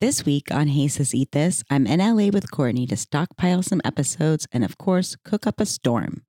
This 0.00 0.24
week 0.24 0.52
on 0.52 0.68
Hey 0.68 0.86
Sis 0.86 1.12
Eat 1.12 1.32
This, 1.32 1.64
I'm 1.68 1.84
in 1.84 1.98
LA 1.98 2.28
with 2.28 2.52
Courtney 2.52 2.86
to 2.86 2.96
stockpile 2.96 3.64
some 3.64 3.80
episodes 3.84 4.46
and, 4.52 4.62
of 4.62 4.78
course, 4.78 5.16
cook 5.24 5.44
up 5.44 5.58
a 5.58 5.66
storm. 5.66 6.22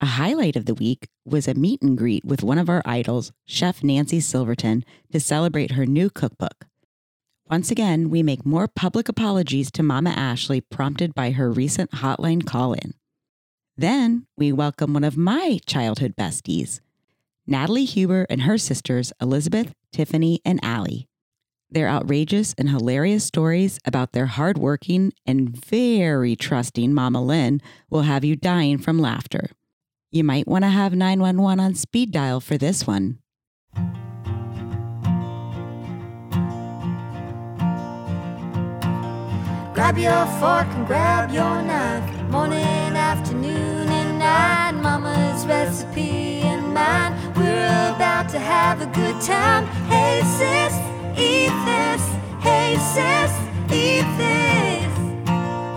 A 0.00 0.06
highlight 0.06 0.56
of 0.56 0.66
the 0.66 0.74
week 0.74 1.06
was 1.24 1.46
a 1.46 1.54
meet 1.54 1.80
and 1.82 1.96
greet 1.96 2.24
with 2.24 2.42
one 2.42 2.58
of 2.58 2.68
our 2.68 2.82
idols, 2.84 3.30
Chef 3.44 3.84
Nancy 3.84 4.18
Silverton, 4.18 4.84
to 5.12 5.20
celebrate 5.20 5.70
her 5.70 5.86
new 5.86 6.10
cookbook. 6.10 6.66
Once 7.48 7.70
again, 7.70 8.10
we 8.10 8.24
make 8.24 8.44
more 8.44 8.66
public 8.66 9.08
apologies 9.08 9.70
to 9.70 9.84
Mama 9.84 10.10
Ashley, 10.10 10.60
prompted 10.60 11.14
by 11.14 11.30
her 11.30 11.48
recent 11.48 11.92
hotline 11.92 12.44
call 12.44 12.72
in. 12.72 12.92
Then 13.76 14.26
we 14.36 14.50
welcome 14.50 14.94
one 14.94 15.04
of 15.04 15.16
my 15.16 15.60
childhood 15.64 16.16
besties, 16.16 16.80
Natalie 17.46 17.84
Huber 17.84 18.26
and 18.28 18.42
her 18.42 18.58
sisters, 18.58 19.12
Elizabeth, 19.20 19.72
Tiffany, 19.92 20.40
and 20.44 20.58
Ali. 20.64 21.06
Their 21.72 21.88
outrageous 21.88 22.54
and 22.58 22.68
hilarious 22.68 23.24
stories 23.24 23.78
about 23.86 24.12
their 24.12 24.26
hardworking 24.26 25.14
and 25.24 25.56
very 25.56 26.36
trusting 26.36 26.92
Mama 26.92 27.22
Lynn 27.22 27.62
will 27.88 28.02
have 28.02 28.26
you 28.26 28.36
dying 28.36 28.76
from 28.76 28.98
laughter. 28.98 29.48
You 30.10 30.22
might 30.22 30.46
want 30.46 30.64
to 30.64 30.68
have 30.68 30.94
911 30.94 31.64
on 31.64 31.74
speed 31.74 32.12
dial 32.12 32.40
for 32.40 32.58
this 32.58 32.86
one. 32.86 33.20
Grab 39.72 39.96
your 39.96 40.26
fork 40.38 40.66
and 40.76 40.86
grab 40.86 41.30
your 41.32 41.62
knife. 41.62 42.30
Morning, 42.30 42.60
afternoon, 42.60 43.88
and 43.88 44.18
night. 44.18 44.72
Mama's 44.72 45.46
recipe 45.46 46.42
and 46.42 46.74
mine. 46.74 47.14
We're 47.34 47.94
about 47.96 48.28
to 48.28 48.38
have 48.38 48.82
a 48.82 48.86
good 48.86 49.18
time. 49.22 49.66
Hey, 49.88 50.20
sis, 50.20 50.91
eat 51.18 51.52
this. 51.64 52.02
Hey, 52.40 52.76
sis, 52.94 53.32
eat 53.72 54.06
this. 54.18 54.98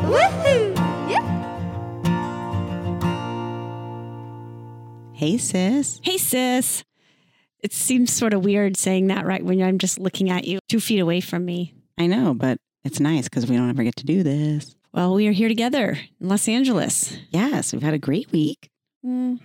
Woohoo! 0.09 0.75
Yeah. 1.09 1.25
Hey, 5.13 5.37
sis. 5.37 5.99
Hey, 6.03 6.17
sis. 6.17 6.83
It 7.59 7.73
seems 7.73 8.11
sort 8.13 8.33
of 8.33 8.43
weird 8.45 8.77
saying 8.77 9.07
that 9.07 9.25
right 9.25 9.43
when 9.43 9.61
I'm 9.61 9.79
just 9.79 9.99
looking 9.99 10.29
at 10.29 10.45
you 10.45 10.59
two 10.69 10.79
feet 10.79 10.99
away 10.99 11.21
from 11.21 11.45
me. 11.45 11.73
I 11.97 12.07
know, 12.07 12.33
but 12.33 12.57
it's 12.83 12.99
nice 12.99 13.23
because 13.23 13.47
we 13.47 13.55
don't 13.55 13.69
ever 13.69 13.83
get 13.83 13.95
to 13.97 14.05
do 14.05 14.21
this. 14.21 14.75
Well, 14.93 15.15
we 15.15 15.27
are 15.27 15.31
here 15.31 15.47
together 15.49 15.97
in 16.21 16.29
Los 16.29 16.47
Angeles. 16.47 17.17
Yes, 17.29 17.73
we've 17.73 17.81
had 17.83 17.93
a 17.93 17.99
great 17.99 18.31
week. 18.31 18.69
Mm, 19.05 19.39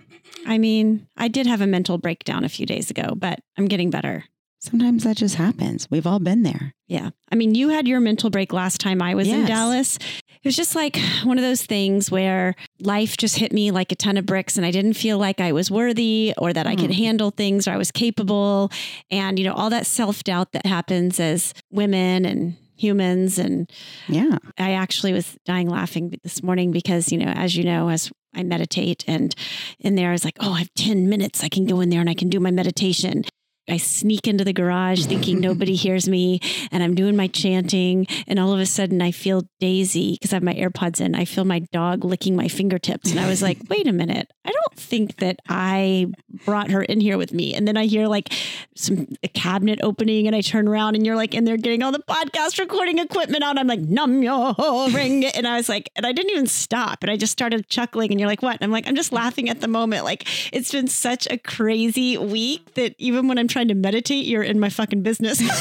I 0.45 0.57
mean, 0.57 1.07
I 1.17 1.27
did 1.27 1.45
have 1.47 1.61
a 1.61 1.67
mental 1.67 1.97
breakdown 1.97 2.43
a 2.43 2.49
few 2.49 2.65
days 2.65 2.89
ago, 2.89 3.13
but 3.15 3.39
I'm 3.57 3.67
getting 3.67 3.89
better. 3.89 4.25
Sometimes 4.61 5.03
that 5.05 5.17
just 5.17 5.35
happens. 5.35 5.87
We've 5.89 6.05
all 6.05 6.19
been 6.19 6.43
there. 6.43 6.75
Yeah. 6.87 7.09
I 7.31 7.35
mean, 7.35 7.55
you 7.55 7.69
had 7.69 7.87
your 7.87 7.99
mental 7.99 8.29
break 8.29 8.53
last 8.53 8.79
time 8.79 9.01
I 9.01 9.15
was 9.15 9.27
in 9.27 9.45
Dallas. 9.45 9.97
It 9.97 10.45
was 10.47 10.55
just 10.55 10.75
like 10.75 10.99
one 11.23 11.39
of 11.39 11.43
those 11.43 11.63
things 11.65 12.11
where 12.11 12.55
life 12.79 13.17
just 13.17 13.37
hit 13.37 13.51
me 13.51 13.71
like 13.71 13.91
a 13.91 13.95
ton 13.95 14.17
of 14.17 14.25
bricks 14.27 14.57
and 14.57 14.65
I 14.65 14.69
didn't 14.69 14.93
feel 14.93 15.17
like 15.17 15.41
I 15.41 15.51
was 15.51 15.71
worthy 15.71 16.33
or 16.37 16.53
that 16.53 16.67
I 16.67 16.75
could 16.75 16.91
Mm. 16.91 16.95
handle 16.95 17.31
things 17.31 17.67
or 17.67 17.71
I 17.71 17.77
was 17.77 17.91
capable. 17.91 18.71
And, 19.09 19.39
you 19.39 19.45
know, 19.45 19.53
all 19.53 19.71
that 19.71 19.87
self 19.87 20.23
doubt 20.23 20.51
that 20.51 20.65
happens 20.67 21.19
as 21.19 21.55
women 21.71 22.23
and 22.25 22.55
humans. 22.77 23.39
And 23.39 23.67
Yeah. 24.07 24.37
I 24.59 24.73
actually 24.73 25.13
was 25.13 25.37
dying 25.43 25.69
laughing 25.69 26.19
this 26.23 26.43
morning 26.43 26.69
because, 26.71 27.11
you 27.11 27.17
know, 27.17 27.31
as 27.31 27.55
you 27.55 27.63
know, 27.63 27.89
as 27.89 28.11
I 28.35 28.43
meditate 28.43 29.03
and 29.07 29.33
in 29.79 29.95
there 29.95 30.09
I 30.09 30.13
was 30.13 30.23
like, 30.25 30.37
oh, 30.39 30.53
I 30.53 30.59
have 30.59 30.73
10 30.75 31.09
minutes. 31.09 31.43
I 31.43 31.49
can 31.49 31.65
go 31.65 31.81
in 31.81 31.89
there 31.89 31.99
and 32.01 32.09
I 32.09 32.13
can 32.15 32.29
do 32.29 32.39
my 32.39 32.51
meditation. 32.51 33.23
I 33.71 33.77
sneak 33.77 34.27
into 34.27 34.43
the 34.43 34.53
garage 34.53 35.05
thinking 35.05 35.39
nobody 35.39 35.75
hears 35.75 36.09
me 36.09 36.39
and 36.71 36.83
I'm 36.83 36.95
doing 36.95 37.15
my 37.15 37.27
chanting. 37.27 38.05
And 38.27 38.37
all 38.39 38.51
of 38.53 38.59
a 38.59 38.65
sudden 38.65 39.01
I 39.01 39.11
feel 39.11 39.43
Daisy 39.59 40.13
because 40.13 40.33
I 40.33 40.35
have 40.35 40.43
my 40.43 40.53
AirPods 40.53 40.99
in. 40.99 41.15
I 41.15 41.25
feel 41.25 41.45
my 41.45 41.59
dog 41.71 42.03
licking 42.03 42.35
my 42.35 42.47
fingertips. 42.47 43.11
And 43.11 43.19
I 43.19 43.27
was 43.27 43.41
like, 43.41 43.59
wait 43.69 43.87
a 43.87 43.93
minute. 43.93 44.31
I 44.43 44.51
don't 44.51 44.75
think 44.75 45.17
that 45.17 45.39
I 45.47 46.07
brought 46.45 46.71
her 46.71 46.81
in 46.81 46.99
here 46.99 47.17
with 47.17 47.33
me. 47.33 47.53
And 47.53 47.67
then 47.67 47.77
I 47.77 47.85
hear 47.85 48.07
like 48.07 48.33
some 48.75 49.07
a 49.23 49.27
cabinet 49.27 49.79
opening 49.83 50.27
and 50.27 50.35
I 50.35 50.41
turn 50.41 50.67
around 50.67 50.95
and 50.95 51.05
you're 51.05 51.15
like 51.15 51.33
in 51.33 51.45
there 51.45 51.57
getting 51.57 51.83
all 51.83 51.91
the 51.91 51.99
podcast 51.99 52.59
recording 52.59 52.99
equipment 52.99 53.43
out. 53.43 53.57
I'm 53.57 53.67
like, 53.67 53.79
num 53.79 54.21
yo 54.23 54.53
ring. 54.91 55.25
And 55.25 55.47
I 55.47 55.57
was 55.57 55.69
like, 55.69 55.89
and 55.95 56.05
I 56.05 56.11
didn't 56.11 56.31
even 56.31 56.47
stop. 56.47 57.03
And 57.03 57.11
I 57.11 57.17
just 57.17 57.31
started 57.31 57.67
chuckling 57.69 58.11
and 58.11 58.19
you're 58.19 58.29
like, 58.29 58.41
what? 58.41 58.55
And 58.55 58.63
I'm 58.63 58.71
like, 58.71 58.87
I'm 58.87 58.95
just 58.95 59.13
laughing 59.13 59.49
at 59.49 59.61
the 59.61 59.67
moment. 59.67 60.03
Like 60.03 60.27
it's 60.51 60.71
been 60.71 60.87
such 60.87 61.27
a 61.29 61.37
crazy 61.37 62.17
week 62.17 62.73
that 62.73 62.95
even 62.97 63.27
when 63.27 63.37
I'm 63.37 63.47
trying 63.47 63.60
to 63.67 63.75
meditate, 63.75 64.25
you're 64.25 64.43
in 64.43 64.59
my 64.59 64.69
fucking 64.69 65.03
business. 65.03 65.41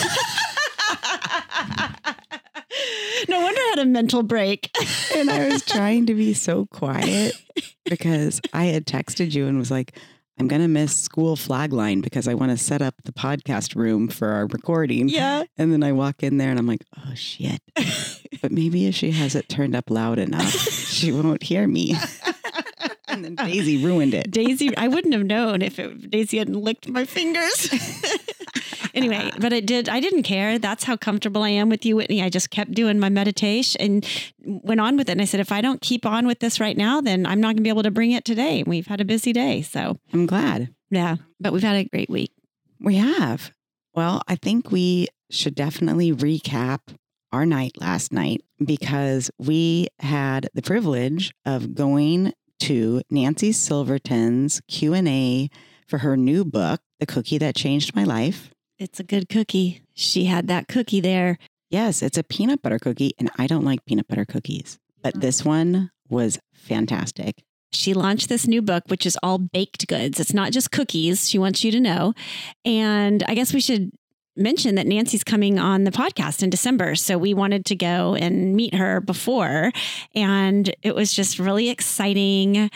no 3.28 3.40
wonder 3.40 3.60
I 3.60 3.66
had 3.70 3.78
a 3.80 3.86
mental 3.86 4.22
break. 4.22 4.70
and 5.16 5.30
I 5.30 5.48
was 5.48 5.64
trying 5.64 6.06
to 6.06 6.14
be 6.14 6.34
so 6.34 6.66
quiet 6.66 7.34
because 7.84 8.40
I 8.52 8.66
had 8.66 8.86
texted 8.86 9.34
you 9.34 9.46
and 9.46 9.58
was 9.58 9.70
like, 9.70 9.98
I'm 10.38 10.48
going 10.48 10.62
to 10.62 10.68
miss 10.68 10.96
school 10.96 11.36
flag 11.36 11.72
line 11.72 12.00
because 12.00 12.26
I 12.26 12.32
want 12.32 12.50
to 12.50 12.56
set 12.56 12.80
up 12.80 12.94
the 13.04 13.12
podcast 13.12 13.76
room 13.76 14.08
for 14.08 14.28
our 14.28 14.46
recording. 14.46 15.10
yeah. 15.10 15.44
And 15.58 15.70
then 15.70 15.82
I 15.82 15.92
walk 15.92 16.22
in 16.22 16.38
there 16.38 16.48
and 16.48 16.58
I'm 16.58 16.66
like, 16.66 16.82
oh 16.96 17.14
shit. 17.14 17.60
but 18.40 18.50
maybe 18.50 18.86
if 18.86 18.94
she 18.94 19.10
has 19.10 19.34
it 19.34 19.50
turned 19.50 19.76
up 19.76 19.90
loud 19.90 20.18
enough, 20.18 20.50
she 20.50 21.12
won't 21.12 21.42
hear 21.42 21.68
me. 21.68 21.94
And 23.10 23.25
then 23.25 23.34
Daisy 23.34 23.84
ruined 23.84 24.15
it. 24.15 24.31
Daisy, 24.31 24.76
I 24.76 24.88
wouldn't 24.88 25.15
have 25.15 25.25
known 25.25 25.62
if 25.62 25.78
it, 25.78 26.10
Daisy 26.10 26.38
hadn't 26.38 26.60
licked 26.60 26.88
my 26.88 27.04
fingers. 27.04 27.69
anyway, 28.94 29.31
but 29.38 29.53
it 29.53 29.66
did. 29.66 29.88
I 29.88 30.00
didn't 30.00 30.22
care. 30.22 30.59
That's 30.59 30.84
how 30.84 30.97
comfortable 30.97 31.43
I 31.43 31.50
am 31.50 31.69
with 31.69 31.84
you, 31.84 31.97
Whitney. 31.97 32.22
I 32.22 32.28
just 32.28 32.50
kept 32.50 32.72
doing 32.72 32.98
my 32.98 33.09
meditation 33.09 33.81
and 33.81 34.09
went 34.44 34.81
on 34.81 34.97
with 34.97 35.09
it. 35.09 35.12
And 35.12 35.22
I 35.22 35.25
said, 35.25 35.41
if 35.41 35.53
I 35.53 35.60
don't 35.60 35.81
keep 35.81 36.06
on 36.06 36.26
with 36.26 36.41
this 36.41 36.60
right 36.60 36.76
now, 36.76 37.00
then 37.00 37.26
I'm 37.26 37.41
not 37.41 37.48
going 37.48 37.56
to 37.59 37.62
be 37.62 37.69
able 37.69 37.82
to 37.82 37.91
bring 37.91 38.12
it 38.12 38.25
today. 38.25 38.62
We've 38.66 38.87
had 38.87 39.00
a 39.00 39.04
busy 39.04 39.32
day, 39.32 39.62
so 39.62 39.98
I'm 40.12 40.27
glad. 40.27 40.75
yeah. 40.91 41.16
But 41.38 41.53
we've 41.53 41.62
had 41.62 41.77
a 41.77 41.84
great 41.84 42.10
week. 42.10 42.32
We 42.81 42.97
have. 42.97 43.53
Well, 43.94 44.22
I 44.28 44.37
think 44.37 44.71
we 44.71 45.09
should 45.31 45.54
definitely 45.54 46.12
recap 46.12 46.81
our 47.32 47.47
night 47.47 47.72
last 47.81 48.12
night 48.12 48.42
because 48.65 49.31
we 49.38 49.88
had 50.00 50.48
the 50.54 50.62
privilege 50.62 51.32
of 51.44 51.75
going 51.75 52.32
to 52.60 53.03
Nancy 53.10 53.53
Silverton's 53.53 54.60
Q&A 54.69 55.50
for 55.87 55.98
her 55.98 56.16
new 56.16 56.44
book, 56.44 56.81
The 56.98 57.06
Cookie 57.06 57.38
That 57.38 57.56
Changed 57.56 57.94
My 57.97 58.04
Life. 58.04 58.50
It's 58.78 59.00
a 59.00 59.04
good 59.04 59.28
cookie. 59.28 59.82
She 59.94 60.25
had 60.26 60.47
that 60.48 60.69
cookie 60.69 61.00
there. 61.00 61.38
Yes, 61.71 62.03
it's 62.03 62.19
a 62.19 62.22
peanut 62.22 62.62
butter 62.62 62.78
cookie 62.78 63.12
and 63.19 63.31
I 63.38 63.47
don't 63.47 63.65
like 63.65 63.84
peanut 63.84 64.09
butter 64.09 64.25
cookies, 64.25 64.78
but 65.03 65.21
this 65.21 65.44
one 65.44 65.91
was 66.09 66.38
fantastic. 66.53 67.43
she 67.72 67.94
launched 67.94 68.28
this 68.28 68.48
new 68.48 68.60
book, 68.60 68.82
which 68.88 69.06
is 69.06 69.16
all 69.22 69.38
baked 69.38 69.87
goods. 69.87 70.19
It's 70.19 70.34
not 70.34 70.50
just 70.53 70.72
cookies. 70.72 71.28
She 71.28 71.38
wants 71.38 71.62
you 71.62 71.71
to 71.71 71.78
know. 71.81 72.15
And 72.65 73.22
I 73.28 73.34
guess 73.34 73.54
we 73.54 73.60
should 73.60 73.92
mention 74.40 74.74
that 74.76 74.86
Nancy's 74.86 75.24
coming 75.24 75.58
on 75.58 75.84
the 75.84 75.90
podcast 75.90 76.42
in 76.42 76.50
December. 76.50 76.94
So 76.94 77.18
we 77.18 77.34
wanted 77.34 77.64
to 77.66 77.76
go 77.76 78.14
and 78.14 78.54
meet 78.54 78.74
her 78.74 79.00
before. 79.00 79.72
And 80.14 80.74
it 80.82 80.94
was 80.94 81.12
just 81.12 81.38
really 81.38 81.68
exciting. 81.68 82.70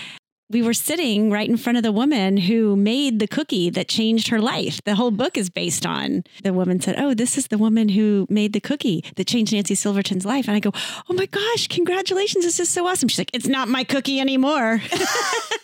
We 0.54 0.62
were 0.62 0.72
sitting 0.72 1.32
right 1.32 1.48
in 1.48 1.56
front 1.56 1.78
of 1.78 1.82
the 1.82 1.90
woman 1.90 2.36
who 2.36 2.76
made 2.76 3.18
the 3.18 3.26
cookie 3.26 3.70
that 3.70 3.88
changed 3.88 4.28
her 4.28 4.40
life. 4.40 4.80
The 4.84 4.94
whole 4.94 5.10
book 5.10 5.36
is 5.36 5.50
based 5.50 5.84
on. 5.84 6.22
The 6.44 6.52
woman 6.52 6.78
said, 6.78 6.94
Oh, 6.96 7.12
this 7.12 7.36
is 7.36 7.48
the 7.48 7.58
woman 7.58 7.88
who 7.88 8.28
made 8.30 8.52
the 8.52 8.60
cookie 8.60 9.04
that 9.16 9.26
changed 9.26 9.52
Nancy 9.52 9.74
Silverton's 9.74 10.24
life. 10.24 10.46
And 10.46 10.56
I 10.56 10.60
go, 10.60 10.70
Oh 11.10 11.12
my 11.12 11.26
gosh, 11.26 11.66
congratulations. 11.66 12.44
This 12.44 12.60
is 12.60 12.70
so 12.70 12.86
awesome. 12.86 13.08
She's 13.08 13.18
like, 13.18 13.34
It's 13.34 13.48
not 13.48 13.66
my 13.66 13.82
cookie 13.82 14.20
anymore. 14.20 14.80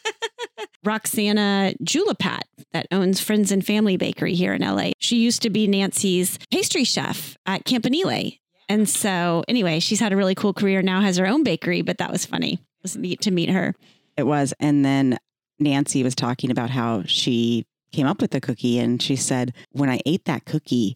Roxana 0.85 1.73
Jullapat 1.85 2.41
that 2.73 2.89
owns 2.91 3.21
Friends 3.21 3.53
and 3.53 3.65
Family 3.65 3.97
Bakery 3.97 4.35
here 4.35 4.55
in 4.55 4.63
LA. 4.63 4.91
She 4.99 5.19
used 5.19 5.43
to 5.43 5.51
be 5.51 5.69
Nancy's 5.69 6.37
pastry 6.51 6.83
chef 6.83 7.39
at 7.47 7.65
Campanile. 7.65 8.41
And 8.69 8.89
so 8.89 9.45
anyway, 9.47 9.79
she's 9.79 10.01
had 10.01 10.13
a 10.13 10.17
really 10.17 10.35
cool 10.35 10.53
career 10.53 10.83
now, 10.83 11.01
has 11.01 11.17
her 11.17 11.29
own 11.29 11.45
bakery, 11.45 11.83
but 11.83 11.99
that 11.99 12.11
was 12.11 12.27
funny. 12.27 12.55
It 12.55 12.83
was 12.83 12.97
neat 12.97 13.21
to 13.21 13.31
meet 13.31 13.51
her. 13.51 13.77
It 14.21 14.27
was. 14.27 14.55
And 14.61 14.85
then 14.85 15.19
Nancy 15.59 16.03
was 16.05 16.15
talking 16.15 16.51
about 16.51 16.71
how 16.71 17.03
she 17.07 17.65
came 17.93 18.07
up 18.07 18.21
with 18.21 18.31
the 18.31 18.41
cookie 18.41 18.79
and 18.79 19.03
she 19.03 19.17
said, 19.17 19.53
when 19.73 19.91
I 19.91 20.01
ate 20.07 20.25
that 20.27 20.45
cookie, 20.45 20.95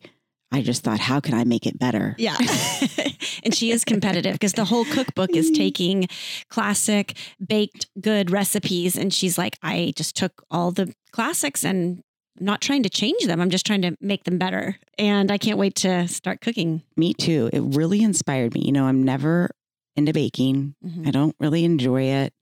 I 0.52 0.62
just 0.62 0.84
thought, 0.84 1.00
how 1.00 1.18
can 1.18 1.34
I 1.34 1.42
make 1.42 1.66
it 1.66 1.78
better? 1.78 2.14
Yeah. 2.16 2.36
and 3.42 3.52
she 3.52 3.72
is 3.72 3.84
competitive 3.84 4.34
because 4.34 4.52
the 4.52 4.66
whole 4.66 4.84
cookbook 4.84 5.30
is 5.34 5.50
taking 5.50 6.06
classic 6.48 7.16
baked 7.44 7.86
good 8.00 8.30
recipes. 8.30 8.96
And 8.96 9.12
she's 9.12 9.36
like, 9.36 9.58
I 9.62 9.92
just 9.96 10.14
took 10.14 10.44
all 10.52 10.70
the 10.70 10.94
classics 11.10 11.64
and 11.64 12.02
not 12.38 12.60
trying 12.60 12.82
to 12.84 12.88
change 12.90 13.24
them. 13.26 13.40
I'm 13.40 13.50
just 13.50 13.66
trying 13.66 13.82
to 13.82 13.96
make 14.00 14.24
them 14.24 14.38
better. 14.38 14.76
And 14.98 15.32
I 15.32 15.38
can't 15.38 15.58
wait 15.58 15.74
to 15.76 16.06
start 16.06 16.40
cooking. 16.40 16.82
Me 16.96 17.14
too. 17.14 17.50
It 17.52 17.60
really 17.60 18.02
inspired 18.02 18.54
me. 18.54 18.62
You 18.64 18.72
know, 18.72 18.84
I'm 18.86 19.02
never 19.02 19.50
into 19.96 20.12
baking. 20.12 20.74
Mhm. 20.84 21.06
I 21.06 21.10
don't 21.12 21.36
really 21.38 21.64
enjoy 21.64 22.02
it. 22.02 22.33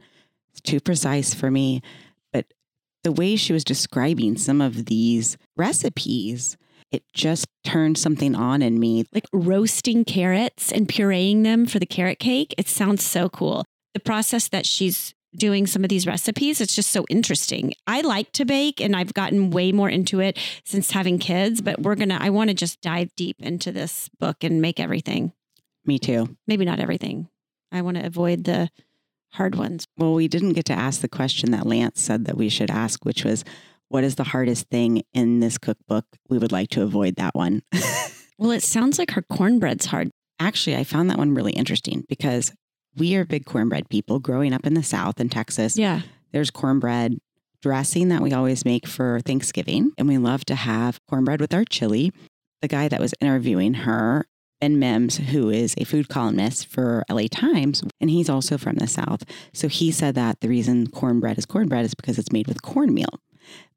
It's 0.53 0.61
too 0.61 0.81
precise 0.81 1.35
for 1.35 1.51
me. 1.51 1.83
But 2.33 2.47
the 3.05 3.13
way 3.13 3.37
she 3.37 3.53
was 3.53 3.65
describing 3.65 4.37
some 4.37 4.61
of 4.61 4.87
these 4.87 5.37
recipes, 5.57 6.57
it 6.91 7.05
just 7.13 7.47
turned 7.65 7.99
something 7.99 8.35
on 8.35 8.63
in 8.63 8.79
me. 8.79 9.07
Like 9.13 9.27
roasting 9.33 10.05
carrots 10.05 10.71
and 10.71 10.89
pureeing 10.89 11.43
them 11.43 11.67
for 11.67 11.79
the 11.79 11.87
carrot 11.87 12.19
cake. 12.19 12.55
It 12.59 12.69
sounds 12.69 13.03
so 13.03 13.29
cool. 13.29 13.65
The 13.95 14.01
process 14.01 14.49
that 14.49 14.67
she's 14.67 15.15
doing 15.35 15.67
some 15.67 15.83
of 15.83 15.89
these 15.89 16.07
recipes, 16.07 16.61
it's 16.61 16.75
just 16.75 16.91
so 16.91 17.07
interesting. 17.09 17.73
I 17.87 18.03
like 18.03 18.33
to 18.33 18.45
bake 18.45 18.81
and 18.81 18.95
I've 18.95 19.15
gotten 19.15 19.51
way 19.51 19.73
more 19.73 19.89
into 19.89 20.21
it 20.21 20.39
since 20.65 20.91
having 20.91 21.19
kids, 21.19 21.63
but 21.63 21.81
we're 21.81 21.95
going 21.95 22.11
to, 22.11 22.23
I 22.23 22.29
want 22.31 22.49
to 22.49 22.55
just 22.55 22.83
dive 22.83 23.15
deep 23.17 23.37
into 23.41 23.73
this 23.73 24.11
book 24.21 24.45
and 24.45 24.61
make 24.61 24.79
everything. 24.79 25.33
Me 25.87 25.99
too. 25.99 26.37
Maybe 26.47 26.65
not 26.67 26.81
everything. 26.81 27.29
I 27.73 27.81
want 27.81 27.97
to 27.97 28.05
avoid 28.05 28.45
the 28.45 28.71
hard 29.33 29.55
ones. 29.55 29.87
Well, 29.97 30.15
we 30.15 30.29
didn't 30.29 30.53
get 30.53 30.67
to 30.67 30.73
ask 30.73 31.01
the 31.01 31.09
question 31.09 31.51
that 31.53 31.67
Lance 31.67 32.01
said 32.01 32.25
that 32.27 32.37
we 32.37 32.49
should 32.49 32.71
ask, 32.71 33.05
which 33.05 33.25
was, 33.25 33.45
what 33.89 34.05
is 34.05 34.15
the 34.15 34.25
hardest 34.25 34.69
thing 34.69 35.03
in 35.13 35.41
this 35.41 35.59
cookbook? 35.59 36.07
We 36.29 36.39
would 36.39 36.53
like 36.53 36.71
to 36.71 36.83
avoid 36.83 37.17
that 37.17 37.35
one. 37.35 37.63
Well, 38.43 38.51
it 38.51 38.65
sounds 38.65 38.99
like 38.99 39.13
her 39.13 39.23
cornbread's 39.23 39.87
hard. 39.87 40.11
Actually, 40.41 40.75
I 40.75 40.83
found 40.83 41.09
that 41.09 41.19
one 41.19 41.33
really 41.33 41.53
interesting 41.53 42.05
because 42.09 42.53
we 42.97 43.15
are 43.15 43.25
big 43.25 43.45
cornbread 43.45 43.89
people 43.89 44.19
growing 44.19 44.53
up 44.53 44.67
in 44.67 44.75
the 44.75 44.83
South 44.83 45.21
in 45.21 45.29
Texas. 45.29 45.79
Yeah. 45.79 46.01
There's 46.33 46.51
cornbread 46.51 47.19
dressing 47.61 48.09
that 48.09 48.21
we 48.21 48.33
always 48.33 48.65
make 48.65 48.89
for 48.89 49.21
Thanksgiving, 49.21 49.93
and 49.97 50.09
we 50.09 50.19
love 50.19 50.45
to 50.47 50.57
have 50.57 50.99
cornbread 51.09 51.41
with 51.41 51.55
our 51.55 51.65
chili. 51.65 52.11
The 52.63 52.69
guy 52.69 52.89
that 52.89 52.99
was 53.01 53.15
interviewing 53.21 53.75
her, 53.75 54.27
Ben 54.63 54.79
Mims, 54.79 55.17
who 55.17 55.51
is 55.51 55.75
a 55.77 55.83
food 55.83 56.09
columnist 56.09 56.69
for 56.69 57.03
LA 57.11 57.25
Times, 57.29 57.83
and 58.01 58.09
he's 58.09 58.31
also 58.31 58.57
from 58.57 58.77
the 58.77 58.87
South. 58.87 59.25
So 59.53 59.67
he 59.67 59.91
said 59.91 60.15
that 60.15 60.39
the 60.39 60.49
reason 60.49 60.87
cornbread 60.87 61.37
is 61.37 61.47
cornbread 61.47 61.85
is 61.85 61.95
because 61.95 62.17
it's 62.17 62.31
made 62.31 62.47
with 62.47 62.63
cornmeal. 62.63 63.19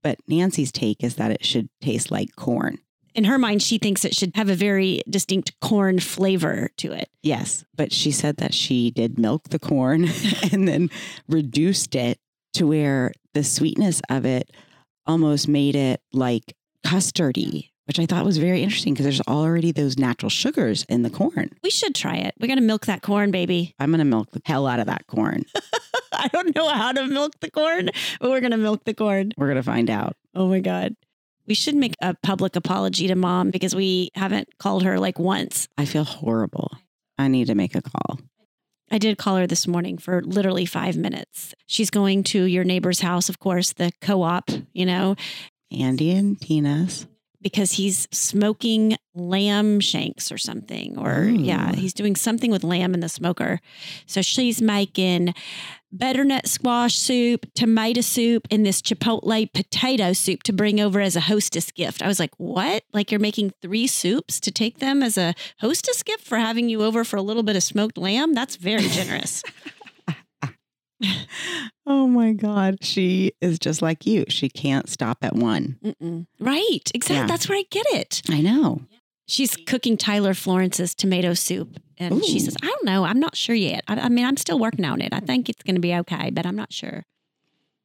But 0.04 0.20
Nancy's 0.28 0.72
take 0.72 1.04
is 1.04 1.16
that 1.16 1.32
it 1.32 1.44
should 1.44 1.70
taste 1.82 2.12
like 2.12 2.36
corn. 2.36 2.78
In 3.16 3.24
her 3.24 3.40
mind, 3.40 3.64
she 3.64 3.80
thinks 3.80 4.06
it 4.06 4.14
should 4.14 4.34
have 4.36 4.48
a 4.48 4.54
very 4.54 5.02
distinct 5.10 5.60
corn 5.60 6.00
flavor 6.00 6.70
to 6.78 6.92
it. 6.92 7.10
Yes, 7.24 7.66
but 7.76 7.92
she 7.92 8.12
said 8.12 8.38
that 8.38 8.54
she 8.54 8.92
did 8.92 9.18
milk 9.18 9.50
the 9.50 9.58
corn 9.58 10.08
and 10.52 10.68
then 10.68 10.92
reduced 11.28 11.96
it 11.96 12.20
to 12.54 12.68
where 12.68 13.12
the 13.34 13.44
sweetness 13.44 14.04
of 14.12 14.24
it 14.24 14.52
almost 15.08 15.48
made 15.48 15.76
it 15.76 16.02
like 16.14 16.54
custardy, 16.86 17.72
which 17.86 18.00
I 18.00 18.06
thought 18.06 18.26
was 18.26 18.38
very 18.38 18.62
interesting 18.62 18.94
because 18.94 19.06
there's 19.06 19.22
already 19.22 19.72
those 19.72 19.98
natural 19.98 20.30
sugars 20.30 20.86
in 20.90 21.04
the 21.04 21.10
corn. 21.10 21.52
We 21.64 21.70
should 21.70 21.96
try 21.96 22.16
it. 22.16 22.34
We 22.40 22.48
got 22.48 22.56
to 22.56 22.62
milk 22.62 22.86
that 22.88 23.02
corn, 23.02 23.32
baby. 23.32 23.74
I'm 23.80 23.92
going 23.92 24.00
to 24.00 24.06
milk 24.06 24.32
the 24.32 24.42
hell 24.46 24.68
out 24.68 24.80
of 24.80 24.88
that 24.88 25.08
corn. 25.08 25.46
I 26.12 26.28
don't 26.30 26.56
know 26.56 26.70
how 26.70 26.92
to 26.92 27.06
milk 27.08 27.40
the 27.42 27.52
corn, 27.52 27.90
but 28.20 28.30
we're 28.30 28.40
going 28.40 28.52
to 28.52 28.58
milk 28.58 28.84
the 28.86 28.94
corn. 28.94 29.32
We're 29.38 29.48
going 29.48 29.58
to 29.58 29.64
find 29.64 29.90
out. 29.90 30.16
Oh 30.34 30.48
my 30.48 30.60
God. 30.60 30.96
We 31.48 31.54
should 31.54 31.76
make 31.76 31.94
a 32.02 32.16
public 32.16 32.56
apology 32.56 33.08
to 33.08 33.16
mom 33.16 33.52
because 33.52 33.76
we 33.76 34.10
haven't 34.16 34.58
called 34.58 34.84
her 34.84 35.00
like 35.00 35.20
once. 35.20 35.68
I 35.78 35.86
feel 35.86 36.04
horrible. 36.04 36.72
I 37.20 37.28
need 37.28 37.48
to 37.48 37.56
make 37.56 37.76
a 37.76 37.82
call. 37.82 38.20
I 38.92 38.98
did 38.98 39.18
call 39.18 39.38
her 39.38 39.48
this 39.48 39.68
morning 39.68 39.98
for 39.98 40.22
literally 40.24 40.66
five 40.66 40.96
minutes. 40.96 41.54
She's 41.66 41.90
going 41.90 42.24
to 42.26 42.44
your 42.44 42.64
neighbor's 42.64 43.00
house, 43.00 43.30
of 43.30 43.40
course, 43.40 43.74
the 43.74 43.92
co 44.02 44.24
op, 44.24 44.50
you 44.74 44.86
know, 44.86 45.16
Andy 45.72 46.12
and 46.12 46.40
Tina's. 46.40 47.08
Because 47.45 47.74
he's 47.74 48.07
smoking 48.12 48.97
lamb 49.13 49.80
shanks 49.80 50.31
or 50.31 50.38
something. 50.38 50.97
Or, 50.97 51.25
yeah, 51.25 51.69
mm. 51.69 51.75
he's 51.75 51.94
doing 51.94 52.15
something 52.15 52.50
with 52.50 52.63
lamb 52.63 52.95
in 52.95 53.01
the 53.01 53.07
smoker. 53.07 53.59
So 54.07 54.24
she's 54.24 54.63
making 54.63 55.36
butternut 55.92 56.47
squash 56.47 56.97
soup, 56.97 57.45
tomato 57.53 58.01
soup, 58.01 58.47
and 58.50 58.65
this 58.65 58.81
chipotle 58.81 59.53
potato 59.53 60.12
soup 60.13 60.42
to 60.42 60.53
bring 60.53 60.80
over 60.80 61.00
as 61.00 61.15
a 61.15 61.21
hostess 61.21 61.69
gift. 61.69 62.01
I 62.01 62.07
was 62.07 62.19
like, 62.19 62.33
what? 62.38 62.81
Like 62.94 63.12
you're 63.12 63.19
making 63.19 63.53
three 63.62 63.86
soups 63.86 64.39
to 64.39 64.51
take 64.51 64.80
them 64.80 65.03
as 65.03 65.15
a 65.15 65.36
hostess 65.59 66.01
gift 66.01 66.25
for 66.25 66.39
having 66.39 66.68
you 66.68 66.81
over 66.81 67.03
for 67.03 67.18
a 67.18 67.21
little 67.21 67.44
bit 67.44 67.56
of 67.56 67.62
smoked 67.62 68.00
lamb? 68.00 68.33
That's 68.33 68.56
very 68.56 68.88
generous. 68.88 69.44
Oh 71.88 72.07
my 72.07 72.33
God. 72.33 72.77
She 72.83 73.33
is 73.42 73.59
just 73.59 73.81
like 73.81 74.06
you. 74.06 74.25
She 74.27 74.50
can't 74.50 74.89
stop 74.89 75.19
at 75.21 75.36
one. 75.36 75.77
Mm-mm. 75.83 76.25
Right. 76.39 76.92
Exactly. 76.94 77.18
Yeah. 77.18 77.27
That's 77.27 77.47
where 77.47 77.57
I 77.57 77.63
get 77.69 77.86
it. 77.92 78.21
I 78.30 78.42
know. 78.42 78.81
She's 79.27 79.56
cooking 79.56 79.97
Tyler 79.97 80.33
Florence's 80.33 80.95
tomato 80.95 81.33
soup. 81.33 81.77
And 81.97 82.24
she 82.24 82.39
says, 82.39 82.56
I 82.62 82.68
don't 82.68 82.86
know. 82.86 83.06
I'm 83.06 83.19
not 83.19 83.36
sure 83.36 83.56
yet. 83.56 83.83
I, 83.88 83.95
I 83.95 84.09
mean, 84.09 84.25
I'm 84.25 84.38
still 84.38 84.59
working 84.59 84.86
on 84.86 85.01
it. 85.01 85.13
I 85.13 85.19
think 85.19 85.47
it's 85.50 85.63
going 85.63 85.75
to 85.75 85.81
be 85.81 85.95
okay, 85.95 86.30
but 86.30 86.45
I'm 86.45 86.56
not 86.56 86.74
sure. 86.74 87.03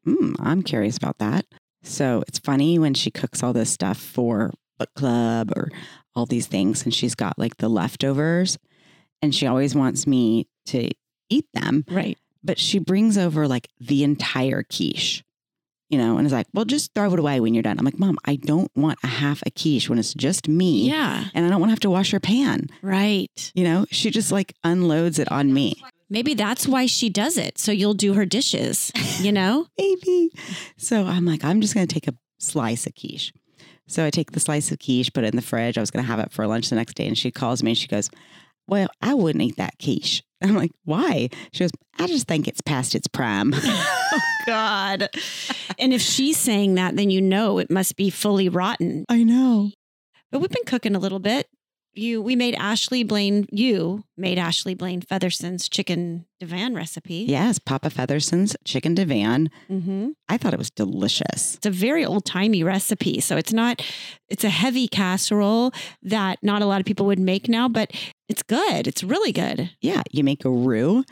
Hmm, 0.04 0.34
I'm 0.40 0.62
curious 0.62 0.96
about 0.96 1.18
that. 1.18 1.46
So 1.82 2.22
it's 2.26 2.38
funny 2.38 2.78
when 2.78 2.94
she 2.94 3.10
cooks 3.10 3.42
all 3.42 3.52
this 3.52 3.70
stuff 3.70 3.98
for 3.98 4.52
book 4.78 4.90
club 4.94 5.52
or 5.56 5.70
all 6.14 6.26
these 6.26 6.46
things, 6.46 6.84
and 6.84 6.92
she's 6.92 7.14
got 7.14 7.38
like 7.38 7.58
the 7.58 7.68
leftovers, 7.68 8.58
and 9.22 9.34
she 9.34 9.46
always 9.46 9.74
wants 9.74 10.06
me 10.06 10.48
to 10.66 10.90
eat 11.28 11.46
them, 11.54 11.84
Right. 11.88 12.18
But 12.42 12.58
she 12.58 12.78
brings 12.78 13.18
over 13.18 13.46
like 13.46 13.68
the 13.78 14.04
entire 14.04 14.62
quiche, 14.62 15.22
you 15.88 15.98
know, 15.98 16.16
and 16.16 16.26
is 16.26 16.32
like, 16.32 16.46
well, 16.52 16.64
just 16.64 16.94
throw 16.94 17.12
it 17.12 17.18
away 17.18 17.40
when 17.40 17.54
you're 17.54 17.62
done. 17.62 17.78
I'm 17.78 17.84
like, 17.84 17.98
Mom, 17.98 18.18
I 18.24 18.36
don't 18.36 18.70
want 18.76 18.98
a 19.02 19.08
half 19.08 19.42
a 19.46 19.50
quiche 19.50 19.88
when 19.88 19.98
it's 19.98 20.14
just 20.14 20.48
me. 20.48 20.88
Yeah. 20.88 21.24
And 21.34 21.46
I 21.46 21.50
don't 21.50 21.60
want 21.60 21.70
to 21.70 21.72
have 21.72 21.80
to 21.80 21.90
wash 21.90 22.10
her 22.12 22.20
pan. 22.20 22.68
Right. 22.82 23.52
You 23.54 23.64
know, 23.64 23.86
she 23.90 24.10
just 24.10 24.32
like 24.32 24.54
unloads 24.64 25.18
it 25.18 25.30
on 25.30 25.52
me. 25.52 25.74
Maybe 26.08 26.34
that's 26.34 26.66
why 26.66 26.86
she 26.86 27.08
does 27.08 27.36
it. 27.36 27.56
So 27.58 27.70
you'll 27.70 27.94
do 27.94 28.14
her 28.14 28.26
dishes, 28.26 28.90
you 29.20 29.30
know? 29.30 29.66
Maybe. 29.78 30.30
So 30.76 31.06
I'm 31.06 31.24
like, 31.24 31.44
I'm 31.44 31.60
just 31.60 31.72
going 31.72 31.86
to 31.86 31.94
take 31.94 32.08
a 32.08 32.14
slice 32.38 32.86
of 32.86 32.94
quiche. 32.96 33.32
So 33.86 34.04
I 34.04 34.10
take 34.10 34.32
the 34.32 34.40
slice 34.40 34.72
of 34.72 34.80
quiche, 34.80 35.12
put 35.12 35.22
it 35.24 35.28
in 35.28 35.36
the 35.36 35.42
fridge. 35.42 35.78
I 35.78 35.80
was 35.80 35.90
going 35.90 36.04
to 36.04 36.10
have 36.10 36.18
it 36.18 36.32
for 36.32 36.46
lunch 36.48 36.68
the 36.68 36.76
next 36.76 36.94
day. 36.94 37.06
And 37.06 37.16
she 37.16 37.30
calls 37.30 37.62
me 37.62 37.72
and 37.72 37.78
she 37.78 37.86
goes, 37.86 38.10
Well, 38.70 38.88
I 39.02 39.14
wouldn't 39.14 39.42
eat 39.42 39.56
that 39.56 39.74
quiche. 39.82 40.22
I'm 40.42 40.54
like, 40.54 40.70
Why? 40.84 41.28
She 41.52 41.64
goes, 41.64 41.70
I 41.98 42.06
just 42.06 42.26
think 42.28 42.48
it's 42.48 42.60
past 42.62 42.94
its 42.94 43.08
prime. 43.08 43.52
Oh, 44.12 44.18
God. 44.46 45.08
and 45.78 45.92
if 45.92 46.00
she's 46.00 46.36
saying 46.36 46.74
that, 46.74 46.96
then 46.96 47.10
you 47.10 47.20
know 47.20 47.58
it 47.58 47.70
must 47.70 47.94
be 47.94 48.10
fully 48.10 48.48
rotten. 48.48 49.04
I 49.08 49.22
know. 49.22 49.70
But 50.32 50.40
we've 50.40 50.50
been 50.50 50.64
cooking 50.64 50.96
a 50.96 50.98
little 50.98 51.20
bit. 51.20 51.46
You, 51.92 52.22
we 52.22 52.36
made 52.36 52.54
Ashley 52.54 53.02
Blaine. 53.02 53.46
You 53.50 54.04
made 54.16 54.38
Ashley 54.38 54.74
Blaine 54.74 55.00
Featherson's 55.00 55.68
chicken 55.68 56.24
divan 56.38 56.74
recipe. 56.74 57.26
Yes, 57.28 57.58
Papa 57.58 57.90
Featherson's 57.90 58.56
chicken 58.64 58.94
divan. 58.94 59.50
Mm-hmm. 59.68 60.10
I 60.28 60.36
thought 60.36 60.54
it 60.54 60.58
was 60.58 60.70
delicious. 60.70 61.56
It's 61.56 61.66
a 61.66 61.70
very 61.70 62.04
old 62.04 62.24
timey 62.24 62.62
recipe. 62.62 63.20
So 63.20 63.36
it's 63.36 63.52
not, 63.52 63.82
it's 64.28 64.44
a 64.44 64.50
heavy 64.50 64.86
casserole 64.86 65.72
that 66.02 66.38
not 66.42 66.62
a 66.62 66.66
lot 66.66 66.80
of 66.80 66.86
people 66.86 67.06
would 67.06 67.18
make 67.18 67.48
now, 67.48 67.68
but 67.68 67.90
it's 68.28 68.42
good. 68.42 68.86
It's 68.86 69.02
really 69.02 69.32
good. 69.32 69.70
Yeah, 69.80 70.02
you 70.12 70.22
make 70.22 70.44
a 70.44 70.50
roux 70.50 71.04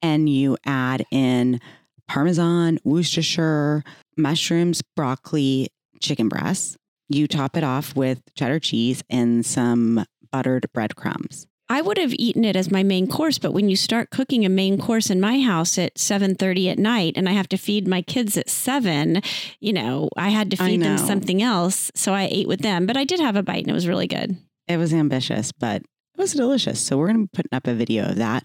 and 0.00 0.28
you 0.28 0.56
add 0.64 1.04
in 1.10 1.60
Parmesan, 2.08 2.78
Worcestershire, 2.84 3.82
mushrooms, 4.16 4.82
broccoli, 4.96 5.68
chicken 6.00 6.28
breasts. 6.28 6.76
You 7.08 7.26
top 7.26 7.56
it 7.56 7.64
off 7.64 7.96
with 7.96 8.22
cheddar 8.36 8.60
cheese 8.60 9.02
and 9.10 9.44
some 9.44 10.04
buttered 10.30 10.66
breadcrumbs. 10.72 11.46
I 11.68 11.82
would 11.82 11.98
have 11.98 12.12
eaten 12.14 12.44
it 12.44 12.56
as 12.56 12.72
my 12.72 12.82
main 12.82 13.06
course, 13.06 13.38
but 13.38 13.52
when 13.52 13.68
you 13.68 13.76
start 13.76 14.10
cooking 14.10 14.44
a 14.44 14.48
main 14.48 14.76
course 14.76 15.08
in 15.08 15.20
my 15.20 15.40
house 15.40 15.78
at 15.78 15.94
7:30 15.96 16.68
at 16.68 16.80
night 16.80 17.12
and 17.14 17.28
I 17.28 17.32
have 17.32 17.48
to 17.50 17.56
feed 17.56 17.86
my 17.86 18.02
kids 18.02 18.36
at 18.36 18.50
7, 18.50 19.22
you 19.60 19.72
know, 19.72 20.08
I 20.16 20.30
had 20.30 20.50
to 20.50 20.56
feed 20.56 20.82
them 20.82 20.98
something 20.98 21.40
else, 21.40 21.92
so 21.94 22.12
I 22.12 22.28
ate 22.28 22.48
with 22.48 22.60
them, 22.60 22.86
but 22.86 22.96
I 22.96 23.04
did 23.04 23.20
have 23.20 23.36
a 23.36 23.44
bite 23.44 23.62
and 23.62 23.70
it 23.70 23.74
was 23.74 23.86
really 23.86 24.08
good. 24.08 24.36
It 24.66 24.78
was 24.78 24.92
ambitious, 24.92 25.52
but 25.52 25.82
it 25.82 26.18
was 26.18 26.32
delicious. 26.32 26.80
So 26.80 26.98
we're 26.98 27.06
going 27.06 27.20
to 27.20 27.30
be 27.32 27.36
putting 27.36 27.56
up 27.56 27.68
a 27.68 27.74
video 27.74 28.08
of 28.08 28.16
that 28.16 28.42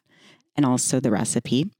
and 0.56 0.64
also 0.64 1.00
the 1.00 1.12
recipe. 1.12 1.72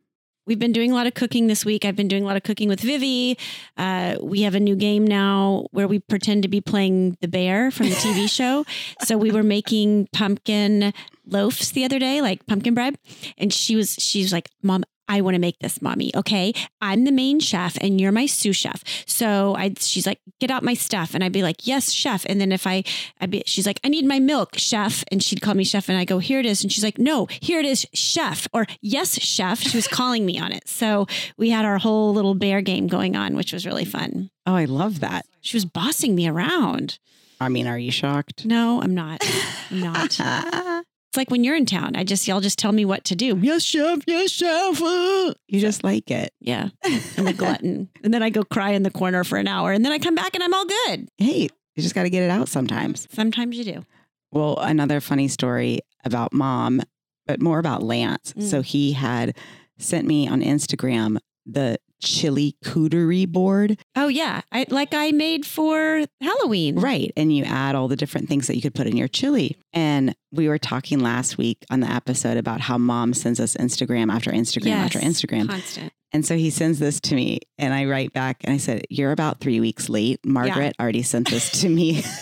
We've 0.48 0.60
been 0.60 0.74
doing 0.74 0.92
a 0.92 0.96
lot 0.96 1.08
of 1.08 1.16
cooking 1.16 1.48
this 1.48 1.66
week. 1.66 1.86
I've 1.86 1.96
been 1.96 2.08
doing 2.08 2.24
a 2.24 2.26
lot 2.26 2.38
of 2.38 2.44
cooking 2.44 2.70
with 2.70 2.80
Vivi. 2.80 3.38
Uh, 3.78 4.18
we 4.22 4.42
have 4.42 4.54
a 4.54 4.60
new 4.60 4.76
game 4.76 5.06
now 5.06 5.66
where 5.72 5.88
we 5.88 6.00
pretend 6.00 6.44
to 6.44 6.50
be 6.50 6.62
playing 6.62 7.18
the 7.22 7.28
bear 7.28 7.72
from 7.72 7.90
the 7.90 7.96
TV 7.96 8.30
show. 8.40 8.66
So 9.04 9.18
we 9.18 9.32
were 9.32 9.44
making 9.44 10.08
pumpkin 10.14 10.94
loaves 11.26 11.72
the 11.72 11.84
other 11.84 11.98
day, 11.98 12.22
like 12.22 12.46
pumpkin 12.46 12.76
bread, 12.76 12.98
and 13.38 13.52
she 13.52 13.76
was 13.76 13.96
she 14.00 14.22
was 14.22 14.32
like, 14.32 14.50
"Mom, 14.62 14.84
I 15.08 15.22
want 15.22 15.36
to 15.36 15.40
make 15.40 15.60
this, 15.60 15.82
mommy. 15.82 16.12
Okay, 16.16 16.54
I'm 16.82 17.04
the 17.04 17.12
main 17.12 17.40
chef 17.40 17.78
and 17.82 18.00
you're 18.00 18.12
my 18.12 18.26
sous 18.26 18.56
chef." 18.56 18.84
So 19.06 19.56
I, 19.56 19.74
she's 19.80 20.06
like, 20.06 20.20
"Get 20.40 20.52
out 20.52 20.64
my 20.64 20.74
stuff," 20.74 21.14
and 21.14 21.24
I'd 21.24 21.32
be 21.32 21.44
like, 21.44 21.68
"Yes, 21.68 21.92
chef." 21.92 22.26
And 22.28 22.40
then 22.40 22.52
if 22.52 22.66
I, 22.68 22.84
I'd 23.20 23.32
be, 23.32 23.44
she's 23.46 23.66
like, 23.66 23.80
"I 23.84 23.90
need 23.90 24.06
my 24.06 24.20
milk, 24.20 24.56
chef," 24.58 25.04
and 25.12 25.22
she'd 25.22 25.42
call 25.42 25.54
me 25.54 25.64
chef, 25.64 25.90
and 25.90 25.98
I 25.98 26.06
go, 26.06 26.20
"Here 26.20 26.40
it 26.40 26.46
is," 26.46 26.64
and 26.64 26.72
she's 26.72 26.84
like, 26.84 26.98
"No, 26.98 27.28
here 27.42 27.60
it 27.60 27.66
is, 27.66 27.86
chef," 27.94 28.48
or 28.54 28.66
"Yes, 28.82 29.20
chef." 29.22 29.62
She 29.62 29.78
was 29.78 29.88
calling 29.88 30.26
me 30.26 30.40
on 30.40 30.52
it. 30.52 30.68
So 30.68 31.08
we 31.38 31.50
had 31.50 31.66
our 31.66 31.78
whole 31.78 32.14
little 32.14 32.36
bear 32.36 32.62
game 32.62 32.88
going 32.88 33.16
on, 33.16 33.36
which 33.36 33.54
was 33.54 33.66
really 33.66 33.86
fun. 33.86 34.30
Oh, 34.46 34.56
I 34.56 34.66
love 34.66 35.00
that. 35.00 35.26
She 35.42 35.58
was 35.58 35.66
bossing 35.66 36.16
me 36.16 36.28
around. 36.28 37.00
I 37.40 37.50
mean, 37.50 37.68
are 37.68 37.78
you 37.78 37.92
shocked? 37.92 38.46
No, 38.46 38.82
I'm 38.82 38.96
not. 38.96 39.22
I'm 39.70 39.80
not. 39.82 40.20
It's 41.16 41.18
like 41.18 41.32
when 41.32 41.46
you're 41.46 41.56
in 41.56 41.66
town. 41.66 41.96
I 41.96 42.04
just 42.04 42.28
y'all 42.28 42.42
just 42.42 42.60
tell 42.60 42.74
me 42.74 42.84
what 42.84 43.06
to 43.06 43.16
do. 43.16 43.40
Yes, 43.42 43.64
chef. 43.64 44.00
Yes, 44.06 44.32
chef. 44.32 44.82
Uh. 44.82 45.34
You 45.48 45.62
just 45.62 45.82
like 45.82 46.12
it. 46.12 46.34
Yeah, 46.42 46.72
I'm 47.18 47.26
a 47.26 47.32
glutton. 47.32 47.88
And 48.04 48.14
then 48.14 48.22
I 48.22 48.30
go 48.30 48.44
cry 48.44 48.72
in 48.72 48.84
the 48.84 48.92
corner 48.92 49.24
for 49.24 49.38
an 49.38 49.48
hour, 49.48 49.72
and 49.72 49.86
then 49.86 49.94
I 49.94 49.98
come 49.98 50.14
back 50.14 50.36
and 50.36 50.44
I'm 50.44 50.54
all 50.54 50.66
good. 50.66 51.08
Hey, 51.18 51.48
You 51.76 51.84
just 51.84 51.96
got 51.96 52.04
to 52.04 52.10
get 52.10 52.24
it 52.24 52.30
out 52.30 52.50
sometimes. 52.50 53.08
Sometimes 53.14 53.58
you 53.58 53.64
do. 53.64 53.86
Well, 54.34 54.58
another 54.60 55.00
funny 55.00 55.30
story 55.30 55.80
about 56.04 56.34
mom, 56.34 56.82
but 57.26 57.42
more 57.42 57.60
about 57.60 57.82
Lance. 57.82 58.34
Mm. 58.34 58.44
So 58.44 58.62
he 58.62 58.92
had 58.92 59.38
sent 59.80 60.06
me 60.06 60.28
on 60.28 60.42
Instagram 60.42 61.20
the 61.46 61.78
chili 62.02 62.56
cootery 62.64 63.28
board. 63.28 63.80
Oh 63.96 64.08
yeah, 64.08 64.42
I, 64.52 64.66
like 64.70 64.94
I 64.94 65.12
made 65.12 65.46
for 65.46 66.06
Halloween. 66.22 66.80
Right. 66.80 67.12
And 67.16 67.36
you 67.36 67.44
add 67.46 67.76
all 67.76 67.88
the 67.88 67.96
different 67.96 68.28
things 68.30 68.48
that 68.48 68.56
you 68.56 68.62
could 68.62 68.76
put 68.76 68.86
in 68.88 68.98
your 68.98 69.08
chili. 69.08 69.58
And 69.74 70.16
we 70.32 70.48
were 70.48 70.58
talking 70.60 71.00
last 71.00 71.38
week 71.38 71.66
on 71.72 71.80
the 71.80 71.90
episode 71.90 72.38
about 72.38 72.62
how 72.62 72.78
mom 72.78 73.14
sends 73.14 73.40
us 73.40 73.56
Instagram 73.56 74.12
after 74.14 74.32
Instagram 74.32 74.74
after 74.74 75.00
Instagram. 75.00 75.48
Constant. 75.50 75.94
And 76.12 76.26
so 76.26 76.36
he 76.38 76.50
sends 76.50 76.80
this 76.80 77.00
to 77.02 77.16
me 77.16 77.40
and 77.58 77.74
I 77.74 77.86
write 77.86 78.14
back 78.14 78.42
and 78.44 78.54
I 78.54 78.58
said, 78.58 78.86
You're 78.90 79.12
about 79.12 79.40
three 79.40 79.60
weeks 79.60 79.90
late. 79.90 80.20
Margaret 80.26 80.76
already 80.80 81.02
sent 81.04 81.30
this 81.30 81.62
to 81.62 81.70
me. 81.70 82.04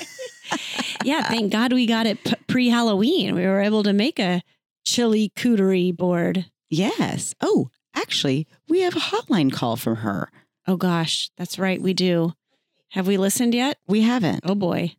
Yeah, 1.04 1.24
thank 1.24 1.52
God 1.52 1.74
we 1.74 1.86
got 1.86 2.06
it 2.06 2.24
p- 2.24 2.36
pre 2.48 2.70
Halloween. 2.70 3.36
We 3.36 3.46
were 3.46 3.60
able 3.60 3.84
to 3.84 3.92
make 3.92 4.20
a 4.20 4.42
chili 4.86 5.32
cootery 5.36 5.96
board. 5.96 6.46
yes. 6.70 7.36
Oh, 7.42 7.70
actually, 7.96 8.48
we 8.68 8.82
have 8.82 8.96
a 8.96 9.00
hotline 9.00 9.52
call 9.52 9.76
from 9.76 9.98
her. 9.98 10.32
Oh 10.68 10.78
gosh, 10.78 11.30
that's 11.38 11.60
right, 11.60 11.82
we 11.82 11.94
do. 11.94 12.34
Have 12.90 13.08
we 13.08 13.18
listened 13.18 13.54
yet? 13.54 13.78
We 13.88 14.02
haven't. 14.02 14.42
Oh 14.44 14.56
boy. 14.56 14.96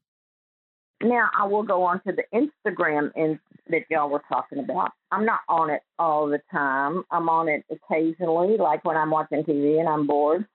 Now 1.03 1.29
I 1.39 1.47
will 1.47 1.63
go 1.63 1.83
on 1.85 2.01
to 2.07 2.13
the 2.13 2.25
Instagram 2.35 3.13
in, 3.15 3.39
that 3.69 3.83
y'all 3.91 4.11
were 4.11 4.23
talking 4.29 4.59
about. 4.59 4.93
I'm 5.11 5.25
not 5.25 5.41
on 5.49 5.71
it 5.71 5.83
all 5.99 6.27
the 6.29 6.41
time. 6.51 7.05
I'm 7.11 7.29
on 7.29 7.49
it 7.49 7.65
occasionally, 7.71 8.57
like 8.57 8.85
when 8.85 8.97
I'm 8.97 9.11
watching 9.11 9.43
TV 9.45 9.79
and 9.79 9.89
I'm 9.89 10.07
bored, 10.07 10.47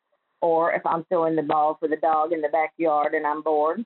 or 0.41 0.73
if 0.73 0.85
I'm 0.85 1.05
throwing 1.05 1.35
the 1.35 1.43
ball 1.43 1.77
for 1.79 1.87
the 1.87 1.97
dog 1.97 2.33
in 2.33 2.41
the 2.41 2.49
backyard 2.49 3.13
and 3.13 3.25
I'm 3.25 3.41
bored, 3.41 3.83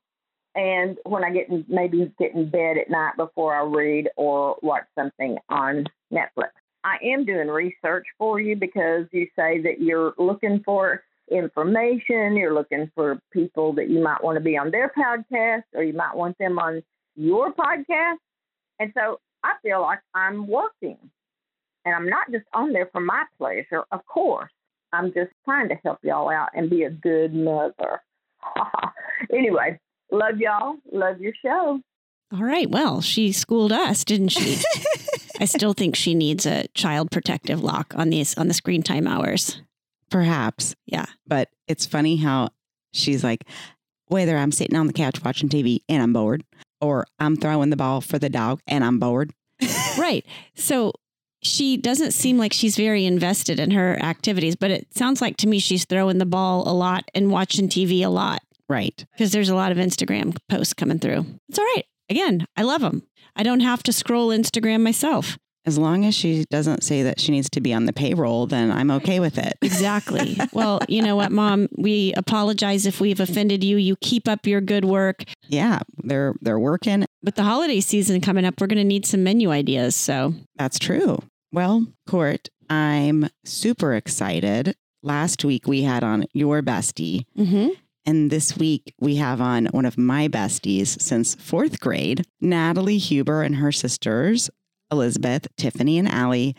and 0.55 0.97
when 1.05 1.23
I 1.23 1.31
get 1.31 1.49
in, 1.49 1.65
maybe 1.67 2.11
get 2.19 2.33
in 2.33 2.49
bed 2.49 2.77
at 2.77 2.89
night 2.89 3.13
before 3.17 3.55
I 3.55 3.63
read 3.63 4.09
or 4.17 4.57
watch 4.61 4.83
something 4.95 5.37
on 5.49 5.85
Netflix. 6.11 6.51
I 6.83 6.97
am 7.03 7.25
doing 7.25 7.47
research 7.47 8.05
for 8.17 8.39
you 8.39 8.55
because 8.55 9.05
you 9.11 9.27
say 9.35 9.61
that 9.61 9.79
you're 9.79 10.13
looking 10.17 10.61
for 10.65 11.03
information, 11.31 12.35
you're 12.35 12.53
looking 12.53 12.91
for 12.93 13.19
people 13.31 13.73
that 13.73 13.89
you 13.89 14.01
might 14.03 14.23
want 14.23 14.37
to 14.37 14.43
be 14.43 14.57
on 14.57 14.71
their 14.71 14.91
podcast 14.97 15.63
or 15.73 15.83
you 15.83 15.93
might 15.93 16.15
want 16.15 16.37
them 16.37 16.59
on 16.59 16.83
your 17.15 17.53
podcast. 17.53 18.17
And 18.79 18.91
so 18.95 19.19
I 19.43 19.53
feel 19.61 19.81
like 19.81 19.99
I'm 20.13 20.47
working. 20.47 20.97
And 21.85 21.95
I'm 21.95 22.07
not 22.07 22.31
just 22.31 22.45
on 22.53 22.71
there 22.71 22.89
for 22.91 23.01
my 23.01 23.23
pleasure, 23.37 23.83
of 23.91 24.05
course. 24.05 24.51
I'm 24.93 25.13
just 25.13 25.31
trying 25.43 25.69
to 25.69 25.75
help 25.83 25.99
y'all 26.03 26.29
out 26.29 26.49
and 26.53 26.69
be 26.69 26.83
a 26.83 26.89
good 26.89 27.33
mother. 27.33 28.01
anyway, 29.33 29.79
love 30.11 30.37
y'all. 30.37 30.75
Love 30.91 31.19
your 31.19 31.33
show. 31.43 31.81
All 32.31 32.43
right. 32.43 32.69
Well, 32.69 33.01
she 33.01 33.31
schooled 33.31 33.71
us, 33.71 34.03
didn't 34.03 34.29
she? 34.29 34.61
I 35.43 35.45
still 35.45 35.73
think 35.73 35.95
she 35.97 36.15
needs 36.15 36.45
a 36.45 36.67
child 36.69 37.11
protective 37.11 37.61
lock 37.61 37.93
on 37.97 38.09
these 38.09 38.37
on 38.37 38.47
the 38.47 38.53
screen 38.53 38.81
time 38.81 39.07
hours. 39.07 39.61
Perhaps. 40.09 40.73
Yeah. 40.85 41.05
But 41.27 41.49
it's 41.67 41.85
funny 41.85 42.15
how 42.15 42.49
she's 42.93 43.23
like, 43.25 43.43
whether 44.07 44.37
I'm 44.37 44.53
sitting 44.53 44.77
on 44.77 44.87
the 44.87 44.93
couch 44.93 45.21
watching 45.23 45.49
TV 45.49 45.79
and 45.89 46.01
I'm 46.01 46.13
bored, 46.13 46.43
or 46.79 47.05
I'm 47.19 47.35
throwing 47.35 47.71
the 47.71 47.75
ball 47.75 47.99
for 47.99 48.17
the 48.19 48.29
dog 48.29 48.61
and 48.67 48.83
I'm 48.83 48.99
bored. 48.99 49.33
Right. 49.97 50.25
So 50.55 50.93
she 51.43 51.77
doesn't 51.77 52.11
seem 52.13 52.37
like 52.37 52.53
she's 52.53 52.75
very 52.77 53.05
invested 53.05 53.59
in 53.59 53.71
her 53.71 54.01
activities, 54.01 54.55
but 54.55 54.71
it 54.71 54.87
sounds 54.95 55.21
like 55.21 55.37
to 55.37 55.47
me 55.47 55.59
she's 55.59 55.85
throwing 55.85 56.17
the 56.19 56.25
ball 56.25 56.63
a 56.67 56.73
lot 56.73 57.03
and 57.13 57.29
watching 57.29 57.67
TV 57.69 58.01
a 58.03 58.07
lot 58.07 58.41
Right. 58.69 59.05
because 59.11 59.31
there's 59.33 59.49
a 59.49 59.55
lot 59.55 59.71
of 59.73 59.77
Instagram 59.77 60.37
posts 60.49 60.73
coming 60.73 60.99
through. 60.99 61.25
It's 61.49 61.59
all 61.59 61.65
right. 61.75 61.83
Again, 62.09 62.47
I 62.57 62.63
love 62.63 62.81
them. 62.81 63.03
I 63.35 63.43
don't 63.43 63.61
have 63.61 63.83
to 63.83 63.93
scroll 63.93 64.29
Instagram 64.29 64.81
myself. 64.81 65.37
As 65.65 65.77
long 65.77 66.03
as 66.03 66.13
she 66.13 66.43
doesn't 66.49 66.83
say 66.83 67.03
that 67.03 67.21
she 67.21 67.31
needs 67.31 67.49
to 67.51 67.61
be 67.61 67.73
on 67.73 67.85
the 67.85 67.93
payroll, 67.93 68.47
then 68.47 68.69
I'm 68.69 68.91
okay 68.91 69.21
with 69.21 69.37
it. 69.37 69.53
Exactly. 69.61 70.37
well, 70.51 70.79
you 70.89 71.01
know 71.01 71.15
what, 71.15 71.31
Mom? 71.31 71.69
We 71.77 72.13
apologize 72.17 72.85
if 72.85 72.99
we've 72.99 73.21
offended 73.21 73.63
you. 73.63 73.77
You 73.77 73.95
keep 74.01 74.27
up 74.27 74.45
your 74.45 74.59
good 74.59 74.83
work. 74.83 75.23
Yeah, 75.47 75.79
they're 76.03 76.35
they're 76.41 76.59
working. 76.59 77.05
With 77.23 77.35
the 77.35 77.43
holiday 77.43 77.79
season 77.79 78.19
coming 78.19 78.43
up, 78.43 78.59
we're 78.59 78.67
going 78.67 78.77
to 78.77 78.83
need 78.83 79.05
some 79.05 79.23
menu 79.23 79.51
ideas. 79.51 79.95
So, 79.95 80.33
That's 80.57 80.77
true. 80.77 81.19
Well, 81.53 81.85
Court, 82.09 82.49
I'm 82.69 83.29
super 83.45 83.93
excited. 83.93 84.75
Last 85.01 85.45
week 85.45 85.67
we 85.67 85.83
had 85.83 86.03
on 86.03 86.25
your 86.33 86.61
bestie, 86.61 87.25
mm-hmm. 87.37 87.69
And 88.05 88.29
this 88.29 88.57
week 88.57 88.93
we 88.99 89.15
have 89.15 89.39
on 89.39 89.67
one 89.67 89.85
of 89.85 89.97
my 89.97 90.27
besties 90.27 91.01
since 91.01 91.35
fourth 91.35 91.79
grade, 91.79 92.25
Natalie 92.41 92.97
Huber 92.97 93.43
and 93.43 93.55
her 93.55 93.71
sisters, 93.71 94.49
Elizabeth, 94.91 95.47
Tiffany, 95.55 95.97
and 95.97 96.09
Ali. 96.09 96.55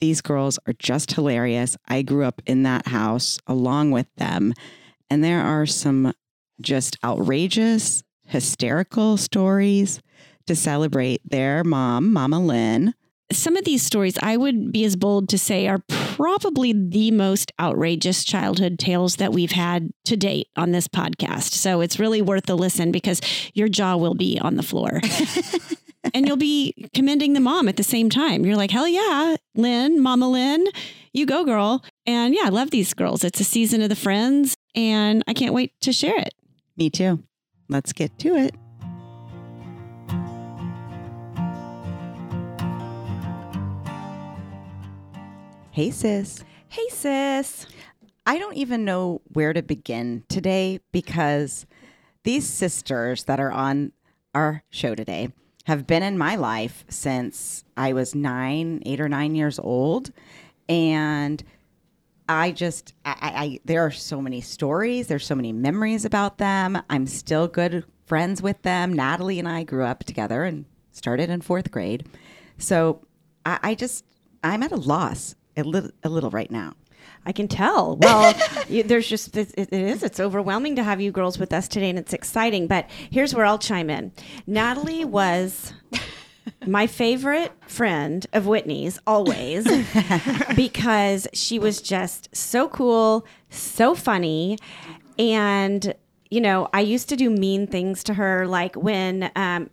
These 0.00 0.20
girls 0.20 0.58
are 0.66 0.74
just 0.74 1.12
hilarious. 1.12 1.76
I 1.88 2.02
grew 2.02 2.24
up 2.24 2.42
in 2.46 2.64
that 2.64 2.88
house 2.88 3.38
along 3.46 3.92
with 3.92 4.06
them, 4.16 4.52
and 5.08 5.24
there 5.24 5.40
are 5.40 5.64
some 5.64 6.12
just 6.60 6.98
outrageous, 7.02 8.02
hysterical 8.26 9.16
stories 9.16 10.02
to 10.46 10.54
celebrate 10.54 11.22
their 11.24 11.64
mom, 11.64 12.12
Mama 12.12 12.38
Lynn. 12.40 12.94
Some 13.36 13.56
of 13.56 13.64
these 13.64 13.82
stories 13.82 14.18
I 14.22 14.36
would 14.36 14.72
be 14.72 14.84
as 14.84 14.96
bold 14.96 15.28
to 15.30 15.38
say 15.38 15.68
are 15.68 15.82
probably 15.88 16.72
the 16.72 17.10
most 17.10 17.52
outrageous 17.60 18.24
childhood 18.24 18.78
tales 18.78 19.16
that 19.16 19.32
we've 19.32 19.52
had 19.52 19.90
to 20.06 20.16
date 20.16 20.48
on 20.56 20.72
this 20.72 20.88
podcast. 20.88 21.52
So 21.52 21.80
it's 21.80 21.98
really 21.98 22.22
worth 22.22 22.48
a 22.48 22.54
listen 22.54 22.92
because 22.92 23.20
your 23.54 23.68
jaw 23.68 23.96
will 23.96 24.14
be 24.14 24.38
on 24.40 24.56
the 24.56 24.62
floor. 24.62 25.00
and 26.14 26.26
you'll 26.26 26.36
be 26.36 26.88
commending 26.94 27.32
the 27.32 27.40
mom 27.40 27.68
at 27.68 27.76
the 27.76 27.82
same 27.82 28.10
time. 28.10 28.44
You're 28.44 28.56
like, 28.56 28.70
hell 28.70 28.88
yeah, 28.88 29.36
Lynn, 29.54 30.00
Mama 30.00 30.28
Lynn, 30.28 30.66
you 31.12 31.26
go, 31.26 31.44
girl. 31.44 31.84
And 32.06 32.34
yeah, 32.34 32.44
I 32.46 32.48
love 32.48 32.70
these 32.70 32.94
girls. 32.94 33.24
It's 33.24 33.40
a 33.40 33.44
season 33.44 33.82
of 33.82 33.88
the 33.88 33.96
friends, 33.96 34.56
and 34.74 35.22
I 35.26 35.34
can't 35.34 35.54
wait 35.54 35.72
to 35.82 35.92
share 35.92 36.18
it. 36.18 36.34
Me 36.76 36.90
too. 36.90 37.22
Let's 37.68 37.92
get 37.92 38.18
to 38.20 38.34
it. 38.34 38.54
Hey, 45.72 45.90
sis. 45.90 46.44
Hey, 46.68 46.86
sis. 46.90 47.64
I 48.26 48.36
don't 48.36 48.58
even 48.58 48.84
know 48.84 49.22
where 49.32 49.54
to 49.54 49.62
begin 49.62 50.22
today 50.28 50.80
because 50.92 51.64
these 52.24 52.46
sisters 52.46 53.24
that 53.24 53.40
are 53.40 53.50
on 53.50 53.92
our 54.34 54.64
show 54.68 54.94
today 54.94 55.30
have 55.64 55.86
been 55.86 56.02
in 56.02 56.18
my 56.18 56.36
life 56.36 56.84
since 56.90 57.64
I 57.74 57.94
was 57.94 58.14
nine, 58.14 58.82
eight 58.84 59.00
or 59.00 59.08
nine 59.08 59.34
years 59.34 59.58
old. 59.58 60.12
And 60.68 61.42
I 62.28 62.50
just, 62.50 62.92
I, 63.06 63.16
I, 63.22 63.42
I 63.42 63.60
there 63.64 63.80
are 63.80 63.90
so 63.90 64.20
many 64.20 64.42
stories, 64.42 65.06
there's 65.06 65.24
so 65.24 65.34
many 65.34 65.54
memories 65.54 66.04
about 66.04 66.36
them. 66.36 66.82
I'm 66.90 67.06
still 67.06 67.48
good 67.48 67.86
friends 68.04 68.42
with 68.42 68.60
them. 68.60 68.92
Natalie 68.92 69.38
and 69.38 69.48
I 69.48 69.64
grew 69.64 69.86
up 69.86 70.04
together 70.04 70.44
and 70.44 70.66
started 70.90 71.30
in 71.30 71.40
fourth 71.40 71.70
grade. 71.70 72.06
So 72.58 73.06
I, 73.46 73.58
I 73.62 73.74
just, 73.74 74.04
I'm 74.44 74.62
at 74.62 74.72
a 74.72 74.76
loss 74.76 75.34
a 75.56 75.62
little, 75.62 75.90
a 76.02 76.08
little 76.08 76.30
right 76.30 76.50
now. 76.50 76.74
I 77.24 77.32
can 77.32 77.48
tell. 77.48 77.96
Well, 77.96 78.34
you, 78.68 78.82
there's 78.82 79.08
just 79.08 79.36
it, 79.36 79.54
it 79.56 79.72
is. 79.72 80.02
It's 80.02 80.20
overwhelming 80.20 80.76
to 80.76 80.82
have 80.82 81.00
you 81.00 81.12
girls 81.12 81.38
with 81.38 81.52
us 81.52 81.68
today, 81.68 81.90
and 81.90 81.98
it's 81.98 82.12
exciting. 82.12 82.66
But 82.66 82.88
here's 83.10 83.34
where 83.34 83.44
I'll 83.44 83.58
chime 83.58 83.90
in. 83.90 84.12
Natalie 84.46 85.04
was 85.04 85.72
my 86.66 86.86
favorite 86.86 87.52
friend 87.66 88.26
of 88.32 88.46
Whitney's 88.46 88.98
always 89.06 89.66
because 90.56 91.28
she 91.32 91.58
was 91.58 91.80
just 91.80 92.34
so 92.34 92.68
cool, 92.68 93.24
so 93.50 93.94
funny, 93.94 94.58
and 95.18 95.94
you 96.30 96.40
know, 96.40 96.68
I 96.72 96.80
used 96.80 97.08
to 97.10 97.16
do 97.16 97.30
mean 97.30 97.66
things 97.66 98.02
to 98.04 98.14
her, 98.14 98.46
like 98.46 98.74
when. 98.74 99.30
Um, 99.36 99.70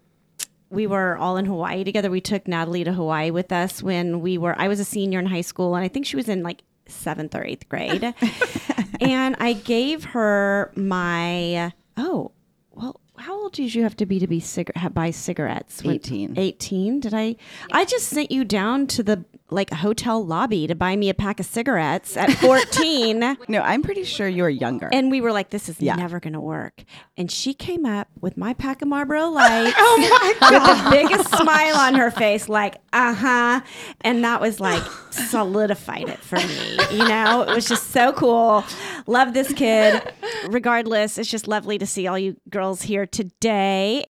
we 0.70 0.88
were 0.88 1.18
all 1.18 1.38
in 1.38 1.46
Hawaii 1.46 1.84
together. 1.84 2.10
We 2.12 2.22
took 2.22 2.48
Natalie 2.48 2.84
to 2.84 2.94
Hawaii 2.94 3.32
with 3.32 3.52
us 3.52 3.82
when 3.82 4.22
we 4.22 4.38
were, 4.38 4.56
I 4.58 4.68
was 4.68 4.80
a 4.80 4.86
senior 4.86 5.20
in 5.20 5.26
high 5.26 5.42
school, 5.42 5.76
and 5.76 5.84
I 5.84 5.88
think 5.88 6.06
she 6.06 6.16
was 6.16 6.30
in 6.30 6.44
like 6.44 6.62
seventh 6.88 7.36
or 7.36 7.44
eighth 7.44 7.68
grade. 7.70 8.14
and 9.02 9.36
I 9.40 9.54
gave 9.54 10.04
her 10.06 10.72
my, 10.76 11.74
oh, 11.98 12.32
well, 12.72 13.00
how 13.18 13.34
old 13.42 13.54
did 13.54 13.74
you 13.74 13.84
have 13.84 13.98
to 13.98 14.06
be 14.06 14.20
to 14.20 14.28
be 14.28 14.40
cigar- 14.40 14.90
buy 14.92 15.12
cigarettes? 15.12 15.84
When- 15.84 15.96
18. 15.96 16.38
18. 16.38 17.00
Did 17.00 17.14
I? 17.14 17.36
I 17.72 17.86
just 17.86 18.08
sent 18.08 18.32
you 18.32 18.44
down 18.46 18.88
to 18.88 19.04
the 19.04 19.26
like 19.52 19.72
a 19.72 19.76
hotel 19.76 20.24
lobby 20.26 20.68
to 20.68 20.76
buy 20.76 20.96
me 20.96 21.10
a 21.10 21.14
pack 21.14 21.40
of 21.40 21.46
cigarettes 21.46 22.16
at 22.18 22.32
14. 22.34 23.38
No, 23.48 23.62
I'm 23.62 23.82
pretty 23.82 24.04
sure 24.04 24.28
you're 24.28 24.50
younger. 24.50 24.90
And 24.92 25.10
we 25.10 25.22
were 25.22 25.32
like, 25.32 25.50
this 25.50 25.70
is 25.70 25.80
Yeah. 25.82 25.96
never 25.96 26.20
going 26.20 26.34
to 26.34 26.40
work. 26.40 26.84
And 27.18 27.32
she 27.32 27.54
came 27.54 27.86
up 27.86 28.08
with 28.22 28.38
my 28.38 28.54
pack 28.54 28.82
of 28.82 28.88
Marlboro 28.88 29.30
Lights 29.30 29.76
oh 29.80 29.98
my 30.12 30.34
God. 30.40 30.54
with 30.54 30.84
the 30.84 30.90
biggest 30.92 31.36
smile 31.36 31.76
on 31.76 31.96
her 31.96 32.12
face, 32.12 32.48
like, 32.48 32.76
uh 32.94 33.14
huh. 33.14 33.62
And 34.02 34.24
that 34.24 34.40
was 34.42 34.60
like 34.60 34.84
solidified 35.10 36.10
it 36.10 36.20
for 36.20 36.36
me. 36.38 36.78
You 36.92 37.08
know, 37.08 37.42
it 37.42 37.56
was 37.56 37.68
just 37.68 37.92
so 37.92 38.12
cool. 38.14 38.64
Love 39.08 39.34
this 39.34 39.52
kid. 39.54 40.02
Regardless, 40.50 41.18
it's 41.18 41.30
just 41.30 41.48
lovely 41.48 41.78
to 41.78 41.86
see 41.86 42.06
all 42.08 42.18
you 42.20 42.36
girls 42.50 42.82
here 42.84 43.06
today. 43.08 44.06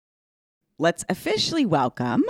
Let's 0.78 1.05
officially 1.09 1.66
welcome 1.66 2.25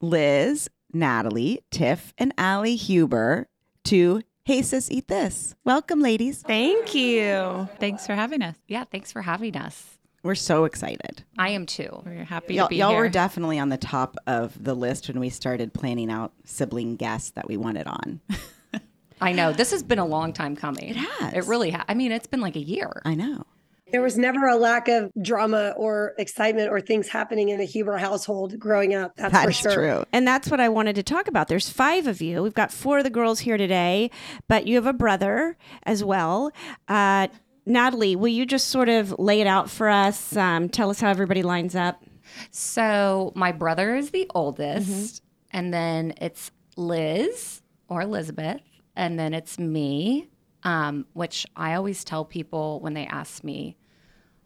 Liz, 0.00 0.68
Natalie, 0.92 1.60
Tiff, 1.70 2.12
and 2.18 2.32
Ali 2.38 2.76
Huber 2.76 3.48
to 3.84 4.22
Hey 4.44 4.62
Sis 4.62 4.90
Eat 4.90 5.08
This. 5.08 5.54
Welcome, 5.64 6.00
ladies. 6.00 6.42
Thank 6.42 6.94
you. 6.94 7.68
Thanks 7.78 8.06
for 8.06 8.14
having 8.14 8.42
us. 8.42 8.56
Yeah, 8.68 8.84
thanks 8.84 9.12
for 9.12 9.22
having 9.22 9.56
us. 9.56 9.98
We're 10.24 10.34
so 10.36 10.64
excited. 10.64 11.24
I 11.36 11.50
am 11.50 11.66
too. 11.66 12.02
We're 12.06 12.24
happy 12.24 12.54
Y'all, 12.54 12.66
to 12.66 12.70
be 12.70 12.76
y'all 12.76 12.90
here. 12.90 12.98
were 12.98 13.08
definitely 13.08 13.58
on 13.58 13.70
the 13.70 13.76
top 13.76 14.16
of 14.28 14.62
the 14.62 14.74
list 14.74 15.08
when 15.08 15.18
we 15.18 15.30
started 15.30 15.74
planning 15.74 16.10
out 16.10 16.32
sibling 16.44 16.94
guests 16.96 17.30
that 17.30 17.48
we 17.48 17.56
wanted 17.56 17.88
on. 17.88 18.20
I 19.20 19.32
know 19.32 19.52
this 19.52 19.70
has 19.72 19.82
been 19.82 19.98
a 19.98 20.04
long 20.04 20.32
time 20.32 20.54
coming. 20.56 20.88
It 20.90 20.96
has. 20.96 21.32
It 21.34 21.44
really 21.46 21.70
has. 21.70 21.82
I 21.88 21.94
mean, 21.94 22.12
it's 22.12 22.26
been 22.26 22.40
like 22.40 22.56
a 22.56 22.60
year. 22.60 23.02
I 23.04 23.14
know. 23.14 23.44
There 23.92 24.02
was 24.02 24.16
never 24.16 24.46
a 24.48 24.56
lack 24.56 24.88
of 24.88 25.12
drama 25.20 25.74
or 25.76 26.14
excitement 26.18 26.70
or 26.70 26.80
things 26.80 27.08
happening 27.08 27.50
in 27.50 27.60
a 27.60 27.64
Huber 27.64 27.98
household 27.98 28.58
growing 28.58 28.94
up. 28.94 29.14
That's 29.16 29.44
for 29.44 29.52
sure. 29.52 29.74
true. 29.74 30.04
And 30.12 30.26
that's 30.26 30.50
what 30.50 30.60
I 30.60 30.70
wanted 30.70 30.96
to 30.96 31.02
talk 31.02 31.28
about. 31.28 31.48
There's 31.48 31.68
five 31.68 32.06
of 32.06 32.22
you. 32.22 32.42
We've 32.42 32.54
got 32.54 32.72
four 32.72 32.98
of 32.98 33.04
the 33.04 33.10
girls 33.10 33.40
here 33.40 33.58
today, 33.58 34.10
but 34.48 34.66
you 34.66 34.76
have 34.76 34.86
a 34.86 34.94
brother 34.94 35.56
as 35.82 36.02
well. 36.02 36.50
Uh, 36.88 37.28
Natalie, 37.66 38.16
will 38.16 38.28
you 38.28 38.46
just 38.46 38.68
sort 38.70 38.88
of 38.88 39.14
lay 39.18 39.40
it 39.40 39.46
out 39.46 39.70
for 39.70 39.88
us? 39.88 40.36
Um, 40.36 40.68
tell 40.68 40.90
us 40.90 41.00
how 41.00 41.10
everybody 41.10 41.42
lines 41.42 41.76
up. 41.76 42.02
So 42.50 43.32
my 43.36 43.52
brother 43.52 43.94
is 43.94 44.10
the 44.10 44.28
oldest, 44.34 45.22
and 45.50 45.72
then 45.72 46.14
it's 46.20 46.50
Liz 46.76 47.62
or 47.88 48.02
Elizabeth, 48.02 48.62
and 48.96 49.18
then 49.18 49.34
it's 49.34 49.58
me. 49.58 50.28
Um, 50.64 51.06
which 51.12 51.44
I 51.56 51.74
always 51.74 52.04
tell 52.04 52.24
people 52.24 52.78
when 52.78 52.94
they 52.94 53.04
ask 53.06 53.42
me, 53.42 53.76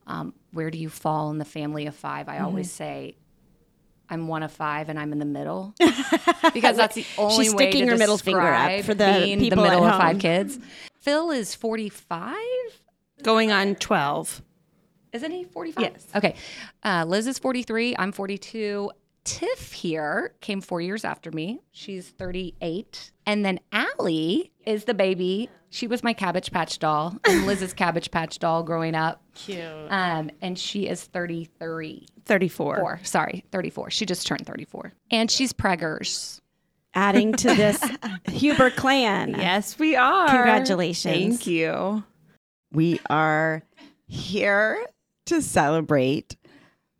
um, 0.06 0.34
"Where 0.52 0.70
do 0.70 0.78
you 0.78 0.88
fall 0.88 1.30
in 1.30 1.38
the 1.38 1.44
family 1.44 1.86
of 1.86 1.94
five? 1.94 2.28
I 2.28 2.38
always 2.38 2.70
say. 2.70 3.16
I'm 4.08 4.28
one 4.28 4.44
of 4.44 4.52
five, 4.52 4.88
and 4.88 5.00
I'm 5.00 5.10
in 5.10 5.18
the 5.18 5.24
middle 5.24 5.74
because 6.54 6.76
that's 6.76 6.94
the 6.94 7.04
only 7.18 7.46
She's 7.46 7.54
way 7.54 7.70
sticking 7.72 7.86
to 7.86 7.92
her 7.94 7.98
middle 7.98 8.18
finger 8.18 8.40
up 8.40 8.68
describe 8.68 8.84
for 8.84 8.94
the 8.94 9.22
being 9.24 9.40
people 9.40 9.64
the 9.64 9.68
middle 9.68 9.84
at 9.84 9.94
of 9.94 10.00
five 10.00 10.18
kids. 10.20 10.60
Phil 11.00 11.32
is 11.32 11.56
45. 11.56 12.36
going 13.24 13.50
on 13.50 13.74
12. 13.74 14.42
Isn't 15.12 15.30
he 15.32 15.44
45? 15.44 15.82
Yes. 15.82 16.06
Okay. 16.14 16.36
Uh, 16.84 17.04
Liz 17.06 17.26
is 17.26 17.38
43. 17.40 17.96
I'm 17.98 18.12
42. 18.12 18.90
Tiff 19.24 19.72
here 19.72 20.34
came 20.40 20.60
four 20.60 20.80
years 20.80 21.04
after 21.04 21.32
me. 21.32 21.58
She's 21.72 22.08
38. 22.10 23.10
And 23.26 23.44
then 23.44 23.58
Ali 23.72 24.52
is 24.64 24.84
the 24.84 24.94
baby. 24.94 25.50
She 25.70 25.86
was 25.86 26.02
my 26.02 26.12
Cabbage 26.12 26.50
Patch 26.50 26.78
doll 26.78 27.16
and 27.28 27.46
Liz's 27.46 27.72
Cabbage 27.72 28.10
Patch 28.10 28.38
doll 28.38 28.62
growing 28.62 28.94
up. 28.94 29.20
Cute. 29.34 29.60
Um, 29.90 30.30
and 30.40 30.58
she 30.58 30.88
is 30.88 31.04
33. 31.04 32.06
34. 32.24 32.76
Four. 32.76 33.00
Sorry, 33.02 33.44
34. 33.52 33.90
She 33.90 34.06
just 34.06 34.26
turned 34.26 34.46
34. 34.46 34.92
And 35.10 35.30
she's 35.30 35.52
preggers. 35.52 36.40
Adding 36.94 37.34
to 37.34 37.48
this 37.48 37.82
Huber 38.28 38.70
clan. 38.70 39.34
Yes, 39.38 39.78
we 39.78 39.96
are. 39.96 40.28
Congratulations. 40.28 41.14
Thank 41.14 41.46
you. 41.46 42.02
We 42.72 43.00
are 43.10 43.62
here 44.06 44.82
to 45.26 45.42
celebrate 45.42 46.36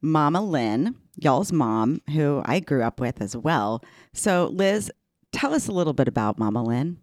Mama 0.03 0.43
Lynn, 0.43 0.97
y'all's 1.17 1.51
mom, 1.51 2.03
who 2.13 2.43
I 2.45 2.61
grew 2.61 2.83
up 2.83 3.01
with 3.01 3.23
as 3.23 3.37
well. 3.37 3.83
So, 4.13 4.51
Liz, 4.53 4.93
tell 5.33 5.55
us 5.55 5.67
a 5.67 5.73
little 5.73 5.93
bit 5.95 6.09
about 6.09 6.39
Mama 6.39 6.63
Lynn. 6.63 6.99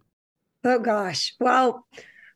Oh 0.64 0.78
gosh. 0.78 1.34
Well, 1.38 1.86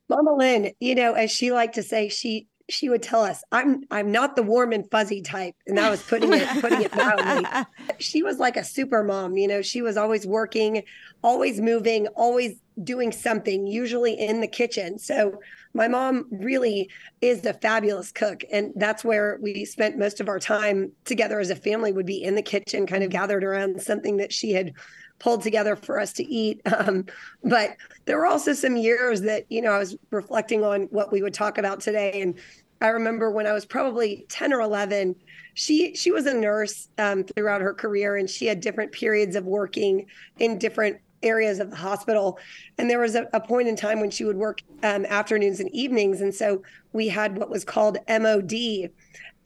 Mama 0.09 0.35
Lynn, 0.35 0.73
you 0.81 0.95
know, 0.95 1.15
as 1.15 1.31
she 1.31 1.53
liked 1.53 1.75
to 1.77 1.83
say, 1.83 2.09
she 2.09 2.47
she 2.71 2.91
would 2.91 3.03
tell 3.03 3.23
us, 3.23 3.43
"I'm 3.51 3.85
I'm 3.91 4.13
not 4.13 4.37
the 4.37 4.43
warm 4.43 4.73
and 4.73 4.89
fuzzy 4.91 5.23
type," 5.23 5.55
and 5.67 5.79
that 5.79 5.91
was 5.91 6.03
putting 6.03 6.33
it 6.33 6.47
putting 6.61 6.83
it 6.83 6.95
mildly. 6.95 7.49
She 7.99 8.23
was 8.23 8.39
like 8.39 8.57
a 8.57 8.65
super 8.65 9.03
mom. 9.03 9.37
You 9.37 9.49
know, 9.49 9.63
she 9.63 9.83
was 9.83 9.97
always 9.97 10.27
working, 10.27 10.83
always 11.23 11.61
moving, 11.61 12.07
always 12.09 12.61
doing 12.85 13.11
something, 13.11 13.67
usually 13.67 14.13
in 14.13 14.41
the 14.41 14.47
kitchen. 14.47 14.99
So 14.99 15.41
my 15.75 15.89
mom 15.89 16.27
really 16.31 16.91
is 17.21 17.45
a 17.45 17.55
fabulous 17.55 18.13
cook, 18.13 18.43
and 18.53 18.73
that's 18.77 19.05
where 19.05 19.39
we 19.41 19.65
spent 19.65 19.99
most 19.99 20.21
of 20.21 20.29
our 20.29 20.39
time 20.39 20.93
together 21.05 21.41
as 21.41 21.51
a 21.51 21.57
family. 21.57 21.93
Would 21.93 22.07
be 22.07 22.23
in 22.23 22.35
the 22.35 22.43
kitchen, 22.43 22.87
kind 22.87 23.03
of 23.03 23.09
mm-hmm. 23.09 23.19
gathered 23.19 23.45
around 23.45 23.81
something 23.81 24.19
that 24.19 24.33
she 24.33 24.53
had 24.53 24.75
pulled 25.19 25.43
together 25.43 25.77
for 25.77 25.99
us 25.99 26.13
to 26.15 26.25
eat. 26.25 26.61
Um, 26.79 27.07
but 27.43 27.77
there 28.05 28.19
were 28.19 28.27
also 28.27 28.53
some 28.53 28.77
years 28.77 29.23
that, 29.23 29.47
you 29.49 29.61
know, 29.61 29.73
I 29.73 29.79
was 29.79 29.97
reflecting 30.11 30.63
on 30.63 30.83
what 30.91 31.11
we 31.11 31.23
would 31.23 31.35
talk 31.35 31.59
about 31.59 31.81
today. 31.81 32.21
And 32.21 32.39
I 32.81 32.89
remember 32.89 33.33
when 33.33 33.49
I 33.49 33.53
was 33.53 33.67
probably 33.67 34.27
10 34.29 34.53
or 34.53 34.61
11, 34.61 35.17
she 35.55 35.97
she 35.97 36.13
was 36.13 36.27
a 36.27 36.35
nurse 36.35 36.89
um, 36.99 37.25
throughout 37.25 37.63
her 37.63 37.75
career 37.75 38.17
and 38.17 38.31
she 38.31 38.47
had 38.47 38.61
different 38.61 38.93
periods 38.93 39.35
of 39.35 39.45
working 39.45 40.07
in 40.39 40.57
different 40.57 40.99
areas 41.23 41.59
of 41.59 41.71
the 41.71 41.77
hospital. 41.77 42.39
And 42.79 42.89
there 42.89 43.01
was 43.01 43.15
a, 43.15 43.27
a 43.33 43.41
point 43.41 43.69
in 43.69 43.77
time 43.77 44.01
when 44.01 44.11
she 44.11 44.25
would 44.25 44.37
work 44.37 44.61
um, 44.83 45.05
afternoons 45.07 45.61
and 45.61 45.69
evenings. 45.75 46.21
And 46.21 46.35
so 46.35 46.63
we 46.93 47.09
had 47.09 47.37
what 47.37 47.51
was 47.51 47.65
called 47.65 47.99
MOD. 48.09 48.91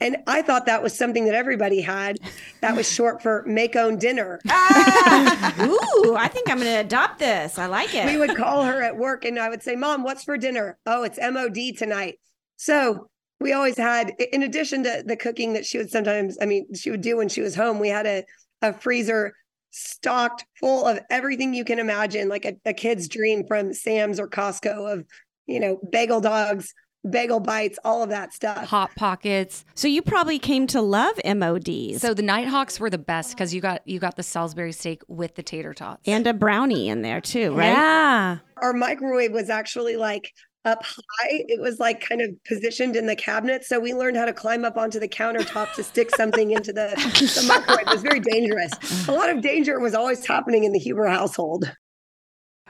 And 0.03 0.17
I 0.27 0.41
thought 0.41 0.65
that 0.65 0.83
was 0.83 0.95
something 0.95 1.23
that 1.25 1.33
everybody 1.33 1.79
had. 1.79 2.19
That 2.59 2.75
was 2.75 2.91
short 2.91 3.23
for 3.23 3.43
make 3.47 3.77
own 3.77 3.97
dinner. 3.97 4.41
Ah! 4.49 5.55
Ooh, 6.05 6.15
I 6.15 6.27
think 6.27 6.49
I'm 6.49 6.57
going 6.57 6.69
to 6.69 6.81
adopt 6.81 7.19
this. 7.19 7.57
I 7.57 7.67
like 7.67 7.95
it. 7.95 8.05
we 8.05 8.17
would 8.17 8.35
call 8.35 8.65
her 8.65 8.81
at 8.81 8.97
work 8.97 9.23
and 9.23 9.39
I 9.39 9.47
would 9.47 9.63
say, 9.63 9.75
Mom, 9.77 10.03
what's 10.03 10.25
for 10.25 10.37
dinner? 10.37 10.77
Oh, 10.85 11.03
it's 11.03 11.17
MOD 11.17 11.77
tonight. 11.77 12.19
So 12.57 13.09
we 13.39 13.53
always 13.53 13.77
had, 13.77 14.11
in 14.33 14.43
addition 14.43 14.83
to 14.83 15.03
the 15.05 15.15
cooking 15.15 15.53
that 15.53 15.65
she 15.65 15.77
would 15.77 15.89
sometimes, 15.89 16.37
I 16.41 16.45
mean, 16.47 16.73
she 16.73 16.91
would 16.91 17.01
do 17.01 17.17
when 17.17 17.29
she 17.29 17.41
was 17.41 17.55
home, 17.55 17.79
we 17.79 17.87
had 17.87 18.05
a, 18.05 18.25
a 18.61 18.73
freezer 18.73 19.33
stocked 19.71 20.45
full 20.59 20.85
of 20.85 20.99
everything 21.09 21.53
you 21.53 21.63
can 21.63 21.79
imagine, 21.79 22.27
like 22.27 22.43
a, 22.43 22.57
a 22.65 22.73
kid's 22.73 23.07
dream 23.07 23.45
from 23.47 23.73
Sam's 23.73 24.19
or 24.19 24.27
Costco 24.27 24.91
of, 24.91 25.05
you 25.45 25.61
know, 25.61 25.79
bagel 25.91 26.19
dogs, 26.19 26.73
bagel 27.09 27.39
bites, 27.39 27.77
all 27.83 28.03
of 28.03 28.09
that 28.09 28.33
stuff. 28.33 28.65
Hot 28.67 28.91
Pockets. 28.95 29.65
so 29.75 29.87
you 29.87 30.01
probably 30.01 30.39
came 30.39 30.67
to 30.67 30.81
love 30.81 31.19
MODs 31.25 32.01
So 32.01 32.13
the 32.13 32.21
Nighthawks 32.21 32.79
were 32.79 32.89
the 32.89 32.97
best 32.97 33.31
because 33.31 33.53
you 33.53 33.61
got 33.61 33.81
you 33.87 33.99
got 33.99 34.15
the 34.15 34.23
Salisbury 34.23 34.71
steak 34.71 35.01
with 35.07 35.35
the 35.35 35.43
tater 35.43 35.73
tots. 35.73 36.01
and 36.05 36.25
a 36.27 36.33
brownie 36.33 36.89
in 36.89 37.01
there 37.01 37.21
too, 37.21 37.53
right? 37.55 37.67
Yeah. 37.67 38.37
Our 38.57 38.73
microwave 38.73 39.31
was 39.33 39.49
actually 39.49 39.95
like 39.97 40.31
up 40.65 40.81
high. 40.81 41.27
It 41.49 41.59
was 41.59 41.77
like 41.79 41.99
kind 41.99 42.21
of 42.21 42.29
positioned 42.45 42.95
in 42.95 43.05
the 43.05 43.17
cabinet. 43.17 43.65
So 43.65 43.81
we 43.81 43.93
learned 43.93 44.15
how 44.15 44.23
to 44.23 44.31
climb 44.31 44.63
up 44.63 44.77
onto 44.77 44.97
the 44.97 45.09
countertop 45.09 45.73
to 45.73 45.83
stick 45.83 46.15
something 46.15 46.51
into 46.51 46.71
the, 46.71 46.93
the 46.95 47.45
microwave. 47.47 47.87
It 47.87 47.91
was 47.91 48.01
very 48.01 48.21
dangerous. 48.21 48.71
A 49.09 49.11
lot 49.11 49.29
of 49.29 49.41
danger 49.41 49.77
was 49.81 49.93
always 49.93 50.25
happening 50.25 50.63
in 50.63 50.71
the 50.71 50.79
Huber 50.79 51.07
household. 51.07 51.69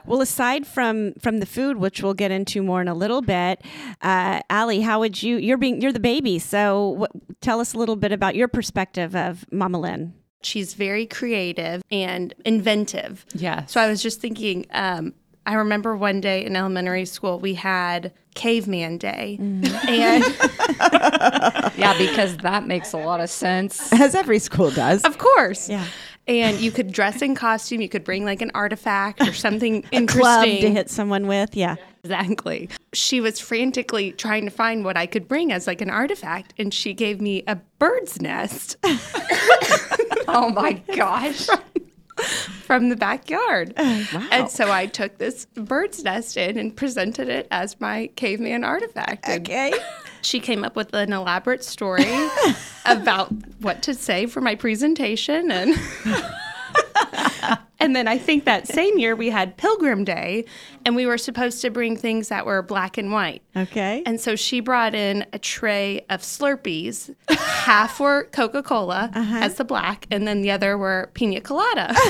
Well, 0.05 0.21
aside 0.21 0.65
from 0.67 1.13
from 1.19 1.39
the 1.39 1.45
food, 1.45 1.77
which 1.77 2.01
we'll 2.03 2.13
get 2.13 2.31
into 2.31 2.61
more 2.61 2.81
in 2.81 2.87
a 2.87 2.93
little 2.93 3.21
bit, 3.21 3.61
uh, 4.01 4.41
Ali, 4.49 4.81
how 4.81 4.99
would 4.99 5.21
you? 5.23 5.37
You're 5.37 5.57
being 5.57 5.81
you're 5.81 5.93
the 5.93 5.99
baby, 5.99 6.39
so 6.39 6.89
what, 6.89 7.11
tell 7.41 7.59
us 7.59 7.73
a 7.73 7.77
little 7.77 7.95
bit 7.95 8.11
about 8.11 8.35
your 8.35 8.47
perspective 8.47 9.15
of 9.15 9.45
Mama 9.51 9.79
Lynn. 9.79 10.13
She's 10.41 10.73
very 10.73 11.05
creative 11.05 11.81
and 11.89 12.33
inventive. 12.45 13.25
Yeah. 13.33 13.65
So 13.65 13.79
I 13.79 13.87
was 13.87 14.03
just 14.03 14.19
thinking, 14.19 14.65
um, 14.71 15.13
I 15.45 15.53
remember 15.53 15.95
one 15.95 16.19
day 16.19 16.45
in 16.45 16.55
elementary 16.57 17.05
school, 17.05 17.39
we 17.39 17.53
had 17.53 18.11
caveman 18.35 18.97
day. 18.97 19.37
And 19.39 19.63
Yeah, 21.77 21.95
because 21.97 22.37
that 22.37 22.65
makes 22.67 22.91
a 22.93 22.97
lot 22.97 23.19
of 23.21 23.29
sense. 23.29 23.91
As 23.93 24.15
every 24.15 24.39
school 24.39 24.69
does. 24.71 25.03
of 25.03 25.17
course. 25.17 25.69
Yeah. 25.69 25.85
And 26.27 26.59
you 26.61 26.71
could 26.71 26.91
dress 26.91 27.21
in 27.21 27.35
costume, 27.35 27.81
you 27.81 27.89
could 27.89 28.05
bring 28.05 28.23
like 28.23 28.41
an 28.41 28.51
artifact 28.55 29.21
or 29.21 29.33
something 29.33 29.81
Club 29.91 29.93
interesting. 29.93 30.61
to 30.61 30.69
hit 30.71 30.89
someone 30.89 31.27
with, 31.27 31.55
yeah. 31.55 31.75
Exactly. 32.03 32.69
She 32.93 33.19
was 33.19 33.39
frantically 33.39 34.13
trying 34.13 34.45
to 34.45 34.51
find 34.51 34.85
what 34.85 34.95
I 34.95 35.05
could 35.05 35.27
bring 35.27 35.51
as 35.51 35.67
like 35.67 35.81
an 35.81 35.89
artifact, 35.89 36.53
and 36.57 36.73
she 36.73 36.93
gave 36.93 37.19
me 37.19 37.43
a 37.47 37.55
bird's 37.79 38.21
nest 38.21 38.77
Oh 40.27 40.49
my 40.49 40.81
gosh. 40.95 41.47
from 42.63 42.89
the 42.89 42.95
backyard. 42.95 43.73
Oh, 43.77 44.07
wow. 44.13 44.27
And 44.31 44.49
so 44.49 44.71
I 44.71 44.85
took 44.85 45.17
this 45.17 45.45
bird's 45.55 46.03
nest 46.03 46.37
in 46.37 46.57
and 46.57 46.75
presented 46.75 47.27
it 47.27 47.47
as 47.51 47.79
my 47.81 48.07
caveman 48.15 48.63
artifact. 48.63 49.27
Okay. 49.27 49.73
she 50.25 50.39
came 50.39 50.63
up 50.63 50.75
with 50.75 50.93
an 50.93 51.13
elaborate 51.13 51.63
story 51.63 52.05
about 52.85 53.31
what 53.59 53.81
to 53.83 53.93
say 53.93 54.25
for 54.25 54.41
my 54.41 54.55
presentation 54.55 55.51
and 55.51 55.75
And 57.83 57.93
then 57.93 58.07
I 58.07 58.17
think 58.17 58.45
that 58.45 58.65
same 58.65 58.97
year 58.97 59.13
we 59.13 59.29
had 59.29 59.57
Pilgrim 59.57 60.05
Day, 60.05 60.45
and 60.85 60.95
we 60.95 61.05
were 61.05 61.17
supposed 61.17 61.59
to 61.63 61.69
bring 61.69 61.97
things 61.97 62.29
that 62.29 62.45
were 62.45 62.61
black 62.61 62.97
and 62.97 63.11
white. 63.11 63.41
Okay. 63.57 64.01
And 64.05 64.21
so 64.21 64.37
she 64.37 64.61
brought 64.61 64.95
in 64.95 65.25
a 65.33 65.37
tray 65.37 66.05
of 66.09 66.21
Slurpees. 66.21 67.13
Half 67.29 67.99
were 67.99 68.29
Coca 68.31 68.63
Cola 68.63 69.11
uh-huh. 69.13 69.35
as 69.35 69.55
the 69.55 69.65
black, 69.65 70.07
and 70.09 70.25
then 70.25 70.41
the 70.41 70.51
other 70.51 70.77
were 70.77 71.11
pina 71.13 71.41
colada. 71.41 71.93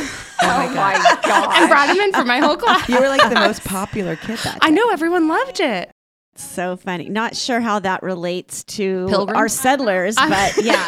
Oh 0.45 0.69
my 0.75 0.95
oh 0.97 1.19
god. 1.23 1.55
and 1.55 1.69
brought 1.69 1.87
them 1.87 1.95
in 1.95 2.11
for 2.11 2.25
my 2.25 2.39
whole 2.39 2.57
class. 2.57 2.89
You 2.89 2.99
were 2.99 3.07
like 3.07 3.29
the 3.29 3.35
most 3.35 3.63
popular 3.63 4.17
kid 4.17 4.37
that 4.39 4.57
I 4.59 4.71
know 4.71 4.89
everyone 4.89 5.29
loved 5.29 5.61
it. 5.61 5.89
So 6.35 6.75
funny. 6.77 7.09
Not 7.09 7.35
sure 7.35 7.59
how 7.61 7.79
that 7.79 8.01
relates 8.03 8.63
to 8.65 9.07
Pilgrims? 9.07 9.37
our 9.37 9.47
settlers, 9.47 10.15
but 10.17 10.63
yeah. 10.63 10.87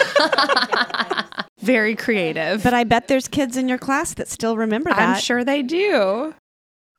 Very 1.60 1.96
creative. 1.96 2.62
but 2.64 2.74
I 2.74 2.84
bet 2.84 3.08
there's 3.08 3.28
kids 3.28 3.58
in 3.58 3.68
your 3.68 3.78
class 3.78 4.14
that 4.16 4.28
still 4.28 4.58
remember 4.58 4.90
that. 4.92 5.00
I'm 5.00 5.20
sure 5.22 5.44
they 5.44 5.62
do. 5.64 6.34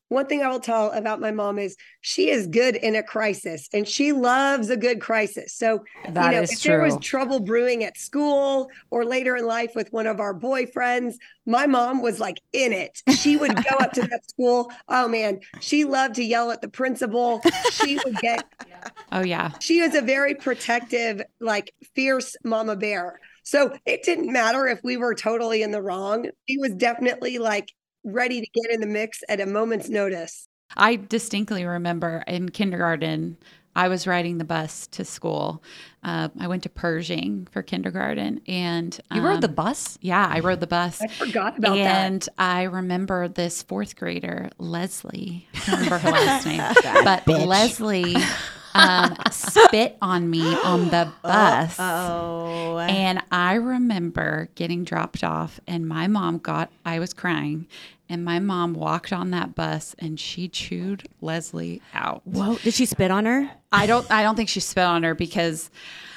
One 0.09 0.27
thing 0.27 0.42
I 0.42 0.49
will 0.49 0.61
tell 0.61 0.92
about 0.92 1.21
my 1.21 1.33
mom 1.33 1.59
is 1.59 1.77
she 2.01 2.31
is 2.31 2.47
good 2.47 2.77
in 2.77 2.95
a 2.95 3.03
crisis 3.03 3.69
and 3.73 3.88
she 3.88 4.12
loves 4.12 4.71
a 4.71 4.77
good 4.77 5.01
crisis. 5.01 5.53
So, 5.55 5.85
That 6.09 6.31
you 6.31 6.37
know, 6.37 6.42
is 6.42 6.53
if 6.53 6.62
there 6.62 6.81
was 6.83 6.97
trouble 7.01 7.40
brewing 7.40 7.83
at 7.83 7.99
school 7.99 8.71
or 8.90 9.05
later 9.05 9.37
in 9.37 9.47
life 9.47 9.73
with 9.75 9.92
one 9.92 10.07
of 10.07 10.21
our 10.21 10.33
boyfriends, 10.38 11.14
my 11.45 11.66
mom 11.66 12.03
was 12.03 12.21
like 12.21 12.40
in 12.53 12.73
it. 12.73 13.03
She 13.19 13.37
would 13.37 13.55
go 13.57 13.77
up 13.81 13.92
to 13.92 14.03
that 14.03 14.29
school. 14.31 14.71
Oh 14.88 15.09
man, 15.09 15.40
she 15.61 15.85
loved 15.85 16.14
to 16.16 16.23
yell 16.25 16.51
at 16.53 16.61
the 16.61 16.69
principal. 16.69 17.40
She 17.73 17.99
would 18.05 18.16
get 18.16 18.45
Oh 19.12 19.23
yeah. 19.23 19.53
she 19.61 19.83
was 19.83 19.95
a 19.95 20.03
very 20.03 20.35
protective, 20.35 21.23
like 21.40 21.73
fierce 21.95 22.37
mama 22.45 22.77
bear. 22.77 23.21
So 23.42 23.77
it 23.87 24.03
didn't 24.03 24.33
matter 24.33 24.66
if 24.66 24.81
we 24.83 24.97
were 24.97 25.14
totally 25.14 25.62
in 25.62 25.71
the 25.71 25.81
wrong. 25.83 26.31
She 26.49 26.59
was 26.59 26.75
definitely 26.75 27.38
like 27.38 27.73
ready 28.07 28.40
to 28.40 28.47
get 28.55 28.71
in 28.71 28.81
the 28.81 28.87
mix 28.87 29.23
at 29.29 29.40
a 29.40 29.47
moment's 29.47 29.88
notice. 29.88 30.49
I 30.77 30.97
distinctly 30.97 31.64
remember 31.64 32.25
in 32.27 32.49
kindergarten, 32.49 33.37
I 33.75 33.88
was 33.88 34.07
riding 34.07 34.38
the 34.38 34.45
bus 34.45 34.87
to 34.88 35.05
school. 35.05 35.62
Uh, 36.03 36.31
I 36.40 36.49
went 36.49 36.62
to 36.62 36.71
Pershing 36.71 37.47
for 37.51 37.62
kindergarten, 37.62 38.40
and 38.49 38.99
You 39.12 39.21
rode 39.21 39.42
the 39.42 39.49
um, 39.49 39.55
bus? 39.55 39.99
Yeah, 40.01 40.27
I 40.27 40.40
rode 40.40 40.61
the 40.61 40.66
bus. 40.66 41.03
I 41.03 41.09
forgot 41.09 41.59
about 41.59 41.77
that. 41.77 41.79
and 42.07 42.27
I 42.38 42.62
remember 42.62 43.29
this 43.29 43.62
fourth 43.62 43.95
grader, 43.97 44.49
Leslie. 44.57 45.47
I 45.55 45.59
don't 45.71 45.75
remember 45.81 45.99
her 45.99 46.11
last 46.12 46.47
name, 46.47 46.62
but 47.05 47.27
Leslie 47.29 48.16
um, 48.77 49.17
spit 49.31 49.97
on 50.03 50.31
me 50.31 50.55
on 50.57 50.89
the 50.91 51.11
bus. 51.23 51.77
Oh. 51.79 52.79
And 52.79 53.23
I 53.31 53.55
remember 53.55 54.49
getting 54.55 54.85
dropped 54.85 55.25
off, 55.25 55.61
and 55.67 55.89
my 55.89 56.07
mom 56.07 56.39
got, 56.39 56.71
I 56.85 56.99
was 56.99 57.12
crying, 57.12 57.67
and 58.09 58.25
my 58.25 58.39
mom 58.39 58.75
walked 58.75 59.12
on 59.12 59.31
that 59.31 59.55
bus 59.55 59.97
and 59.99 60.19
she 60.21 60.49
chewed 60.49 61.09
Leslie 61.21 61.83
out. 61.93 62.23
Whoa. 62.25 62.57
Did 62.57 62.75
she 62.75 62.87
spit 62.87 63.11
on 63.11 63.25
her? 63.25 63.51
I 63.73 63.87
don't, 63.87 64.09
I 64.11 64.23
don't 64.23 64.37
think 64.37 64.49
she 64.49 64.61
spit 64.61 64.85
on 64.85 65.03
her 65.03 65.15
because 65.15 65.71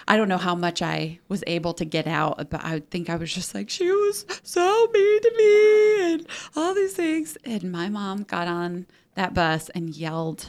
I 0.08 0.18
don't 0.18 0.30
know 0.30 0.38
how 0.38 0.56
much 0.56 0.82
I 0.82 1.20
was 1.30 1.44
able 1.48 1.74
to 1.76 1.86
get 1.86 2.08
out, 2.08 2.50
but 2.50 2.64
I 2.64 2.82
think 2.92 3.10
I 3.10 3.16
was 3.16 3.34
just 3.34 3.56
like, 3.56 3.70
she 3.70 3.90
was 3.90 4.26
so 4.44 4.88
mean 4.94 5.22
to 5.22 5.34
me 5.38 6.14
and 6.14 6.28
all 6.56 6.74
these 6.74 6.94
things. 6.94 7.38
And 7.44 7.72
my 7.72 7.90
mom 7.90 8.24
got 8.24 8.48
on 8.48 8.86
that 9.20 9.34
bus 9.34 9.68
and 9.76 9.90
yelled 9.90 10.46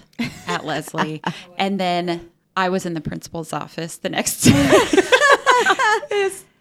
at 0.47 0.65
Leslie. 0.71 1.21
And 1.59 1.79
then 1.81 2.31
I 2.57 2.69
was 2.69 2.87
in 2.87 2.95
the 2.95 3.01
principal's 3.01 3.53
office 3.53 3.97
the 3.99 4.09
next 4.09 4.41
day. 4.45 4.81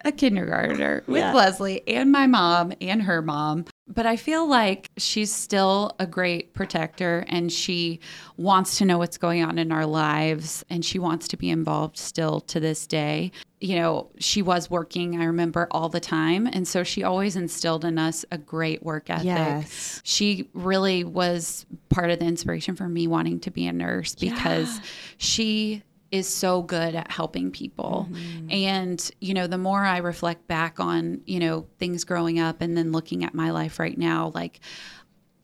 A 0.04 0.10
kindergartner 0.12 1.04
with 1.06 1.18
Yeah. 1.20 1.32
Leslie 1.34 1.86
and 1.86 2.10
my 2.10 2.26
mom 2.26 2.72
and 2.80 3.02
her 3.02 3.22
mom. 3.22 3.66
But 3.92 4.06
I 4.06 4.16
feel 4.16 4.48
like 4.48 4.88
she's 4.96 5.34
still 5.34 5.96
a 5.98 6.06
great 6.06 6.54
protector 6.54 7.24
and 7.26 7.52
she 7.52 7.98
wants 8.36 8.78
to 8.78 8.84
know 8.84 8.98
what's 8.98 9.18
going 9.18 9.42
on 9.42 9.58
in 9.58 9.72
our 9.72 9.84
lives 9.84 10.64
and 10.70 10.84
she 10.84 11.00
wants 11.00 11.26
to 11.28 11.36
be 11.36 11.50
involved 11.50 11.96
still 11.96 12.40
to 12.42 12.60
this 12.60 12.86
day. 12.86 13.32
You 13.60 13.76
know, 13.76 14.10
she 14.18 14.42
was 14.42 14.70
working, 14.70 15.20
I 15.20 15.24
remember, 15.24 15.66
all 15.72 15.88
the 15.88 16.00
time. 16.00 16.46
And 16.46 16.66
so 16.66 16.84
she 16.84 17.02
always 17.02 17.34
instilled 17.34 17.84
in 17.84 17.98
us 17.98 18.24
a 18.30 18.38
great 18.38 18.82
work 18.82 19.10
ethic. 19.10 19.26
Yes. 19.26 20.00
She 20.04 20.48
really 20.54 21.02
was 21.02 21.66
part 21.88 22.10
of 22.10 22.20
the 22.20 22.26
inspiration 22.26 22.76
for 22.76 22.88
me 22.88 23.08
wanting 23.08 23.40
to 23.40 23.50
be 23.50 23.66
a 23.66 23.72
nurse 23.72 24.14
because 24.14 24.80
she 25.18 25.82
is 26.10 26.28
so 26.28 26.62
good 26.62 26.94
at 26.94 27.10
helping 27.10 27.50
people. 27.50 28.08
Mm-hmm. 28.10 28.50
And, 28.50 29.10
you 29.20 29.34
know, 29.34 29.46
the 29.46 29.58
more 29.58 29.84
I 29.84 29.98
reflect 29.98 30.46
back 30.48 30.80
on, 30.80 31.20
you 31.26 31.38
know, 31.38 31.66
things 31.78 32.04
growing 32.04 32.40
up 32.40 32.60
and 32.60 32.76
then 32.76 32.92
looking 32.92 33.24
at 33.24 33.34
my 33.34 33.50
life 33.50 33.78
right 33.78 33.96
now, 33.96 34.32
like, 34.34 34.60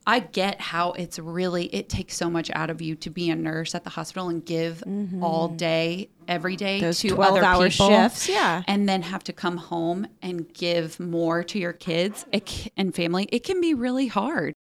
I 0.05 0.19
get 0.19 0.61
how 0.61 0.93
it's 0.93 1.19
really, 1.19 1.65
it 1.65 1.89
takes 1.89 2.15
so 2.15 2.29
much 2.29 2.49
out 2.53 2.69
of 2.69 2.81
you 2.81 2.95
to 2.95 3.09
be 3.09 3.29
a 3.29 3.35
nurse 3.35 3.75
at 3.75 3.83
the 3.83 3.89
hospital 3.89 4.29
and 4.29 4.45
give 4.45 4.81
mm-hmm. 4.87 5.21
all 5.21 5.49
day, 5.49 6.09
every 6.29 6.55
day 6.55 6.79
Those 6.79 6.99
to 6.99 7.09
12 7.09 7.31
other 7.31 7.43
hour 7.43 7.69
people. 7.69 7.89
shifts, 7.89 8.29
yeah. 8.29 8.63
And 8.67 8.87
then 8.87 9.01
have 9.01 9.25
to 9.25 9.33
come 9.33 9.57
home 9.57 10.07
and 10.21 10.51
give 10.53 10.97
more 10.97 11.43
to 11.43 11.59
your 11.59 11.73
kids 11.73 12.25
and 12.77 12.95
family. 12.95 13.27
It 13.33 13.43
can 13.43 13.59
be 13.59 13.73
really 13.73 14.07
hard. 14.07 14.53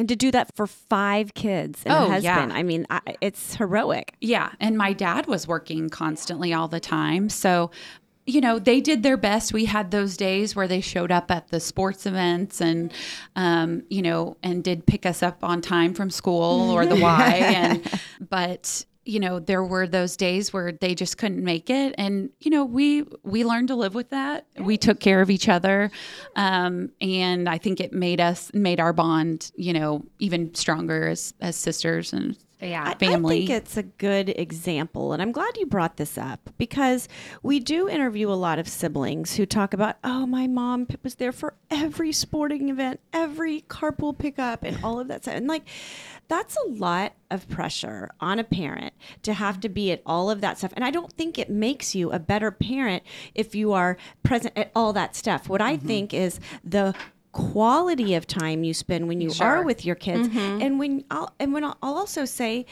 And 0.00 0.08
to 0.08 0.16
do 0.16 0.30
that 0.30 0.56
for 0.56 0.66
five 0.66 1.34
kids 1.34 1.82
and 1.84 1.92
Oh, 1.92 2.10
a 2.10 2.18
yeah. 2.20 2.34
husband. 2.34 2.52
I 2.54 2.62
mean, 2.62 2.86
I, 2.88 3.00
it's 3.20 3.56
heroic. 3.56 4.14
Yeah. 4.22 4.50
And 4.58 4.78
my 4.78 4.94
dad 4.94 5.26
was 5.26 5.46
working 5.46 5.90
constantly 5.90 6.54
all 6.54 6.68
the 6.68 6.80
time. 6.80 7.28
So, 7.28 7.70
you 8.26 8.40
know, 8.40 8.58
they 8.58 8.80
did 8.80 9.02
their 9.02 9.18
best. 9.18 9.52
We 9.52 9.66
had 9.66 9.90
those 9.90 10.16
days 10.16 10.56
where 10.56 10.66
they 10.66 10.80
showed 10.80 11.12
up 11.12 11.30
at 11.30 11.48
the 11.48 11.60
sports 11.60 12.06
events 12.06 12.62
and, 12.62 12.92
um, 13.36 13.82
you 13.90 14.00
know, 14.00 14.38
and 14.42 14.64
did 14.64 14.86
pick 14.86 15.04
us 15.04 15.22
up 15.22 15.44
on 15.44 15.60
time 15.60 15.92
from 15.92 16.08
school 16.08 16.70
or 16.70 16.86
the 16.86 16.96
Y. 17.00 17.34
And, 17.34 18.00
but, 18.30 18.86
you 19.10 19.18
know, 19.18 19.40
there 19.40 19.64
were 19.64 19.86
those 19.88 20.16
days 20.16 20.52
where 20.52 20.70
they 20.70 20.94
just 20.94 21.18
couldn't 21.18 21.42
make 21.42 21.68
it. 21.68 21.94
And, 21.98 22.30
you 22.38 22.50
know, 22.50 22.64
we, 22.64 23.04
we 23.24 23.44
learned 23.44 23.68
to 23.68 23.74
live 23.74 23.94
with 23.94 24.10
that. 24.10 24.46
We 24.58 24.78
took 24.78 25.00
care 25.00 25.20
of 25.20 25.30
each 25.30 25.48
other. 25.48 25.90
Um, 26.36 26.90
and 27.00 27.48
I 27.48 27.58
think 27.58 27.80
it 27.80 27.92
made 27.92 28.20
us, 28.20 28.52
made 28.54 28.78
our 28.78 28.92
bond, 28.92 29.50
you 29.56 29.72
know, 29.72 30.04
even 30.20 30.54
stronger 30.54 31.08
as, 31.08 31.34
as 31.40 31.56
sisters 31.56 32.12
and 32.12 32.36
Yeah. 32.60 32.94
family. 32.94 33.44
I 33.44 33.46
think 33.46 33.50
it's 33.50 33.76
a 33.76 33.82
good 33.82 34.28
example. 34.30 35.12
And 35.12 35.22
I'm 35.22 35.32
glad 35.32 35.56
you 35.56 35.66
brought 35.66 35.96
this 35.96 36.18
up 36.18 36.50
because 36.58 37.08
we 37.42 37.60
do 37.60 37.88
interview 37.88 38.30
a 38.30 38.34
lot 38.34 38.58
of 38.58 38.68
siblings 38.68 39.36
who 39.36 39.46
talk 39.46 39.72
about, 39.72 39.96
oh, 40.04 40.26
my 40.26 40.46
mom 40.46 40.86
was 41.02 41.16
there 41.16 41.32
for 41.32 41.54
every 41.70 42.12
sporting 42.12 42.68
event, 42.68 43.00
every 43.12 43.62
carpool 43.62 44.16
pickup, 44.16 44.62
and 44.62 44.82
all 44.84 45.00
of 45.00 45.08
that 45.08 45.22
stuff. 45.22 45.34
And 45.34 45.46
like, 45.46 45.62
that's 46.28 46.56
a 46.56 46.68
lot 46.68 47.14
of 47.30 47.48
pressure 47.48 48.10
on 48.20 48.38
a 48.38 48.44
parent 48.44 48.94
to 49.22 49.34
have 49.34 49.60
to 49.60 49.68
be 49.68 49.90
at 49.90 50.02
all 50.06 50.30
of 50.30 50.40
that 50.40 50.58
stuff. 50.58 50.72
And 50.76 50.84
I 50.84 50.90
don't 50.90 51.12
think 51.12 51.38
it 51.38 51.50
makes 51.50 51.94
you 51.94 52.12
a 52.12 52.18
better 52.18 52.50
parent 52.50 53.02
if 53.34 53.54
you 53.54 53.72
are 53.72 53.96
present 54.22 54.56
at 54.56 54.70
all 54.74 54.92
that 54.92 55.16
stuff. 55.16 55.48
What 55.48 55.60
I 55.60 55.76
mm-hmm. 55.76 55.86
think 55.86 56.14
is 56.14 56.38
the 56.62 56.94
quality 57.32 58.14
of 58.14 58.26
time 58.26 58.64
you 58.64 58.74
spend 58.74 59.06
when 59.08 59.20
you 59.20 59.30
are 59.40 59.62
with 59.62 59.84
your 59.84 59.94
kids. 59.94 60.28
Mm-hmm. 60.28 60.62
And 60.62 60.78
when 60.78 61.04
I'll 61.10 61.32
and 61.38 61.52
when 61.52 61.64
I'll, 61.64 61.76
I'll 61.82 61.94
also 61.94 62.24
say 62.24 62.66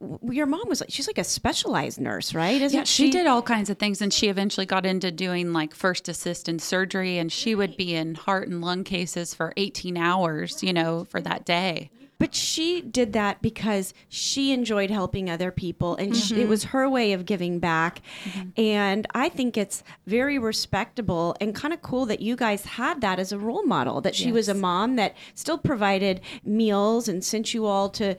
w- 0.00 0.18
your 0.34 0.46
mom 0.46 0.68
was 0.68 0.80
like 0.80 0.90
she's 0.90 1.06
like 1.06 1.18
a 1.18 1.24
specialized 1.24 2.00
nurse 2.00 2.34
right? 2.34 2.60
Isn't 2.60 2.76
Yeah, 2.76 2.84
she? 2.84 3.10
did 3.10 3.26
all 3.26 3.42
kinds 3.42 3.70
of 3.70 3.78
things, 3.78 4.02
and 4.02 4.12
she 4.12 4.28
eventually 4.28 4.66
got 4.66 4.84
into 4.84 5.10
doing 5.12 5.52
like 5.52 5.74
first 5.74 6.08
assist 6.08 6.48
in 6.48 6.58
surgery, 6.58 7.18
and 7.18 7.30
she 7.32 7.54
would 7.54 7.76
be 7.76 7.94
in 7.94 8.14
heart 8.14 8.48
and 8.48 8.60
lung 8.60 8.84
cases 8.84 9.34
for 9.34 9.52
18 9.56 9.96
hours, 9.96 10.62
you 10.62 10.72
know, 10.72 11.04
for 11.04 11.20
that 11.20 11.44
day. 11.44 11.90
But 12.22 12.36
she 12.36 12.80
did 12.80 13.14
that 13.14 13.42
because 13.42 13.92
she 14.08 14.52
enjoyed 14.52 14.92
helping 14.92 15.28
other 15.28 15.50
people 15.50 15.96
and 15.96 16.16
sh 16.16 16.30
it 16.30 16.34
mm-hmm. 16.36 16.50
was 16.50 16.62
her 16.62 16.88
way 16.88 17.14
of 17.14 17.26
giving 17.26 17.58
back. 17.58 18.00
Mm-hmm. 18.22 18.60
And 18.60 19.08
i 19.12 19.28
think 19.28 19.56
it's 19.56 19.82
very 20.06 20.38
respectable 20.38 21.34
and 21.40 21.52
kind 21.52 21.74
of 21.74 21.82
cool 21.82 22.06
that 22.06 22.20
you 22.20 22.36
guys 22.36 22.64
had 22.64 23.00
that 23.00 23.18
as 23.18 23.32
a 23.32 23.38
role 23.38 23.64
model 23.64 24.00
that 24.02 24.14
she 24.14 24.30
was 24.30 24.48
a 24.48 24.54
mom 24.54 24.94
that 24.96 25.16
still 25.34 25.58
provided 25.58 26.20
meals 26.44 27.08
and 27.08 27.24
sent 27.24 27.52
you 27.54 27.66
all 27.66 27.88
to 27.88 28.12
uh, 28.12 28.14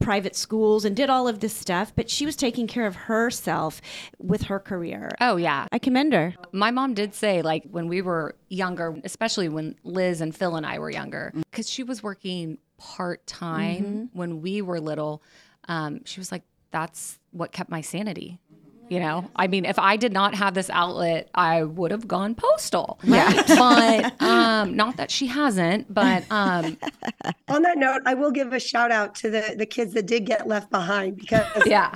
private 0.00 0.36
schools 0.36 0.84
and 0.84 0.94
did 0.94 1.08
all 1.08 1.26
of 1.26 1.40
this 1.40 1.54
stuff 1.54 1.94
but 1.96 2.10
she 2.10 2.26
was 2.26 2.36
taking 2.36 2.66
care 2.66 2.86
of 2.86 2.94
herself 2.94 3.80
with 4.18 4.42
her 4.42 4.60
career. 4.60 5.10
Oh, 5.20 5.36
yeah. 5.36 5.66
i 5.72 5.78
commend 5.78 6.12
her. 6.12 6.34
My 6.52 6.70
mom 6.70 6.94
did 6.94 7.14
say, 7.14 7.42
like, 7.42 7.64
when 7.70 7.88
we 7.88 8.02
were 8.02 8.36
younger, 8.48 8.96
especially 9.04 9.48
when 9.48 9.76
Liz 9.84 10.20
and 10.20 10.34
Phil 10.34 10.56
and 10.56 10.66
I 10.66 10.78
were 10.78 10.90
younger, 10.90 11.32
mm. 11.34 11.42
because 11.50 11.68
she 11.68 11.82
was 11.82 12.02
working 12.02 12.58
part 12.80 13.26
time 13.26 14.08
when 14.14 14.40
we 14.40 14.62
were 14.62 14.80
little, 14.80 15.22
um, 15.68 16.00
she 16.04 16.18
was 16.18 16.32
like, 16.32 16.42
that's 16.70 17.18
what 17.30 17.52
kept 17.52 17.70
my 17.70 17.82
sanity. 17.82 18.40
You 18.88 18.98
know, 18.98 19.30
I 19.36 19.46
mean, 19.46 19.66
if 19.66 19.78
I 19.78 19.96
did 19.96 20.12
not 20.12 20.34
have 20.34 20.54
this 20.54 20.68
outlet, 20.68 21.30
I 21.32 21.62
would 21.62 21.92
have 21.92 22.08
gone 22.08 22.34
postal. 22.34 22.98
Yeah. 23.04 23.30
But 23.60 24.20
um, 24.20 24.74
not 24.74 24.96
that 24.96 25.12
she 25.12 25.28
hasn't, 25.28 25.92
but 25.92 26.24
um, 26.30 26.76
On 27.48 27.62
that 27.62 27.78
note, 27.78 28.02
I 28.04 28.14
will 28.14 28.32
give 28.32 28.52
a 28.52 28.58
shout 28.58 28.90
out 28.90 29.14
to 29.16 29.30
the, 29.30 29.54
the 29.56 29.66
kids 29.66 29.92
that 29.94 30.06
did 30.06 30.24
get 30.24 30.48
left 30.48 30.70
behind 30.70 31.16
because 31.16 31.46
yeah. 31.66 31.94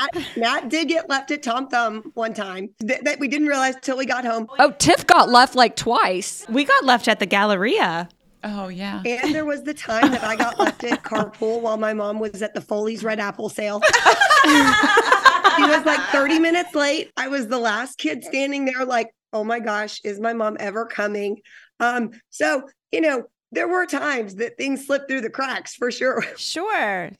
Matt, 0.00 0.26
Matt 0.36 0.68
did 0.68 0.88
get 0.88 1.08
left 1.08 1.30
at 1.30 1.42
Tom 1.42 1.68
Thumb 1.68 2.10
one 2.14 2.34
time 2.34 2.68
that, 2.80 3.04
that 3.04 3.18
we 3.18 3.28
didn't 3.28 3.46
realize 3.46 3.76
till 3.80 3.96
we 3.96 4.04
got 4.04 4.26
home. 4.26 4.46
Oh, 4.58 4.72
Tiff 4.72 5.06
got 5.06 5.30
left 5.30 5.54
like 5.54 5.74
twice. 5.74 6.44
We 6.50 6.64
got 6.64 6.84
left 6.84 7.08
at 7.08 7.18
the 7.18 7.26
Galleria. 7.26 8.08
Oh 8.44 8.68
yeah. 8.68 9.02
And 9.04 9.34
there 9.34 9.44
was 9.44 9.62
the 9.62 9.74
time 9.74 10.10
that 10.10 10.24
I 10.24 10.36
got 10.36 10.58
left 10.58 10.84
at 10.84 11.02
carpool 11.02 11.60
while 11.60 11.76
my 11.76 11.92
mom 11.92 12.18
was 12.18 12.42
at 12.42 12.54
the 12.54 12.60
Foley's 12.60 13.02
Red 13.02 13.20
Apple 13.20 13.48
sale. 13.48 13.80
she 14.44 15.62
was 15.62 15.84
like 15.84 16.00
30 16.10 16.38
minutes 16.38 16.74
late. 16.74 17.10
I 17.16 17.28
was 17.28 17.48
the 17.48 17.58
last 17.58 17.98
kid 17.98 18.24
standing 18.24 18.64
there, 18.64 18.84
like, 18.84 19.10
oh 19.32 19.44
my 19.44 19.58
gosh, 19.58 20.00
is 20.04 20.20
my 20.20 20.32
mom 20.32 20.56
ever 20.60 20.86
coming? 20.86 21.38
Um, 21.80 22.10
so, 22.30 22.68
you 22.92 23.00
know, 23.00 23.24
there 23.52 23.68
were 23.68 23.86
times 23.86 24.36
that 24.36 24.56
things 24.56 24.86
slipped 24.86 25.08
through 25.08 25.22
the 25.22 25.30
cracks 25.30 25.74
for 25.74 25.90
sure. 25.90 26.24
Sure. 26.36 27.10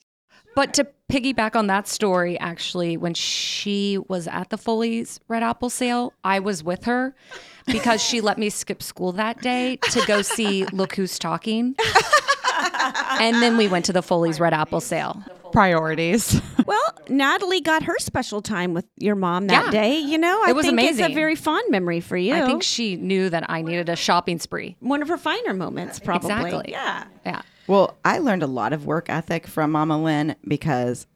But 0.57 0.75
to 0.75 0.89
piggyback 1.09 1.55
on 1.55 1.69
that 1.69 1.87
story, 1.87 2.37
actually, 2.41 2.97
when 2.97 3.15
she 3.15 3.99
was 4.09 4.27
at 4.27 4.51
the 4.51 4.57
Foley's 4.59 5.21
Red 5.29 5.45
Apple 5.45 5.71
sale, 5.71 6.13
I 6.25 6.41
was 6.41 6.65
with 6.65 6.85
her 6.87 7.15
because 7.67 8.03
she 8.03 8.21
let 8.21 8.39
me 8.39 8.49
skip 8.51 8.83
school 8.83 9.13
that 9.13 9.41
day 9.43 9.77
to 9.91 10.05
go 10.07 10.23
see 10.23 10.65
Look 10.73 10.95
Who's 10.97 11.19
Talking. 11.19 11.77
and 13.21 13.37
then 13.43 13.57
we 13.57 13.69
went 13.69 13.85
to 13.87 13.93
the 13.93 14.03
Foley's 14.03 14.41
Red 14.41 14.55
Apple 14.55 14.81
sale. 14.81 15.23
Priorities. 15.53 16.41
Well, 16.67 16.83
Natalie 17.09 17.61
got 17.61 17.85
her 17.85 17.95
special 18.01 18.43
time 18.43 18.75
with 18.75 18.87
your 18.97 19.15
mom 19.15 19.47
that 19.47 19.67
Yeah. 19.67 19.71
day. 19.71 19.99
You 20.01 20.19
know, 20.19 20.43
I 20.45 20.51
It 20.51 20.57
was 20.57 20.67
think 20.67 20.81
it's 20.81 20.99
a 20.99 21.15
very 21.15 21.37
fond 21.37 21.63
memory 21.71 22.01
for 22.01 22.17
you. 22.17 22.35
I 22.35 22.45
think 22.45 22.65
she 22.65 22.97
knew 22.97 23.31
that 23.31 23.49
I 23.49 23.63
needed 23.63 23.89
a 23.89 23.95
shopping 23.95 24.41
spree. 24.41 24.75
one 24.81 25.01
of 25.01 25.07
her 25.07 25.17
finer 25.17 25.55
moments, 25.55 26.01
probably. 26.01 26.33
Exactly. 26.33 26.65
Yeah. 26.73 27.05
Yeah. 27.25 27.43
Well, 27.67 27.97
I 28.05 28.19
learned 28.19 28.43
a 28.43 28.49
lot 28.49 28.73
of 28.73 28.87
work 28.87 29.09
ethic 29.09 29.47
from 29.47 29.73
Mama 29.73 30.01
Lynn 30.01 30.37
because, 30.47 31.07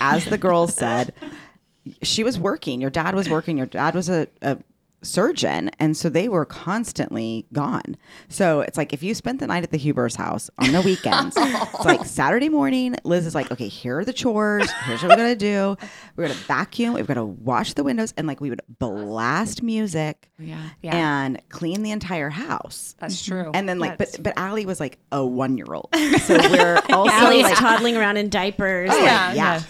as 0.00 0.24
the 0.26 0.38
girls 0.38 0.74
said, 0.74 1.12
she 2.02 2.22
was 2.24 2.38
working. 2.38 2.80
Your 2.80 2.90
dad 2.90 3.14
was 3.14 3.28
working. 3.28 3.56
Your 3.56 3.66
dad 3.66 3.94
was 3.94 4.08
a, 4.08 4.28
a 4.42 4.58
surgeon. 5.02 5.70
And 5.78 5.96
so 5.96 6.08
they 6.08 6.28
were 6.28 6.44
constantly 6.44 7.46
gone. 7.52 7.96
So 8.28 8.60
it's 8.60 8.76
like 8.76 8.92
if 8.92 9.02
you 9.02 9.14
spent 9.14 9.40
the 9.40 9.46
night 9.46 9.62
at 9.62 9.70
the 9.70 9.78
Huber's 9.78 10.16
house 10.16 10.50
on 10.58 10.72
the 10.72 10.80
weekends, 10.80 11.36
it's 11.38 11.84
like 11.84 12.04
Saturday 12.04 12.48
morning, 12.48 12.96
Liz 13.04 13.26
is 13.26 13.34
like, 13.34 13.50
okay, 13.52 13.68
here 13.68 13.98
are 13.98 14.04
the 14.04 14.12
chores. 14.12 14.70
Here's 14.84 15.02
what 15.02 15.10
we're 15.10 15.16
going 15.16 15.36
to 15.36 15.36
do. 15.36 15.76
We're 16.16 16.24
going 16.26 16.36
to 16.36 16.44
vacuum. 16.44 16.94
We're 16.94 17.04
going 17.04 17.16
to 17.16 17.24
wash 17.24 17.74
the 17.74 17.84
windows. 17.84 18.12
And 18.16 18.26
like 18.26 18.40
we 18.40 18.50
would 18.50 18.62
blast 18.78 19.62
music 19.62 20.28
Yeah. 20.38 20.60
Yeah. 20.82 20.96
and 20.96 21.40
clean 21.48 21.82
the 21.82 21.90
entire 21.90 22.30
house. 22.30 22.96
That's 22.98 23.24
true. 23.24 23.50
And 23.54 23.68
then 23.68 23.78
like, 23.78 23.98
but 23.98 24.16
but 24.20 24.36
Ali 24.38 24.66
was 24.66 24.80
like 24.80 24.98
a 25.12 25.24
one 25.24 25.56
year 25.56 25.66
old, 25.72 25.88
so 26.22 26.36
we're 26.50 26.80
also 26.90 27.14
Ali's 27.26 27.44
like, 27.44 27.54
toddling 27.56 27.96
around 27.96 28.16
in 28.16 28.28
diapers. 28.28 28.90
oh, 28.92 29.04
Yeah, 29.04 29.32
yeah. 29.32 29.62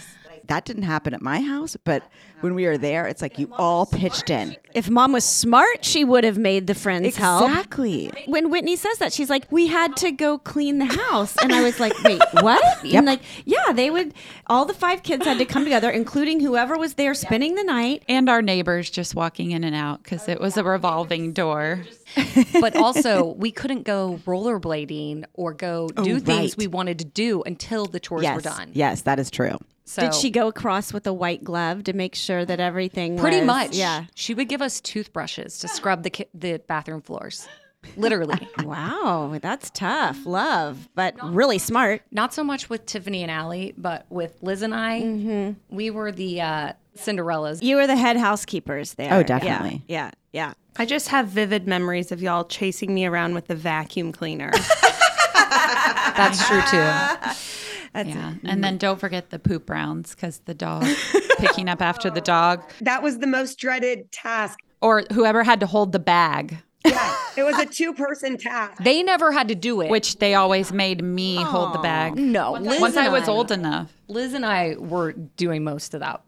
That 0.49 0.65
didn't 0.65 0.83
happen 0.83 1.13
at 1.13 1.21
my 1.21 1.41
house, 1.41 1.77
but 1.83 2.03
when 2.41 2.55
we 2.55 2.65
were 2.65 2.77
there, 2.77 3.05
it's 3.05 3.21
like 3.21 3.37
you 3.37 3.53
all 3.53 3.85
pitched 3.85 4.31
in. 4.31 4.55
If 4.73 4.89
mom 4.89 5.11
was 5.11 5.23
smart, 5.23 5.85
she 5.85 6.03
would 6.03 6.23
have 6.23 6.39
made 6.39 6.65
the 6.65 6.73
friends 6.73 7.15
help. 7.17 7.47
Exactly. 7.47 8.11
When 8.25 8.49
Whitney 8.49 8.75
says 8.75 8.97
that, 8.97 9.13
she's 9.13 9.29
like, 9.29 9.51
"We 9.51 9.67
had 9.67 9.95
to 9.97 10.11
go 10.11 10.39
clean 10.39 10.79
the 10.79 10.85
house," 10.85 11.35
and 11.41 11.53
I 11.53 11.61
was 11.61 11.79
like, 11.79 11.93
"Wait, 12.03 12.21
what?" 12.41 12.83
And 12.83 13.05
like, 13.05 13.21
yeah, 13.45 13.71
they 13.73 13.91
would. 13.91 14.15
All 14.47 14.65
the 14.65 14.73
five 14.73 15.03
kids 15.03 15.25
had 15.25 15.37
to 15.37 15.45
come 15.45 15.63
together, 15.65 15.91
including 15.91 16.39
whoever 16.39 16.77
was 16.77 16.95
there 16.95 17.13
spending 17.13 17.53
the 17.53 17.63
night. 17.63 18.03
And 18.09 18.27
our 18.27 18.41
neighbors 18.41 18.89
just 18.89 19.13
walking 19.13 19.51
in 19.51 19.63
and 19.63 19.75
out 19.75 20.01
because 20.03 20.27
it 20.27 20.41
was 20.41 20.57
a 20.57 20.63
revolving 20.63 21.31
door. 21.31 21.83
but 22.59 22.75
also, 22.75 23.33
we 23.33 23.51
couldn't 23.51 23.83
go 23.83 24.19
rollerblading 24.25 25.25
or 25.33 25.53
go 25.53 25.89
oh, 25.95 26.03
do 26.03 26.15
Oh, 26.15 26.19
things 26.19 26.53
right. 26.53 26.57
we 26.57 26.65
wanted 26.67 26.97
to 26.99 27.05
do 27.05 27.43
until 27.43 27.85
the 27.85 27.99
chores 27.99 28.23
Yes. 28.23 28.35
were 28.35 28.41
done. 28.41 28.71
Yes, 28.73 29.01
that 29.03 29.19
is 29.19 29.29
true. 29.29 29.57
So 29.89 30.03
Did 30.03 30.13
she 30.13 30.29
go 30.29 30.47
across 30.47 30.93
with 30.93 31.07
a 31.07 31.13
white 31.13 31.43
glove 31.43 31.83
to 31.85 31.93
make 31.93 32.13
sure 32.13 32.45
that 32.45 32.59
everything 32.59 33.17
Pretty 33.17 33.37
was- 33.37 33.47
much. 33.47 33.75
Yeah. 33.75 34.03
She 34.13 34.35
would 34.35 34.47
give 34.47 34.61
us 34.61 34.79
toothbrushes 34.81 35.57
to 35.59 35.67
scrub 35.67 36.03
the 36.03 36.11
ki- 36.11 36.27
the 36.31 36.61
bathroom 36.67 37.01
floors. 37.01 37.47
Literally. 37.97 38.47
Wow, 38.63 39.35
that's 39.41 39.71
tough. 39.71 40.27
Love, 40.27 40.89
but 40.93 41.15
really 41.23 41.57
smart. 41.57 42.03
Not 42.11 42.35
so 42.35 42.43
much 42.43 42.69
with 42.69 42.85
Tiffany 42.85 43.23
and 43.23 43.31
Ali, 43.31 43.73
but 43.77 44.05
with 44.11 44.37
Liz 44.43 44.61
and 44.61 44.75
I, 44.75 45.55
we 45.71 45.89
were 45.89 46.11
the 46.11 46.41
uh, 46.41 46.73
Cinderellas. 46.95 47.63
You 47.63 47.77
were 47.77 47.87
the 47.87 47.95
head 47.95 48.15
housekeepers 48.17 48.93
there. 48.93 49.11
Oh, 49.11 49.17
Yeah, 49.17 49.23
definitely. 49.23 49.81
Yeah, 49.87 50.11
yeah. 50.33 50.53
I 50.77 50.85
just 50.85 51.07
have 51.07 51.29
vivid 51.29 51.67
memories 51.67 52.11
of 52.11 52.21
y'all 52.21 52.43
chasing 52.43 52.93
me 52.93 53.07
around 53.07 53.33
with 53.33 53.47
the 53.47 53.55
vacuum 53.55 54.11
cleaner. 54.11 54.51
That's 55.33 56.47
true 56.47 56.61
too. 56.69 57.35
yeah. 57.95 58.33
And 58.45 58.63
then 58.63 58.77
don't 58.77 58.99
forget 58.99 59.29
the 59.29 59.39
poop 59.39 59.69
rounds 59.69 60.15
because 60.15 60.39
the 60.45 60.53
dog 60.53 60.85
picking 61.37 61.67
up 61.69 61.81
after 61.81 62.09
the 62.09 62.21
dog 62.21 62.63
That 62.81 63.01
was 63.03 63.19
the 63.19 63.27
most 63.27 63.57
dreaded 63.59 64.11
task. 64.11 64.59
or 64.81 65.03
whoever 65.11 65.43
had 65.43 65.59
to 65.61 65.65
hold 65.65 65.91
the 65.91 65.99
bag, 65.99 66.57
Yeah, 66.85 67.15
it 67.37 67.43
was 67.43 67.57
a 67.59 67.65
two 67.65 67.93
person 67.93 68.37
task. 68.37 68.81
They 68.83 69.03
never 69.03 69.31
had 69.31 69.47
to 69.49 69.55
do 69.55 69.81
it. 69.81 69.89
which 69.89 70.17
they 70.19 70.35
always 70.35 70.71
made 70.71 71.03
me 71.03 71.35
hold 71.35 71.73
the 71.73 71.79
bag. 71.79 72.13
Oh, 72.15 72.21
no, 72.21 72.51
Liz 72.53 72.79
Once 72.81 72.95
I 72.97 73.09
was 73.09 73.27
old 73.27 73.51
enough. 73.51 73.91
Liz 74.07 74.33
and 74.33 74.45
I 74.45 74.75
were 74.77 75.11
doing 75.13 75.63
most 75.63 75.93
of 75.93 75.99
that 75.99 76.21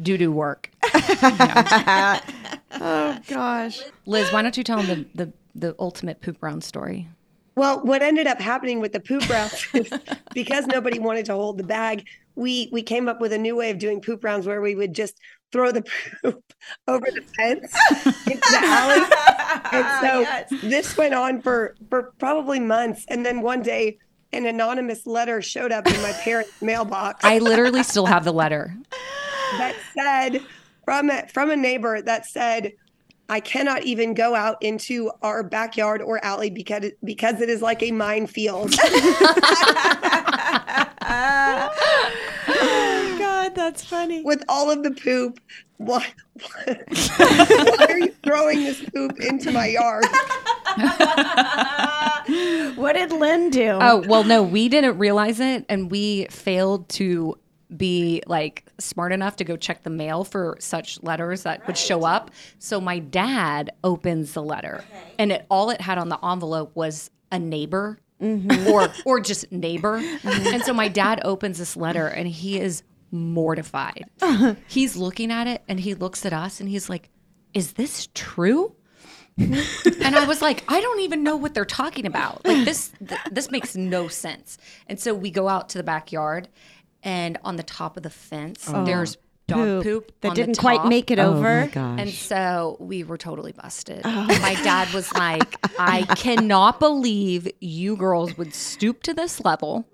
doo 0.00 0.16
doo 0.16 0.30
work. 0.32 0.70
Oh 2.80 3.18
gosh. 3.26 3.80
Liz, 4.06 4.30
why 4.32 4.42
don't 4.42 4.56
you 4.56 4.62
tell 4.62 4.82
them 4.82 5.06
the, 5.14 5.24
the, 5.24 5.32
the 5.54 5.74
ultimate 5.78 6.20
poop 6.20 6.36
round 6.42 6.62
story? 6.62 7.08
Well, 7.58 7.80
what 7.82 8.02
ended 8.02 8.28
up 8.28 8.40
happening 8.40 8.78
with 8.78 8.92
the 8.92 9.00
poop 9.00 9.28
rounds 9.30 9.66
is 9.74 9.92
because 10.32 10.66
nobody 10.68 11.00
wanted 11.00 11.26
to 11.26 11.32
hold 11.34 11.58
the 11.58 11.64
bag, 11.64 12.06
we 12.36 12.68
we 12.70 12.82
came 12.82 13.08
up 13.08 13.20
with 13.20 13.32
a 13.32 13.38
new 13.38 13.56
way 13.56 13.70
of 13.70 13.78
doing 13.78 14.00
poop 14.00 14.22
rounds 14.22 14.46
where 14.46 14.60
we 14.60 14.76
would 14.76 14.94
just 14.94 15.18
throw 15.50 15.72
the 15.72 15.82
poop 16.22 16.40
over 16.86 17.06
the 17.06 17.22
fence 17.36 17.74
into 18.26 18.50
the 18.50 18.60
alley. 18.62 19.02
And 19.72 20.48
so 20.52 20.58
this 20.68 20.96
went 20.96 21.14
on 21.14 21.42
for 21.42 21.74
for 21.90 22.12
probably 22.18 22.60
months. 22.60 23.04
And 23.08 23.26
then 23.26 23.42
one 23.42 23.62
day 23.62 23.98
an 24.32 24.46
anonymous 24.46 25.04
letter 25.04 25.42
showed 25.42 25.72
up 25.72 25.88
in 25.88 26.00
my 26.00 26.12
parents' 26.12 26.62
mailbox 26.62 27.24
I 27.24 27.38
literally 27.38 27.82
still 27.82 28.06
have 28.06 28.24
the 28.24 28.32
letter. 28.32 28.72
that 29.56 29.74
said 29.94 30.42
from 30.84 31.10
a, 31.10 31.26
from 31.26 31.50
a 31.50 31.56
neighbor 31.56 32.02
that 32.02 32.26
said 32.26 32.72
I 33.28 33.40
cannot 33.40 33.82
even 33.82 34.14
go 34.14 34.34
out 34.34 34.56
into 34.62 35.10
our 35.22 35.42
backyard 35.42 36.00
or 36.00 36.24
alley 36.24 36.48
because 36.50 36.84
it, 36.84 36.98
because 37.04 37.40
it 37.40 37.50
is 37.50 37.60
like 37.60 37.82
a 37.82 37.90
minefield. 37.92 38.74
God, 43.18 43.54
that's 43.54 43.84
funny. 43.84 44.22
with 44.22 44.42
all 44.48 44.70
of 44.70 44.82
the 44.82 44.92
poop. 44.92 45.40
Why, 45.76 46.06
why 46.64 47.86
are 47.88 47.98
you 47.98 48.12
throwing 48.24 48.64
this 48.64 48.82
poop 48.90 49.20
into 49.20 49.52
my 49.52 49.66
yard? 49.68 50.04
What 52.76 52.94
did 52.94 53.12
Lynn 53.12 53.50
do? 53.50 53.78
Oh, 53.80 54.04
well, 54.06 54.24
no, 54.24 54.42
we 54.42 54.68
didn't 54.68 54.98
realize 54.98 55.38
it. 55.40 55.64
And 55.68 55.90
we 55.90 56.26
failed 56.30 56.88
to 56.90 57.38
be 57.76 58.22
like 58.26 58.64
smart 58.78 59.12
enough 59.12 59.36
to 59.36 59.44
go 59.44 59.56
check 59.56 59.82
the 59.82 59.90
mail 59.90 60.24
for 60.24 60.56
such 60.58 61.02
letters 61.02 61.42
that 61.42 61.66
would 61.66 61.76
show 61.76 62.04
up. 62.04 62.30
So 62.58 62.80
my 62.80 62.98
dad 62.98 63.70
opens 63.84 64.32
the 64.32 64.42
letter 64.42 64.84
and 65.18 65.32
it, 65.32 65.46
all 65.50 65.70
it 65.70 65.80
had 65.80 65.98
on 65.98 66.08
the 66.08 66.24
envelope 66.24 66.74
was 66.74 67.10
a 67.30 67.38
neighbor 67.38 67.98
mm-hmm. 68.20 68.68
or, 68.68 68.88
or 69.04 69.20
just 69.20 69.50
neighbor. 69.52 70.00
Mm-hmm. 70.00 70.54
And 70.54 70.62
so 70.62 70.72
my 70.72 70.88
dad 70.88 71.20
opens 71.24 71.58
this 71.58 71.76
letter 71.76 72.06
and 72.06 72.26
he 72.26 72.58
is 72.58 72.82
mortified. 73.10 74.06
He's 74.68 74.96
looking 74.96 75.30
at 75.30 75.46
it 75.46 75.62
and 75.68 75.80
he 75.80 75.94
looks 75.94 76.24
at 76.26 76.32
us 76.32 76.60
and 76.60 76.68
he's 76.68 76.88
like, 76.88 77.10
is 77.54 77.72
this 77.72 78.08
true? 78.14 78.74
and 79.38 80.16
I 80.16 80.24
was 80.26 80.42
like, 80.42 80.64
I 80.68 80.80
don't 80.80 81.00
even 81.00 81.22
know 81.22 81.36
what 81.36 81.54
they're 81.54 81.64
talking 81.64 82.06
about. 82.06 82.44
Like 82.44 82.64
this, 82.64 82.92
th- 83.06 83.20
this 83.30 83.50
makes 83.50 83.76
no 83.76 84.08
sense. 84.08 84.58
And 84.88 84.98
so 84.98 85.14
we 85.14 85.30
go 85.30 85.48
out 85.48 85.68
to 85.70 85.78
the 85.78 85.84
backyard, 85.84 86.48
and 87.02 87.38
on 87.44 87.56
the 87.56 87.62
top 87.62 87.96
of 87.96 88.02
the 88.02 88.10
fence, 88.10 88.68
oh. 88.72 88.84
there's 88.84 89.16
dog 89.46 89.82
poop, 89.82 90.12
that 90.20 90.28
on 90.30 90.34
didn't 90.34 90.58
quite 90.58 90.78
top. 90.78 90.88
make 90.88 91.10
it 91.10 91.18
Oh 91.18 91.34
over. 91.34 91.60
my 91.62 91.66
gosh. 91.68 92.00
And 92.00 92.10
so 92.10 92.76
we 92.80 93.02
were 93.02 93.16
totally 93.16 93.52
busted. 93.52 94.02
Oh. 94.04 94.26
And 94.30 94.42
my 94.42 94.54
dad 94.62 94.92
was 94.92 95.12
like, 95.14 95.56
I 95.78 96.02
cannot 96.16 96.78
believe 96.80 97.48
you 97.60 97.96
girls 97.96 98.36
would 98.36 98.54
stoop 98.54 99.02
to 99.04 99.14
this 99.14 99.42
level. 99.44 99.86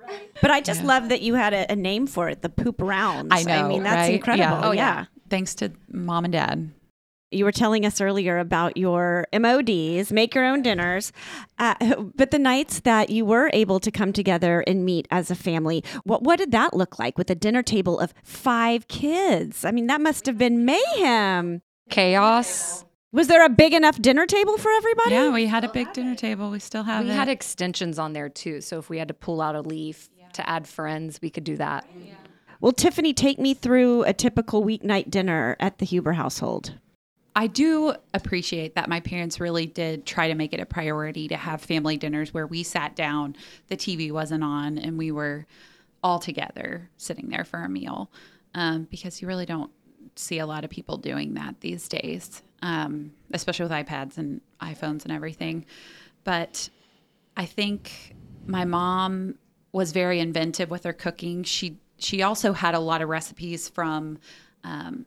But 0.42 0.50
I 0.50 0.60
just 0.60 0.82
love 0.82 1.08
that 1.10 1.22
you 1.22 1.34
had 1.34 1.54
a, 1.54 1.70
a 1.70 1.76
name 1.76 2.06
for 2.06 2.28
it, 2.28 2.42
the 2.42 2.48
poop 2.48 2.80
rounds. 2.82 3.28
I 3.30 3.44
know. 3.44 3.64
I 3.64 3.68
mean, 3.68 3.84
that's 3.84 4.08
right? 4.08 4.14
incredible. 4.14 4.56
Oh, 4.56 4.58
yeah. 4.58 4.68
Oh, 4.68 4.72
yeah. 4.72 5.04
Thanks 5.30 5.54
to 5.56 5.72
mom 5.88 6.24
and 6.24 6.32
dad. 6.32 6.70
You 7.34 7.44
were 7.44 7.52
telling 7.52 7.84
us 7.84 8.00
earlier 8.00 8.38
about 8.38 8.76
your 8.76 9.26
MODs, 9.32 10.12
make 10.12 10.34
your 10.34 10.44
own 10.44 10.62
dinners. 10.62 11.12
Uh, 11.58 11.74
but 12.14 12.30
the 12.30 12.38
nights 12.38 12.80
that 12.80 13.10
you 13.10 13.24
were 13.24 13.50
able 13.52 13.80
to 13.80 13.90
come 13.90 14.12
together 14.12 14.62
and 14.66 14.84
meet 14.84 15.06
as 15.10 15.30
a 15.30 15.34
family, 15.34 15.82
what, 16.04 16.22
what 16.22 16.38
did 16.38 16.52
that 16.52 16.74
look 16.74 16.98
like 16.98 17.18
with 17.18 17.30
a 17.30 17.34
dinner 17.34 17.62
table 17.62 17.98
of 17.98 18.14
five 18.22 18.88
kids? 18.88 19.64
I 19.64 19.70
mean, 19.70 19.86
that 19.88 20.00
must 20.00 20.26
have 20.26 20.38
been 20.38 20.64
mayhem. 20.64 21.62
Chaos. 21.90 22.84
Was 23.12 23.28
there 23.28 23.44
a 23.44 23.48
big 23.48 23.72
enough 23.74 24.00
dinner 24.02 24.26
table 24.26 24.56
for 24.58 24.70
everybody? 24.72 25.10
Yeah, 25.12 25.30
we 25.30 25.46
had 25.46 25.62
a 25.64 25.68
big 25.68 25.92
dinner 25.92 26.16
table. 26.16 26.50
We 26.50 26.58
still 26.58 26.82
have 26.82 27.04
We 27.04 27.10
it. 27.12 27.14
had 27.14 27.28
extensions 27.28 27.98
on 27.98 28.12
there 28.12 28.28
too. 28.28 28.60
So 28.60 28.78
if 28.78 28.90
we 28.90 28.98
had 28.98 29.08
to 29.08 29.14
pull 29.14 29.40
out 29.40 29.54
a 29.54 29.60
leaf 29.60 30.10
to 30.32 30.48
add 30.50 30.66
friends, 30.66 31.20
we 31.22 31.30
could 31.30 31.44
do 31.44 31.56
that. 31.58 31.88
Well, 32.60 32.72
Tiffany, 32.72 33.12
take 33.14 33.38
me 33.38 33.54
through 33.54 34.02
a 34.04 34.12
typical 34.12 34.64
weeknight 34.64 35.10
dinner 35.10 35.56
at 35.60 35.78
the 35.78 35.84
Huber 35.86 36.12
household. 36.14 36.74
I 37.36 37.48
do 37.48 37.94
appreciate 38.12 38.76
that 38.76 38.88
my 38.88 39.00
parents 39.00 39.40
really 39.40 39.66
did 39.66 40.06
try 40.06 40.28
to 40.28 40.34
make 40.34 40.52
it 40.52 40.60
a 40.60 40.66
priority 40.66 41.26
to 41.28 41.36
have 41.36 41.60
family 41.60 41.96
dinners 41.96 42.32
where 42.32 42.46
we 42.46 42.62
sat 42.62 42.94
down, 42.94 43.34
the 43.66 43.76
TV 43.76 44.12
wasn't 44.12 44.44
on, 44.44 44.78
and 44.78 44.96
we 44.96 45.10
were 45.10 45.46
all 46.02 46.20
together 46.20 46.90
sitting 46.96 47.30
there 47.30 47.44
for 47.44 47.60
a 47.60 47.68
meal. 47.68 48.10
Um, 48.54 48.86
because 48.88 49.20
you 49.20 49.26
really 49.26 49.46
don't 49.46 49.72
see 50.14 50.38
a 50.38 50.46
lot 50.46 50.64
of 50.64 50.70
people 50.70 50.96
doing 50.96 51.34
that 51.34 51.60
these 51.60 51.88
days, 51.88 52.42
um, 52.62 53.12
especially 53.32 53.64
with 53.64 53.72
iPads 53.72 54.16
and 54.16 54.40
iPhones 54.60 55.02
and 55.02 55.10
everything. 55.10 55.66
But 56.22 56.68
I 57.36 57.46
think 57.46 58.14
my 58.46 58.64
mom 58.64 59.38
was 59.72 59.90
very 59.90 60.20
inventive 60.20 60.70
with 60.70 60.84
her 60.84 60.92
cooking. 60.92 61.42
She 61.42 61.78
she 61.98 62.22
also 62.22 62.52
had 62.52 62.74
a 62.74 62.80
lot 62.80 63.02
of 63.02 63.08
recipes 63.08 63.68
from 63.68 64.18
um, 64.62 65.06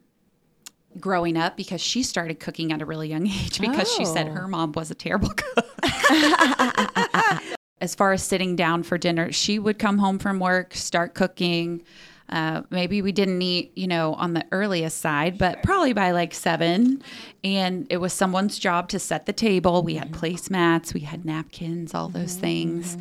growing 1.02 1.38
up 1.38 1.56
because 1.58 1.82
she 1.82 2.04
started 2.04 2.40
cooking 2.40 2.72
at 2.72 2.82
a 2.82 2.86
really 2.86 3.10
young 3.10 3.28
age 3.28 3.60
because 3.60 3.92
she 3.94 4.06
said 4.06 4.28
Oh. 4.30 4.32
her 4.34 4.48
mom 4.48 4.72
was 4.74 4.92
a 4.92 4.96
terrible 4.96 5.30
cook. 5.36 5.66
as 7.82 7.94
far 7.96 8.14
as 8.14 8.24
sitting 8.24 8.56
down 8.56 8.84
for 8.84 8.98
dinner, 8.98 9.32
she 9.32 9.60
would 9.60 9.78
come 9.80 9.98
home 10.00 10.20
from 10.20 10.40
work, 10.40 10.74
start 10.74 11.14
cooking. 11.14 11.84
Uh, 12.30 12.62
maybe 12.72 13.02
we 13.02 13.14
didn't 13.14 13.42
eat, 13.42 13.72
you 13.78 13.88
know, 13.88 14.14
on 14.16 14.34
the 14.34 14.44
earliest 14.52 14.98
side, 14.98 15.38
but 15.38 15.64
probably 15.64 15.94
by 15.94 16.12
like 16.12 16.34
seven. 16.34 17.02
And 17.44 17.88
it 17.90 17.98
was 17.98 18.12
someone's 18.12 18.60
job 18.60 18.90
to 18.90 19.00
set 19.00 19.26
the 19.28 19.32
table. 19.32 19.82
We 19.82 19.96
had 19.96 20.12
placemats, 20.12 20.94
we 20.94 21.00
had 21.02 21.24
napkins, 21.24 21.94
all 21.94 22.10
those 22.10 22.36
things. 22.36 22.98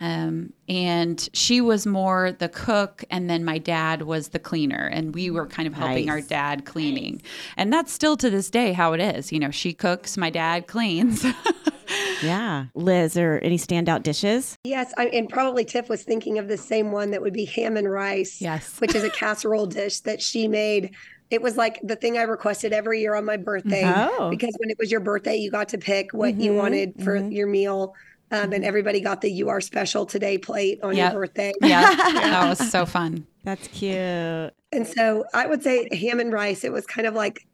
Um, 0.00 0.52
and 0.68 1.28
she 1.32 1.60
was 1.60 1.86
more 1.86 2.30
the 2.32 2.48
cook, 2.48 3.04
and 3.10 3.28
then 3.28 3.44
my 3.44 3.58
dad 3.58 4.02
was 4.02 4.28
the 4.28 4.38
cleaner, 4.38 4.86
and 4.92 5.14
we 5.14 5.30
were 5.30 5.46
kind 5.46 5.66
of 5.66 5.74
helping 5.74 6.08
our 6.08 6.20
dad 6.20 6.64
cleaning. 6.64 7.20
And 7.56 7.72
that's 7.72 7.92
still 7.92 8.16
to 8.18 8.30
this 8.30 8.48
day 8.50 8.72
how 8.72 8.92
it 8.92 9.00
is. 9.00 9.32
You 9.32 9.40
know, 9.40 9.50
she 9.50 9.72
cooks, 9.72 10.16
my 10.16 10.30
dad 10.30 10.66
cleans. 10.66 11.24
Yeah. 12.22 12.66
Liz, 12.74 13.16
or 13.16 13.38
any 13.38 13.56
standout 13.56 14.02
dishes? 14.02 14.56
Yes, 14.64 14.92
I, 14.98 15.06
and 15.06 15.28
probably 15.28 15.64
Tiff 15.64 15.88
was 15.88 16.02
thinking 16.02 16.38
of 16.38 16.48
the 16.48 16.56
same 16.56 16.90
one 16.90 17.12
that 17.12 17.22
would 17.22 17.32
be 17.32 17.44
ham 17.44 17.76
and 17.76 17.88
rice. 17.90 18.40
Yes. 18.42 18.78
which 18.80 18.94
is 18.96 19.04
a 19.04 19.10
casserole 19.10 19.66
dish 19.66 20.00
that 20.00 20.20
she 20.20 20.48
made. 20.48 20.94
It 21.30 21.40
was 21.42 21.56
like 21.56 21.78
the 21.84 21.94
thing 21.96 22.18
I 22.18 22.22
requested 22.22 22.72
every 22.72 23.00
year 23.00 23.14
on 23.14 23.24
my 23.24 23.36
birthday 23.36 23.82
Oh. 23.86 24.30
because 24.30 24.54
when 24.58 24.68
it 24.68 24.76
was 24.78 24.90
your 24.90 25.00
birthday, 25.00 25.36
you 25.36 25.50
got 25.50 25.68
to 25.70 25.78
pick 25.78 26.12
what 26.12 26.34
you 26.40 26.52
Mhm, 26.52 26.56
wanted 26.56 26.94
for 27.04 27.18
mhm. 27.20 27.32
your 27.32 27.46
meal. 27.46 27.94
Um, 28.30 28.52
and 28.52 28.64
everybody 28.64 29.00
got 29.00 29.20
the 29.22 29.30
"You 29.30 29.48
Are 29.48 29.60
Special 29.60 30.04
Today" 30.06 30.36
plate 30.38 30.80
on 30.82 30.94
Yep. 30.96 31.12
your 31.12 31.22
birthday. 31.22 31.52
yeah, 31.62 31.94
that 31.96 32.48
was 32.48 32.70
so 32.70 32.84
fun. 32.86 33.26
That's 33.44 33.66
cute. 33.68 33.94
And 34.72 34.86
so 34.86 35.24
I 35.32 35.46
would 35.46 35.62
say 35.62 35.88
ham 35.96 36.20
and 36.20 36.32
rice. 36.32 36.62
It 36.64 36.72
was 36.72 36.84
kind 36.86 37.06
of 37.06 37.14
like 37.14 37.46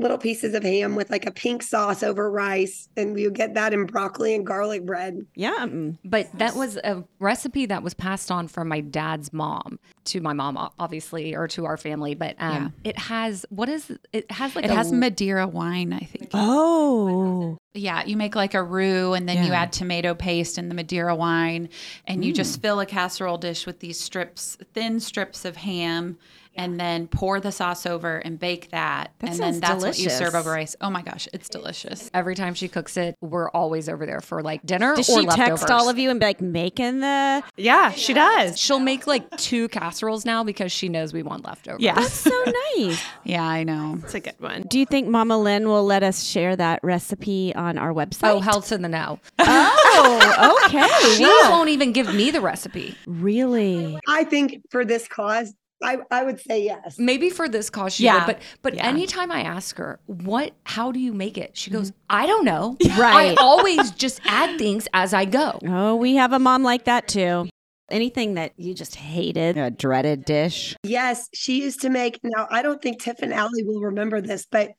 little 0.00 0.18
pieces 0.18 0.54
of 0.54 0.62
ham 0.62 0.94
with 0.94 1.10
like 1.10 1.26
a 1.26 1.30
pink 1.32 1.62
sauce 1.62 2.02
over 2.02 2.28
rice, 2.30 2.88
and 2.96 3.14
we 3.14 3.24
would 3.24 3.34
get 3.34 3.54
that 3.54 3.72
in 3.72 3.84
broccoli 3.86 4.34
and 4.34 4.44
garlic 4.46 4.84
bread. 4.84 5.24
Yeah, 5.36 5.66
But 6.04 6.36
that 6.38 6.54
was 6.56 6.76
a 6.78 7.04
recipe 7.20 7.66
that 7.66 7.82
was 7.84 7.94
passed 7.94 8.30
on 8.32 8.48
from 8.48 8.66
my 8.68 8.80
dad's 8.80 9.32
mom 9.32 9.78
to 10.06 10.20
my 10.20 10.32
mom, 10.32 10.56
obviously, 10.80 11.34
or 11.36 11.46
to 11.48 11.64
our 11.64 11.76
family. 11.76 12.14
But 12.16 12.34
um, 12.40 12.72
it 12.82 12.98
has 12.98 13.46
what 13.50 13.68
is 13.68 13.96
it 14.12 14.28
has 14.32 14.56
like 14.56 14.64
It 14.64 14.70
a 14.72 14.74
has 14.74 14.90
Madeira 14.92 15.46
wine, 15.46 15.92
I 15.92 16.00
think. 16.00 16.30
Oh. 16.34 17.47
Yeah, 17.78 18.04
you 18.04 18.16
make 18.16 18.34
like 18.34 18.54
a 18.54 18.62
roux 18.62 19.14
and 19.14 19.28
then 19.28 19.44
you 19.46 19.52
add 19.52 19.72
tomato 19.72 20.14
paste 20.14 20.58
and 20.58 20.70
the 20.70 20.74
Madeira 20.74 21.14
wine 21.14 21.68
and 22.06 22.24
you 22.24 22.32
Mm. 22.32 22.36
just 22.36 22.60
fill 22.60 22.80
a 22.80 22.86
casserole 22.86 23.38
dish 23.38 23.66
with 23.66 23.80
these 23.80 23.98
strips, 23.98 24.56
thin 24.74 25.00
strips 25.00 25.44
of 25.44 25.56
ham 25.56 26.18
and 26.58 26.78
then 26.78 27.06
pour 27.08 27.40
the 27.40 27.50
sauce 27.50 27.86
over 27.86 28.18
and 28.18 28.38
bake 28.38 28.70
that. 28.72 29.12
That 29.20 29.30
and 29.30 29.38
then 29.38 29.60
that's 29.60 29.82
what 29.82 29.98
you 29.98 30.10
serve 30.10 30.34
over 30.34 30.50
rice. 30.50 30.76
Oh 30.82 30.90
my 30.90 31.00
gosh, 31.00 31.26
it's 31.32 31.48
delicious. 31.48 32.10
every 32.12 32.34
time 32.34 32.52
she 32.52 32.68
cooks 32.68 32.98
it, 32.98 33.14
we're 33.22 33.48
always 33.50 33.88
over 33.88 34.04
there 34.04 34.20
for 34.20 34.42
like 34.42 34.64
dinner 34.66 34.94
Does 34.94 35.08
or 35.08 35.20
she 35.20 35.26
leftovers. 35.26 35.60
text 35.60 35.70
all 35.70 35.88
of 35.88 35.98
you 35.98 36.10
and 36.10 36.20
be 36.20 36.26
like, 36.26 36.40
making 36.42 37.00
the. 37.00 37.42
Yeah, 37.56 37.92
she 37.92 38.12
does. 38.12 38.58
She'll 38.58 38.80
make 38.80 39.06
like 39.06 39.30
two 39.38 39.68
casseroles 39.68 40.26
now 40.26 40.44
because 40.44 40.70
she 40.70 40.90
knows 40.90 41.14
we 41.14 41.22
want 41.22 41.44
leftovers. 41.46 41.80
Yeah. 41.80 41.94
That's 41.94 42.12
so 42.12 42.44
nice. 42.76 43.02
Yeah, 43.24 43.44
I 43.44 43.64
know. 43.64 43.98
It's 44.02 44.14
a 44.14 44.20
good 44.20 44.34
one. 44.38 44.62
Do 44.62 44.78
you 44.78 44.84
think 44.86 45.08
Mama 45.08 45.38
Lynn 45.38 45.68
will 45.68 45.84
let 45.84 46.02
us 46.02 46.22
share 46.24 46.54
that 46.56 46.80
recipe 46.82 47.54
on 47.54 47.78
our 47.78 47.94
website? 47.94 48.30
Oh, 48.34 48.40
hell 48.40 48.58
in 48.70 48.82
the 48.82 48.88
no. 48.88 49.18
Oh, 49.40 50.64
okay. 50.66 50.86
She 51.16 51.24
Wow. 51.24 51.50
won't 51.50 51.70
even 51.70 51.92
give 51.92 52.12
me 52.14 52.30
the 52.30 52.40
recipe. 52.40 52.94
Really? 53.06 53.98
I 54.08 54.24
think 54.24 54.62
for 54.70 54.84
this 54.84 55.08
cause, 55.08 55.54
I, 55.82 55.98
I 56.10 56.24
would 56.24 56.40
say 56.40 56.64
yes. 56.64 56.98
Maybe 56.98 57.30
for 57.30 57.48
this 57.48 57.70
cause 57.70 57.94
she 57.94 58.04
Yeah. 58.04 58.14
would, 58.18 58.26
but 58.26 58.42
but 58.62 58.74
Yeah. 58.74 58.86
anytime 58.86 59.30
I 59.30 59.42
ask 59.42 59.76
her, 59.76 60.00
what 60.06 60.52
how 60.64 60.90
do 60.92 60.98
you 60.98 61.12
make 61.12 61.38
it? 61.38 61.56
She 61.56 61.70
goes, 61.70 61.92
I 62.10 62.26
don't 62.26 62.44
know. 62.44 62.76
Right. 62.98 63.38
I 63.38 63.42
always 63.42 63.92
just 63.92 64.20
add 64.26 64.58
things 64.58 64.88
as 64.92 65.14
I 65.14 65.24
go. 65.24 65.58
Oh, 65.66 65.94
we 65.94 66.16
have 66.16 66.32
a 66.32 66.38
mom 66.40 66.62
like 66.64 66.84
that 66.84 67.06
too. 67.06 67.48
Anything 67.90 68.34
that 68.34 68.52
you 68.56 68.74
just 68.74 68.96
hated? 68.96 69.56
A 69.56 69.70
dreaded 69.70 70.24
dish. 70.24 70.74
Yes, 70.82 71.28
she 71.32 71.62
used 71.62 71.80
to 71.82 71.88
make. 71.90 72.18
Now, 72.22 72.46
I 72.50 72.60
don't 72.62 72.82
think 72.82 73.00
Tiff 73.00 73.22
and 73.22 73.32
Ali 73.32 73.62
will 73.62 73.80
remember 73.80 74.20
this, 74.20 74.46
but 74.50 74.72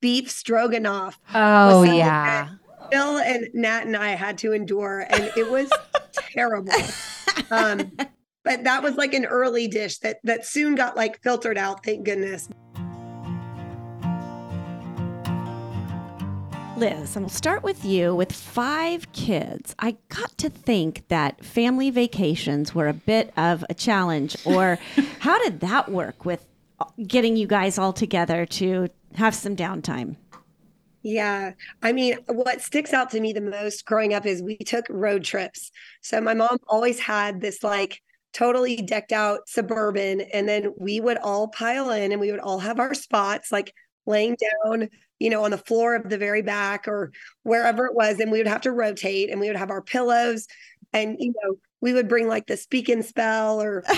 beef 0.00 0.30
stroganoff. 0.30 1.18
Oh 1.34 1.80
Was 1.80 1.88
yeah. 1.96 2.50
Bill 2.90 3.16
and 3.18 3.48
Nat 3.54 3.86
and 3.86 3.96
I 3.96 4.10
had 4.10 4.36
to 4.38 4.52
endure, 4.52 5.06
and 5.08 5.32
it 5.36 5.50
was 5.50 5.70
terrible. 6.12 6.74
Um, 7.50 7.90
but 8.44 8.64
that 8.64 8.82
was 8.82 8.96
like 8.96 9.14
an 9.14 9.24
early 9.24 9.68
dish 9.68 9.98
that 9.98 10.18
that 10.24 10.46
soon 10.46 10.74
got 10.74 10.96
like 10.96 11.22
filtered 11.22 11.58
out. 11.58 11.84
Thank 11.84 12.04
goodness. 12.04 12.48
Liz, 16.76 17.14
and 17.14 17.26
we'll 17.26 17.30
start 17.30 17.62
with 17.62 17.84
you. 17.84 18.12
With 18.12 18.32
five 18.32 19.12
kids, 19.12 19.74
I 19.78 19.96
got 20.08 20.36
to 20.38 20.50
think 20.50 21.06
that 21.08 21.44
family 21.44 21.90
vacations 21.90 22.74
were 22.74 22.88
a 22.88 22.92
bit 22.92 23.32
of 23.36 23.64
a 23.70 23.74
challenge. 23.74 24.36
Or 24.44 24.78
how 25.20 25.40
did 25.44 25.60
that 25.60 25.90
work 25.90 26.24
with 26.24 26.44
uh, 26.80 26.86
getting 27.06 27.36
you 27.36 27.46
guys 27.46 27.78
all 27.78 27.92
together 27.92 28.46
to 28.46 28.88
have 29.14 29.34
some 29.34 29.54
downtime? 29.54 30.16
Yeah. 31.02 31.52
I 31.82 31.92
mean, 31.92 32.18
what 32.26 32.60
sticks 32.60 32.92
out 32.92 33.10
to 33.10 33.20
me 33.20 33.32
the 33.32 33.40
most 33.40 33.84
growing 33.84 34.14
up 34.14 34.26
is 34.26 34.42
we 34.42 34.56
took 34.56 34.86
road 34.88 35.24
trips. 35.24 35.70
So 36.00 36.20
my 36.20 36.34
mom 36.34 36.58
always 36.68 36.98
had 36.98 37.40
this 37.40 37.62
like 37.62 38.00
totally 38.32 38.76
decked 38.76 39.12
out 39.12 39.48
suburban, 39.48 40.22
and 40.32 40.48
then 40.48 40.72
we 40.78 41.00
would 41.00 41.18
all 41.18 41.48
pile 41.48 41.90
in 41.90 42.12
and 42.12 42.20
we 42.20 42.30
would 42.30 42.40
all 42.40 42.58
have 42.58 42.80
our 42.80 42.94
spots, 42.94 43.52
like 43.52 43.72
laying 44.06 44.36
down, 44.64 44.88
you 45.18 45.30
know, 45.30 45.44
on 45.44 45.50
the 45.50 45.58
floor 45.58 45.94
of 45.94 46.08
the 46.08 46.18
very 46.18 46.42
back 46.42 46.88
or 46.88 47.12
wherever 47.42 47.86
it 47.86 47.94
was. 47.94 48.18
And 48.18 48.32
we 48.32 48.38
would 48.38 48.46
have 48.46 48.62
to 48.62 48.72
rotate 48.72 49.30
and 49.30 49.40
we 49.40 49.46
would 49.46 49.56
have 49.56 49.70
our 49.70 49.82
pillows. 49.82 50.46
And, 50.92 51.16
you 51.18 51.32
know, 51.42 51.56
we 51.80 51.92
would 51.92 52.08
bring 52.08 52.28
like 52.28 52.46
the 52.46 52.56
speak 52.56 52.88
and 52.88 53.04
spell 53.04 53.60
or 53.60 53.84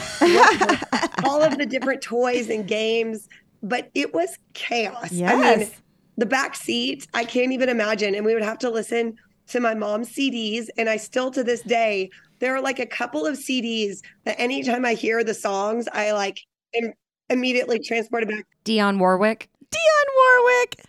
all 1.25 1.43
of 1.43 1.59
the 1.59 1.67
different 1.69 2.03
toys 2.03 2.51
and 2.51 2.67
games. 2.67 3.29
But 3.63 3.91
it 3.95 4.13
was 4.13 4.37
chaos. 4.53 5.11
I 5.13 5.57
mean, 5.57 5.71
the 6.19 6.27
back 6.27 6.55
seat, 6.55 7.07
I 7.15 7.25
can't 7.25 7.53
even 7.53 7.69
imagine. 7.69 8.15
And 8.15 8.27
we 8.27 8.35
would 8.35 8.43
have 8.43 8.59
to 8.59 8.71
listen 8.71 9.17
to 9.49 9.61
my 9.61 9.75
mom's 9.75 10.11
CDs. 10.11 10.67
And 10.77 10.89
I 10.89 10.97
still 10.97 11.31
to 11.31 11.43
this 11.43 11.63
day, 11.63 12.11
there 12.45 12.55
are 12.55 12.61
like 12.61 12.79
a 12.79 12.87
couple 12.87 13.25
of 13.25 13.37
CDs 13.39 14.01
that 14.25 14.39
anytime 14.39 14.85
I 14.85 14.93
hear 14.93 15.25
the 15.25 15.33
songs, 15.33 15.89
I 15.93 16.13
like 16.13 16.41
am 16.75 16.93
immediately 17.31 17.79
transported 17.79 18.29
back. 18.29 18.45
Dionne 18.67 18.99
Warwick. 18.99 19.49
Dionne 19.71 20.45
Warwick. 20.45 20.85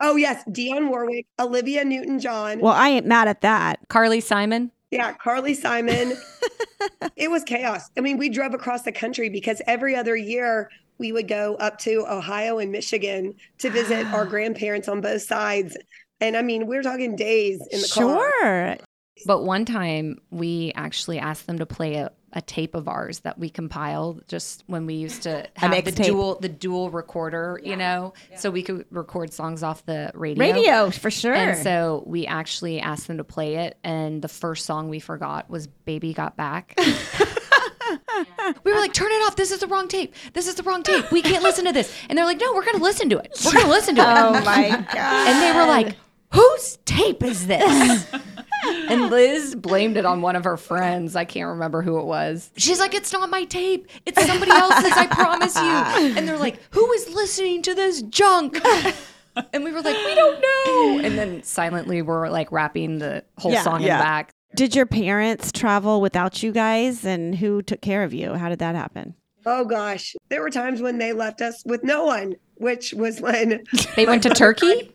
Oh, 0.00 0.16
yes, 0.16 0.42
Dionne 0.48 0.88
Warwick, 0.88 1.26
Olivia 1.38 1.84
Newton 1.84 2.18
John. 2.20 2.60
Well, 2.60 2.72
I 2.72 2.88
ain't 2.88 3.04
mad 3.04 3.28
at 3.28 3.42
that. 3.42 3.80
Carly 3.88 4.20
Simon. 4.20 4.70
Yeah, 4.90 5.12
Carly 5.12 5.52
Simon. 5.52 6.16
it 7.16 7.30
was 7.30 7.44
chaos. 7.44 7.90
I 7.98 8.00
mean, 8.00 8.16
we 8.16 8.30
drove 8.30 8.54
across 8.54 8.82
the 8.82 8.92
country 8.92 9.28
because 9.28 9.60
every 9.66 9.94
other 9.94 10.16
year 10.16 10.70
we 10.96 11.12
would 11.12 11.28
go 11.28 11.56
up 11.56 11.78
to 11.80 12.06
Ohio 12.08 12.58
and 12.58 12.72
Michigan 12.72 13.34
to 13.58 13.68
visit 13.68 14.06
our 14.06 14.24
grandparents 14.26 14.88
on 14.88 15.02
both 15.02 15.20
sides. 15.20 15.76
And 16.20 16.34
I 16.34 16.40
mean, 16.40 16.66
we're 16.66 16.82
talking 16.82 17.14
days 17.14 17.60
in 17.70 17.82
the 17.82 17.88
car. 17.92 18.32
Sure. 18.40 18.76
But 19.26 19.44
one 19.44 19.64
time 19.64 20.20
we 20.30 20.72
actually 20.74 21.18
asked 21.18 21.46
them 21.46 21.58
to 21.58 21.66
play 21.66 21.96
a, 21.96 22.10
a 22.32 22.40
tape 22.40 22.74
of 22.74 22.88
ours 22.88 23.20
that 23.20 23.38
we 23.38 23.48
compiled 23.50 24.22
just 24.28 24.62
when 24.66 24.86
we 24.86 24.94
used 24.94 25.22
to 25.22 25.46
have 25.56 25.70
the 25.84 25.92
mixtape. 25.92 26.06
dual 26.06 26.38
the 26.40 26.48
dual 26.48 26.90
recorder, 26.90 27.60
you 27.64 27.76
know, 27.76 28.12
so 28.36 28.50
we 28.50 28.62
could 28.62 28.84
record 28.90 29.32
songs 29.32 29.62
off 29.62 29.84
the 29.86 30.10
radio. 30.14 30.40
Radio, 30.40 30.90
for 30.90 31.10
sure. 31.10 31.34
And 31.34 31.56
so 31.58 32.04
we 32.06 32.26
actually 32.26 32.80
asked 32.80 33.06
them 33.06 33.16
to 33.18 33.24
play 33.24 33.56
it, 33.56 33.78
and 33.82 34.20
the 34.22 34.28
first 34.28 34.66
song 34.66 34.88
we 34.88 35.00
forgot 35.00 35.48
was 35.50 35.66
"Baby 35.66 36.12
Got 36.12 36.36
Back." 36.36 36.78
we 38.64 38.72
were 38.72 38.78
like, 38.78 38.92
"Turn 38.92 39.10
it 39.10 39.26
off! 39.26 39.36
This 39.36 39.50
is 39.50 39.60
the 39.60 39.66
wrong 39.66 39.88
tape. 39.88 40.14
This 40.32 40.46
is 40.46 40.54
the 40.56 40.62
wrong 40.62 40.82
tape. 40.82 41.10
We 41.10 41.22
can't 41.22 41.42
listen 41.42 41.64
to 41.64 41.72
this." 41.72 41.92
And 42.08 42.18
they're 42.18 42.24
like, 42.24 42.40
"No, 42.40 42.52
we're 42.52 42.64
going 42.64 42.76
to 42.76 42.82
listen 42.82 43.08
to 43.10 43.18
it. 43.18 43.32
We're 43.44 43.52
going 43.52 43.64
to 43.64 43.70
listen 43.70 43.94
to 43.96 44.02
it." 44.02 44.06
oh 44.06 44.32
my 44.44 44.68
God. 44.70 44.88
And 45.28 45.42
they 45.42 45.58
were 45.58 45.66
like, 45.66 45.96
"Whose 46.34 46.78
tape 46.84 47.22
is 47.22 47.46
this?" 47.46 48.06
And 48.68 49.10
Liz 49.10 49.54
blamed 49.54 49.96
it 49.96 50.04
on 50.04 50.20
one 50.22 50.36
of 50.36 50.44
her 50.44 50.56
friends. 50.56 51.16
I 51.16 51.24
can't 51.24 51.48
remember 51.48 51.82
who 51.82 51.98
it 51.98 52.04
was. 52.04 52.50
She's 52.56 52.78
like, 52.78 52.94
"It's 52.94 53.12
not 53.12 53.28
my 53.30 53.44
tape. 53.44 53.88
It's 54.06 54.24
somebody 54.26 54.50
else's. 54.50 54.92
I 54.92 55.06
promise 55.06 55.54
you." 55.56 56.16
And 56.16 56.26
they're 56.28 56.38
like, 56.38 56.60
"Who 56.70 56.90
is 56.92 57.08
listening 57.10 57.62
to 57.62 57.74
this 57.74 58.02
junk?" 58.02 58.58
and 59.52 59.62
we 59.64 59.70
were 59.72 59.82
like, 59.82 59.96
we 59.96 60.14
don't 60.14 60.40
know. 60.40 61.00
And 61.06 61.16
then 61.18 61.42
silently 61.44 62.02
we're 62.02 62.28
like 62.28 62.50
rapping 62.50 62.98
the 62.98 63.24
whole 63.38 63.52
Yeah, 63.52 63.62
song 63.62 63.82
yeah. 63.82 63.92
in 63.94 63.98
the 63.98 64.02
back. 64.04 64.30
Did 64.56 64.74
your 64.74 64.86
parents 64.86 65.52
travel 65.52 66.00
without 66.00 66.42
you 66.42 66.50
guys? 66.52 67.04
And 67.04 67.34
who 67.36 67.62
took 67.62 67.80
care 67.80 68.02
of 68.02 68.12
you? 68.12 68.34
How 68.34 68.48
did 68.48 68.58
that 68.60 68.74
happen? 68.74 69.14
Oh 69.46 69.64
gosh, 69.64 70.16
there 70.28 70.40
were 70.42 70.50
times 70.50 70.82
when 70.82 70.98
they 70.98 71.12
left 71.12 71.40
us 71.40 71.62
with 71.64 71.84
no 71.84 72.04
one, 72.04 72.34
which 72.56 72.92
was 72.94 73.20
when 73.20 73.64
They 73.94 74.06
went 74.06 74.24
to 74.24 74.30
Turkey. 74.30 74.92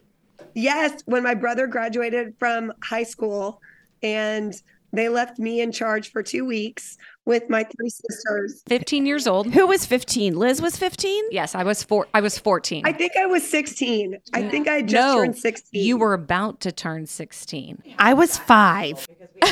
Yes, 0.53 1.01
when 1.05 1.23
my 1.23 1.33
brother 1.33 1.67
graduated 1.67 2.35
from 2.37 2.73
high 2.83 3.03
school 3.03 3.61
and 4.01 4.53
they 4.91 5.09
left 5.09 5.39
me 5.39 5.59
in 5.59 5.71
charge 5.71 6.11
for 6.11 6.21
2 6.21 6.45
weeks 6.45 6.97
with 7.25 7.49
my 7.49 7.63
three 7.63 7.89
sisters. 7.89 8.61
15 8.67 9.05
years 9.05 9.25
old. 9.27 9.53
Who 9.53 9.65
was 9.67 9.85
15? 9.85 10.37
Liz 10.37 10.61
was 10.61 10.77
15? 10.77 11.25
Yes, 11.31 11.55
I 11.55 11.63
was 11.63 11.81
four. 11.83 12.07
I 12.13 12.21
was 12.21 12.37
14. 12.37 12.83
I 12.85 12.93
think 12.93 13.13
I 13.17 13.25
was 13.25 13.49
16. 13.49 14.17
I 14.33 14.47
think 14.49 14.67
I 14.67 14.81
just 14.81 14.93
no, 14.93 15.15
turned 15.23 15.37
16. 15.37 15.83
you 15.83 15.97
were 15.97 16.13
about 16.13 16.59
to 16.61 16.71
turn 16.71 17.07
16. 17.07 17.81
I 17.97 18.13
was 18.13 18.37
five. 18.37 19.07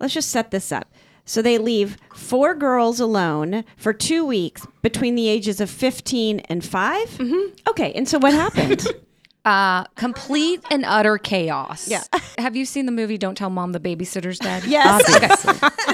Let's 0.00 0.14
just 0.14 0.30
set 0.30 0.50
this 0.50 0.72
up. 0.72 0.90
So 1.28 1.42
they 1.42 1.58
leave 1.58 1.98
four 2.14 2.54
girls 2.54 3.00
alone 3.00 3.64
for 3.76 3.92
two 3.92 4.24
weeks 4.24 4.66
between 4.80 5.14
the 5.14 5.28
ages 5.28 5.60
of 5.60 5.68
15 5.70 6.40
and 6.40 6.64
5 6.64 7.08
Mm-hmm. 7.08 7.54
Okay. 7.68 7.92
And 7.92 8.08
so 8.08 8.18
what 8.18 8.32
happened? 8.32 8.86
Uh, 9.44 9.84
complete 9.94 10.62
and 10.70 10.84
utter 10.84 11.16
chaos. 11.16 11.88
Yeah. 11.88 12.02
Have 12.38 12.54
you 12.54 12.66
seen 12.66 12.84
the 12.84 12.92
movie 12.92 13.16
Don't 13.16 13.34
Tell 13.34 13.48
Mom 13.48 13.72
the 13.72 13.80
Babysitter's 13.80 14.38
Dead? 14.38 14.64
yes. 14.66 15.00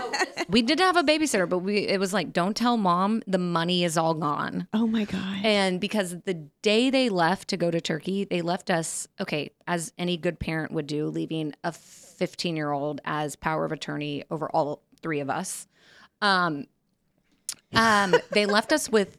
We 0.48 0.60
didn't 0.62 0.84
have 0.84 0.96
a 0.96 1.02
babysitter, 1.02 1.48
but 1.48 1.58
we 1.60 1.78
it 1.78 1.98
was 1.98 2.12
like, 2.12 2.32
don't 2.32 2.56
tell 2.56 2.76
mom 2.76 3.22
the 3.26 3.38
money 3.38 3.82
is 3.82 3.96
all 3.96 4.14
gone. 4.14 4.68
Oh 4.74 4.86
my 4.86 5.04
God. 5.04 5.38
And 5.42 5.80
because 5.80 6.20
the 6.22 6.34
day 6.62 6.90
they 6.90 7.08
left 7.08 7.48
to 7.48 7.56
go 7.56 7.70
to 7.70 7.80
Turkey, 7.80 8.24
they 8.24 8.42
left 8.42 8.70
us, 8.70 9.08
okay, 9.20 9.50
as 9.66 9.92
any 9.98 10.16
good 10.16 10.38
parent 10.38 10.70
would 10.72 10.86
do, 10.86 11.06
leaving 11.06 11.54
a 11.64 11.72
15 11.72 12.56
year 12.56 12.72
old 12.72 13.00
as 13.04 13.36
power 13.36 13.64
of 13.64 13.72
attorney 13.72 14.24
over 14.30 14.48
all 14.50 14.82
three 15.04 15.20
of 15.20 15.28
us. 15.28 15.68
Um, 16.22 16.64
um, 17.74 18.14
they 18.30 18.46
left 18.46 18.72
us 18.72 18.88
with 18.90 19.18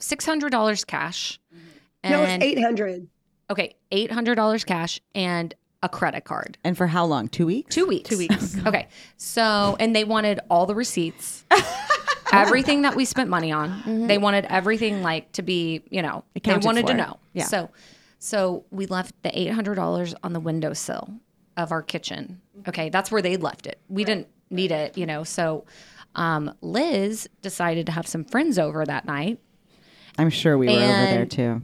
$600 0.00 0.86
cash. 0.86 1.40
no, 2.04 2.22
And, 2.22 2.40
it's 2.40 2.56
800. 2.60 3.08
okay, 3.50 3.74
$800 3.90 4.64
cash 4.64 5.00
and 5.12 5.52
a 5.82 5.88
credit 5.88 6.22
card. 6.24 6.56
And 6.62 6.78
for 6.78 6.86
how 6.86 7.04
long? 7.04 7.26
Two 7.26 7.46
weeks? 7.46 7.74
Two 7.74 7.84
weeks. 7.86 8.08
Two 8.08 8.16
weeks. 8.18 8.56
okay. 8.66 8.86
So, 9.16 9.76
and 9.80 9.94
they 9.94 10.04
wanted 10.04 10.38
all 10.48 10.66
the 10.66 10.74
receipts, 10.76 11.44
everything 12.32 12.82
that 12.82 12.94
we 12.94 13.04
spent 13.04 13.28
money 13.28 13.50
on. 13.50 14.06
They 14.06 14.18
wanted 14.18 14.44
everything 14.44 15.02
like 15.02 15.32
to 15.32 15.42
be, 15.42 15.82
you 15.90 16.00
know, 16.00 16.22
Accounted 16.36 16.62
they 16.62 16.66
wanted 16.66 16.86
to 16.86 16.94
know. 16.94 17.18
Yeah. 17.32 17.44
So, 17.46 17.70
so 18.20 18.64
we 18.70 18.86
left 18.86 19.20
the 19.24 19.36
eight 19.38 19.50
hundred 19.50 19.74
dollars 19.74 20.14
on 20.22 20.32
the 20.32 20.40
windowsill 20.40 21.10
of 21.56 21.72
our 21.72 21.82
kitchen. 21.82 22.40
Okay, 22.68 22.88
that's 22.88 23.10
where 23.10 23.20
they 23.20 23.36
left 23.36 23.66
it. 23.66 23.78
We 23.88 24.04
didn't 24.04 24.28
need 24.54 24.70
it, 24.70 24.96
you 24.96 25.06
know. 25.06 25.24
So, 25.24 25.64
um, 26.14 26.54
Liz 26.60 27.28
decided 27.42 27.86
to 27.86 27.92
have 27.92 28.06
some 28.06 28.24
friends 28.24 28.58
over 28.58 28.84
that 28.84 29.04
night. 29.04 29.40
I'm 30.18 30.30
sure 30.30 30.56
we 30.56 30.66
were 30.66 30.72
over 30.72 30.82
there 30.82 31.26
too. 31.26 31.62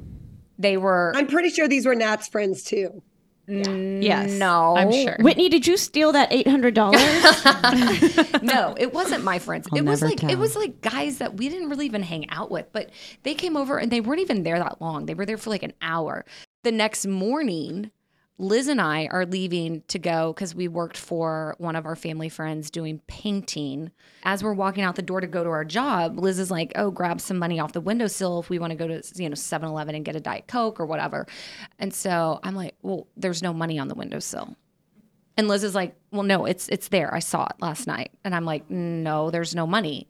They 0.59 0.76
were 0.76 1.12
I'm 1.14 1.26
pretty 1.26 1.51
sure 1.51 1.68
these 1.68 1.86
were 1.86 1.95
Nat's 1.95 2.28
friends 2.28 2.64
too. 2.64 3.03
Yes. 3.51 4.32
no, 4.32 4.76
I'm 4.76 4.93
sure. 4.93 5.16
Whitney, 5.18 5.49
did 5.49 5.66
you 5.66 5.76
steal 5.76 6.12
that 6.12 6.30
$800? 6.30 8.43
no, 8.45 8.76
it 8.78 8.95
wasn't 8.95 9.24
my 9.24 9.41
friends. 9.41 9.66
I'll 9.72 9.78
it 9.78 9.84
was 9.84 10.03
never 10.03 10.14
like 10.14 10.22
it 10.24 10.38
was 10.38 10.55
like 10.55 10.80
guys 10.80 11.18
that 11.18 11.36
we 11.36 11.49
didn't 11.49 11.68
really 11.68 11.86
even 11.86 12.05
hang 12.05 12.30
out 12.30 12.51
with, 12.51 12.72
but 12.72 12.91
they 13.24 13.34
came 13.34 13.57
over 13.57 13.78
and 13.78 13.91
they 13.91 14.01
weren't 14.01 14.20
even 14.20 14.45
there 14.45 14.59
that 14.59 14.80
long. 14.80 15.07
They 15.07 15.14
were 15.14 15.26
there 15.26 15.38
for 15.38 15.51
like 15.51 15.64
an 15.64 15.72
hour. 15.82 16.24
The 16.62 16.70
next 16.70 17.07
morning, 17.07 17.91
Liz 18.41 18.68
and 18.68 18.80
I 18.80 19.07
are 19.11 19.26
leaving 19.26 19.82
to 19.88 19.99
go 19.99 20.32
because 20.32 20.55
we 20.55 20.66
worked 20.66 20.97
for 20.97 21.55
one 21.59 21.76
of 21.76 21.84
our 21.84 21.95
family 21.95 22.30
friends 22.30 22.70
doing 22.70 23.01
painting. 23.07 23.91
As 24.22 24.43
we're 24.43 24.55
walking 24.55 24.82
out 24.82 24.97
the 24.97 25.03
door 25.03 25.20
to 25.20 25.26
go 25.26 25.45
to 25.45 25.51
our 25.51 25.64
job, 25.64 26.18
Liz 26.18 26.38
is 26.38 26.51
like, 26.51 26.72
"Oh, 26.74 26.91
grab 26.91 27.20
some 27.20 27.36
money 27.36 27.61
off 27.61 27.72
the 27.72 27.82
windowsill 27.82 28.41
if 28.41 28.49
we 28.49 28.59
want 28.59 28.70
to 28.70 28.76
go 28.76 28.88
to 28.88 29.03
you 29.14 29.28
know 29.28 29.34
7-Eleven 29.34 29.95
and 29.95 30.07
get 30.07 30.16
a 30.16 30.20
diet 30.20 30.49
coke 30.49 30.80
or 30.80 30.86
whatever." 30.86 31.26
And 31.78 31.93
so 31.93 32.41
I'm 32.43 32.55
like, 32.55 32.76
"Well, 32.80 33.07
there's 33.14 33.43
no 33.43 33.53
money 33.53 33.78
on 33.78 33.88
the 33.88 33.95
windowsill." 33.95 34.57
And 35.36 35.47
Liz 35.47 35.62
is 35.62 35.74
like, 35.74 35.95
"Well, 36.11 36.22
no, 36.22 36.47
it's 36.47 36.66
it's 36.70 36.88
there. 36.88 37.12
I 37.14 37.18
saw 37.18 37.45
it 37.45 37.57
last 37.61 37.86
night." 37.86 38.11
And 38.24 38.34
I'm 38.34 38.47
like, 38.47 38.70
"No, 38.70 39.30
there's 39.30 39.55
no 39.55 39.66
money." 39.66 40.09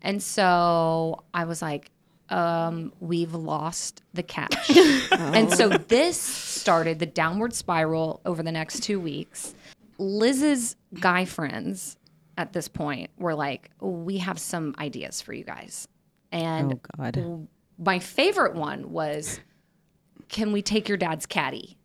And 0.00 0.22
so 0.22 1.24
I 1.32 1.44
was 1.44 1.60
like, 1.60 1.90
um, 2.30 2.92
"We've 3.00 3.34
lost 3.34 4.02
the 4.14 4.22
cash." 4.22 4.70
And 5.12 5.52
so 5.52 5.68
this 5.68 6.18
started 6.20 6.98
the 6.98 7.06
downward 7.06 7.54
spiral 7.54 8.20
over 8.24 8.42
the 8.42 8.52
next 8.52 8.82
2 8.82 8.98
weeks. 9.00 9.54
Liz's 9.98 10.76
guy 11.00 11.24
friends 11.24 11.96
at 12.36 12.52
this 12.52 12.66
point 12.68 13.10
were 13.18 13.34
like, 13.34 13.70
"We 13.80 14.18
have 14.18 14.38
some 14.38 14.74
ideas 14.78 15.20
for 15.20 15.32
you 15.32 15.44
guys." 15.44 15.86
And 16.32 16.72
Oh 16.74 16.80
God. 16.98 17.48
my 17.78 17.98
favorite 18.00 18.54
one 18.56 18.90
was, 18.90 19.38
"Can 20.28 20.50
we 20.52 20.62
take 20.62 20.88
your 20.88 20.98
dad's 20.98 21.26
caddy?" 21.26 21.76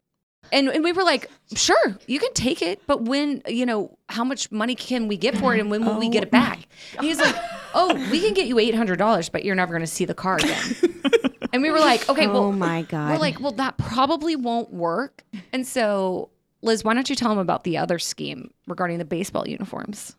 And, 0.51 0.67
and 0.69 0.83
we 0.83 0.91
were 0.91 1.03
like, 1.03 1.29
"Sure, 1.53 1.97
you 2.07 2.19
can 2.19 2.33
take 2.33 2.63
it, 2.63 2.81
but 2.87 3.03
when 3.03 3.43
you 3.47 3.65
know 3.67 3.97
how 4.07 4.23
much 4.23 4.51
money 4.51 4.73
can 4.73 5.07
we 5.07 5.17
get 5.17 5.37
for 5.37 5.53
it, 5.53 5.59
and 5.59 5.69
when 5.69 5.85
will 5.85 5.99
we 5.99 6.09
get 6.09 6.23
it 6.23 6.31
back?" 6.31 6.59
He's 6.99 7.19
like, 7.19 7.35
"Oh, 7.73 7.93
we 8.11 8.19
can 8.21 8.33
get 8.33 8.47
you 8.47 8.59
eight 8.59 8.75
hundred 8.75 8.97
dollars, 8.97 9.29
but 9.29 9.43
you're 9.45 9.55
never 9.55 9.71
going 9.73 9.81
to 9.81 9.87
see 9.87 10.05
the 10.05 10.13
car 10.13 10.37
again." 10.37 10.75
and 11.53 11.61
we 11.61 11.71
were 11.71 11.79
like, 11.79 12.07
"Okay, 12.09 12.27
well, 12.27 12.37
oh 12.37 12.51
my 12.51 12.83
God. 12.83 13.11
we're 13.11 13.17
like, 13.17 13.39
well, 13.39 13.51
that 13.53 13.77
probably 13.77 14.35
won't 14.35 14.71
work." 14.73 15.23
And 15.53 15.65
so, 15.65 16.29
Liz, 16.61 16.83
why 16.83 16.93
don't 16.93 17.09
you 17.09 17.15
tell 17.15 17.29
them 17.29 17.39
about 17.39 17.63
the 17.63 17.77
other 17.77 17.99
scheme 17.99 18.51
regarding 18.67 18.97
the 18.97 19.05
baseball 19.05 19.47
uniforms? 19.47 20.15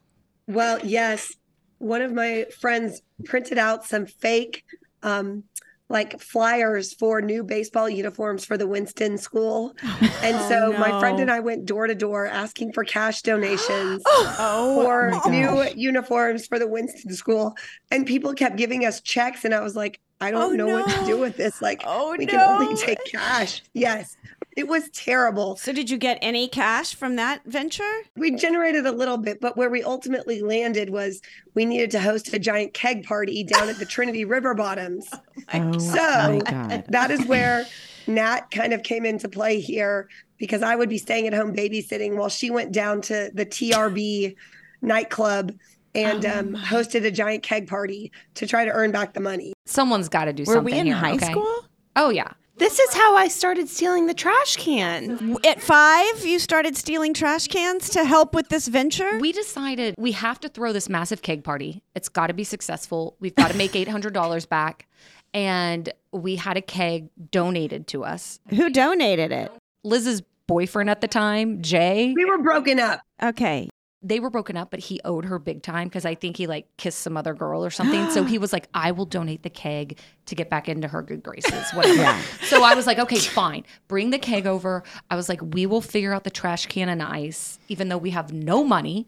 Well, 0.46 0.78
yes. 0.84 1.34
One 1.78 2.02
of 2.02 2.12
my 2.12 2.46
friends 2.58 3.00
printed 3.24 3.56
out 3.58 3.84
some 3.84 4.06
fake 4.06 4.64
um 5.02 5.44
like 5.90 6.20
flyers 6.20 6.94
for 6.94 7.20
new 7.20 7.42
baseball 7.42 7.90
uniforms 7.90 8.44
for 8.46 8.56
the 8.56 8.66
Winston 8.66 9.18
school. 9.18 9.74
And 10.22 10.38
so 10.48 10.72
oh, 10.74 10.78
my 10.78 10.98
friend 11.00 11.18
and 11.18 11.30
I 11.30 11.40
went 11.40 11.64
door 11.66 11.86
to 11.86 11.94
door 11.94 12.26
asking 12.26 12.72
for 12.72 12.84
cash 12.84 13.22
donations 13.22 14.02
oh, 14.06 14.36
oh, 14.38 14.84
for 14.84 15.10
my 15.10 15.30
new 15.30 15.46
gosh. 15.46 15.72
uniforms 15.76 16.46
for 16.46 16.58
the 16.58 16.68
Winston 16.68 17.12
school. 17.14 17.54
And 17.90 18.06
people 18.06 18.32
kept 18.34 18.56
giving 18.56 18.84
us 18.84 19.00
checks 19.00 19.44
and 19.44 19.54
I 19.54 19.60
was 19.60 19.74
like, 19.76 19.98
I 20.20 20.30
don't 20.30 20.52
Oh, 20.52 20.54
know 20.54 20.68
what 20.68 20.88
to 20.90 21.06
do 21.06 21.18
with 21.18 21.36
this. 21.36 21.60
Like 21.60 21.82
Oh, 21.84 22.14
we 22.16 22.26
can 22.26 22.40
only 22.40 22.76
take 22.76 22.98
cash. 23.06 23.62
Yes. 23.74 24.16
It 24.56 24.66
was 24.66 24.90
terrible. 24.90 25.56
So 25.56 25.72
did 25.72 25.88
you 25.90 25.96
get 25.96 26.18
any 26.20 26.48
cash 26.48 26.94
from 26.94 27.16
that 27.16 27.42
venture? 27.46 27.88
We 28.16 28.32
generated 28.34 28.84
a 28.84 28.92
little 28.92 29.16
bit, 29.16 29.40
but 29.40 29.56
where 29.56 29.70
we 29.70 29.82
ultimately 29.82 30.42
landed 30.42 30.90
was 30.90 31.22
we 31.54 31.64
needed 31.64 31.90
to 31.92 32.00
host 32.00 32.32
a 32.34 32.38
giant 32.38 32.74
keg 32.74 33.04
party 33.04 33.44
down 33.44 33.68
at 33.68 33.78
the 33.78 33.84
Trinity 33.86 34.24
River 34.24 34.54
Bottoms. 34.54 35.08
Oh 35.52 35.78
So 35.78 35.96
my 35.96 36.38
God. 36.44 36.84
that 36.90 37.10
is 37.10 37.24
where 37.26 37.64
Nat 38.06 38.50
kind 38.50 38.72
of 38.72 38.82
came 38.82 39.04
into 39.04 39.28
play 39.28 39.58
here 39.58 40.08
because 40.36 40.62
I 40.62 40.76
would 40.76 40.88
be 40.88 40.98
staying 40.98 41.26
at 41.26 41.32
home 41.34 41.54
babysitting 41.54 42.16
while 42.16 42.28
she 42.28 42.50
went 42.50 42.72
down 42.72 43.00
to 43.02 43.30
the 43.34 43.44
TRB 43.46 44.36
nightclub 44.82 45.52
and 45.94 46.24
Oh 46.24 46.38
um, 46.38 46.54
hosted 46.54 47.04
a 47.04 47.10
giant 47.10 47.42
keg 47.42 47.66
party 47.68 48.12
to 48.34 48.46
try 48.46 48.64
to 48.64 48.70
earn 48.70 48.92
back 48.92 49.12
the 49.14 49.20
money. 49.20 49.52
Someone's 49.66 50.08
got 50.08 50.26
to 50.26 50.32
do 50.32 50.42
Were 50.46 50.54
something. 50.54 50.72
we 50.72 50.78
in 50.78 50.86
here, 50.86 50.94
high 50.94 51.14
okay? 51.14 51.30
school? 51.32 51.64
Oh 51.96 52.10
yeah. 52.10 52.32
This 52.60 52.78
is 52.78 52.92
how 52.92 53.16
I 53.16 53.28
started 53.28 53.70
stealing 53.70 54.06
the 54.06 54.12
trash 54.12 54.56
can. 54.56 55.38
At 55.46 55.62
five, 55.62 56.26
you 56.26 56.38
started 56.38 56.76
stealing 56.76 57.14
trash 57.14 57.48
cans 57.48 57.88
to 57.88 58.04
help 58.04 58.34
with 58.34 58.50
this 58.50 58.68
venture? 58.68 59.18
We 59.18 59.32
decided 59.32 59.94
we 59.96 60.12
have 60.12 60.38
to 60.40 60.48
throw 60.50 60.74
this 60.74 60.86
massive 60.90 61.22
keg 61.22 61.42
party. 61.42 61.82
It's 61.94 62.10
got 62.10 62.26
to 62.26 62.34
be 62.34 62.44
successful. 62.44 63.16
We've 63.18 63.34
got 63.34 63.50
to 63.50 63.56
make 63.56 63.72
$800 63.86 64.46
back. 64.50 64.86
And 65.32 65.90
we 66.12 66.36
had 66.36 66.58
a 66.58 66.60
keg 66.60 67.08
donated 67.30 67.86
to 67.88 68.04
us. 68.04 68.40
Who 68.50 68.68
donated 68.68 69.32
it? 69.32 69.50
Liz's 69.82 70.22
boyfriend 70.46 70.90
at 70.90 71.00
the 71.00 71.08
time, 71.08 71.62
Jay, 71.62 72.12
We 72.14 72.26
were 72.26 72.42
broken 72.42 72.78
up. 72.78 73.00
Okay. 73.22 73.70
They 74.02 74.18
were 74.18 74.30
broken 74.30 74.56
up, 74.56 74.70
but 74.70 74.80
he 74.80 74.98
owed 75.04 75.26
her 75.26 75.38
big 75.38 75.62
time 75.62 75.88
because 75.88 76.06
I 76.06 76.14
think 76.14 76.38
he 76.38 76.46
like 76.46 76.66
kissed 76.78 77.00
some 77.00 77.16
other 77.18 77.34
girl 77.34 77.62
or 77.62 77.70
something. 77.70 78.10
so 78.10 78.24
he 78.24 78.38
was 78.38 78.52
like, 78.52 78.66
I 78.72 78.92
will 78.92 79.04
donate 79.04 79.42
the 79.42 79.50
keg 79.50 79.98
to 80.26 80.34
get 80.34 80.48
back 80.48 80.68
into 80.68 80.88
her 80.88 81.02
good 81.02 81.22
graces, 81.22 81.70
whatever. 81.74 82.18
So 82.44 82.64
I 82.64 82.74
was 82.74 82.86
like, 82.86 82.98
okay, 82.98 83.18
fine. 83.18 83.64
Bring 83.88 84.08
the 84.10 84.18
keg 84.18 84.46
over. 84.46 84.84
I 85.10 85.16
was 85.16 85.28
like, 85.28 85.40
we 85.42 85.66
will 85.66 85.82
figure 85.82 86.14
out 86.14 86.24
the 86.24 86.30
trash 86.30 86.66
can 86.66 86.88
and 86.88 87.02
ice, 87.02 87.58
even 87.68 87.90
though 87.90 87.98
we 87.98 88.10
have 88.10 88.32
no 88.32 88.64
money. 88.64 89.06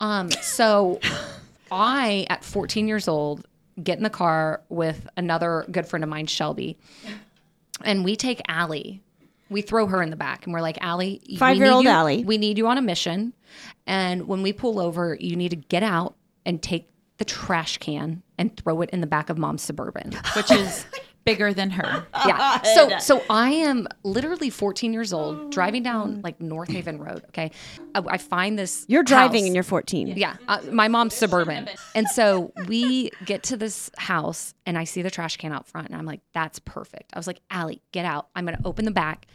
Um, 0.00 0.30
so 0.30 0.98
I, 1.70 2.26
at 2.28 2.44
14 2.44 2.88
years 2.88 3.06
old, 3.06 3.46
get 3.82 3.98
in 3.98 4.04
the 4.04 4.10
car 4.10 4.62
with 4.68 5.08
another 5.16 5.64
good 5.70 5.86
friend 5.86 6.02
of 6.02 6.10
mine, 6.10 6.26
Shelby, 6.26 6.78
and 7.82 8.04
we 8.04 8.16
take 8.16 8.40
Ali. 8.48 9.00
We 9.54 9.62
throw 9.62 9.86
her 9.86 10.02
in 10.02 10.10
the 10.10 10.16
back 10.16 10.44
and 10.46 10.52
we're 10.52 10.60
like, 10.60 10.78
Ali, 10.82 11.22
Five-year-old 11.38 11.84
you- 11.84 11.90
Ali. 11.90 12.24
We 12.24 12.38
need 12.38 12.58
you 12.58 12.66
on 12.66 12.76
a 12.76 12.82
mission. 12.82 13.32
And 13.86 14.26
when 14.26 14.42
we 14.42 14.52
pull 14.52 14.80
over, 14.80 15.16
you 15.18 15.36
need 15.36 15.50
to 15.50 15.56
get 15.56 15.84
out 15.84 16.16
and 16.44 16.60
take 16.60 16.90
the 17.18 17.24
trash 17.24 17.78
can 17.78 18.22
and 18.36 18.56
throw 18.56 18.80
it 18.80 18.90
in 18.90 19.00
the 19.00 19.06
back 19.06 19.30
of 19.30 19.38
mom's 19.38 19.62
suburban, 19.62 20.10
which 20.34 20.50
is 20.50 20.84
bigger 21.24 21.52
than 21.52 21.70
her. 21.70 22.06
yeah. 22.26 22.62
So 22.62 22.98
so 22.98 23.22
I 23.30 23.50
am 23.50 23.86
literally 24.02 24.50
14 24.50 24.92
years 24.92 25.12
old, 25.12 25.50
driving 25.50 25.82
down 25.82 26.20
like 26.22 26.38
Northaven 26.38 26.98
Road. 26.98 27.24
Okay, 27.28 27.50
I, 27.94 28.02
I 28.06 28.18
find 28.18 28.58
this. 28.58 28.84
You're 28.88 29.02
driving 29.02 29.42
house. 29.42 29.46
and 29.46 29.54
you're 29.54 29.64
14. 29.64 30.08
Yeah, 30.16 30.36
uh, 30.48 30.60
my 30.70 30.88
mom's 30.88 31.14
suburban, 31.14 31.68
and 31.94 32.08
so 32.08 32.52
we 32.66 33.10
get 33.24 33.42
to 33.44 33.56
this 33.56 33.90
house, 33.98 34.54
and 34.66 34.78
I 34.78 34.84
see 34.84 35.02
the 35.02 35.10
trash 35.10 35.36
can 35.36 35.52
out 35.52 35.66
front, 35.66 35.88
and 35.88 35.96
I'm 35.96 36.06
like, 36.06 36.20
"That's 36.32 36.58
perfect." 36.58 37.12
I 37.14 37.18
was 37.18 37.26
like, 37.26 37.40
"Ali, 37.50 37.82
get 37.92 38.04
out! 38.04 38.28
I'm 38.34 38.44
gonna 38.44 38.60
open 38.64 38.84
the 38.84 38.90
back." 38.90 39.26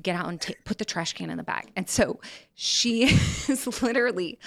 Get 0.00 0.16
out 0.16 0.26
and 0.26 0.40
ta- 0.40 0.54
put 0.64 0.78
the 0.78 0.86
trash 0.86 1.12
can 1.12 1.28
in 1.28 1.36
the 1.36 1.42
back. 1.42 1.70
And 1.76 1.88
so 1.88 2.18
she 2.54 3.02
is 3.48 3.82
literally 3.82 4.38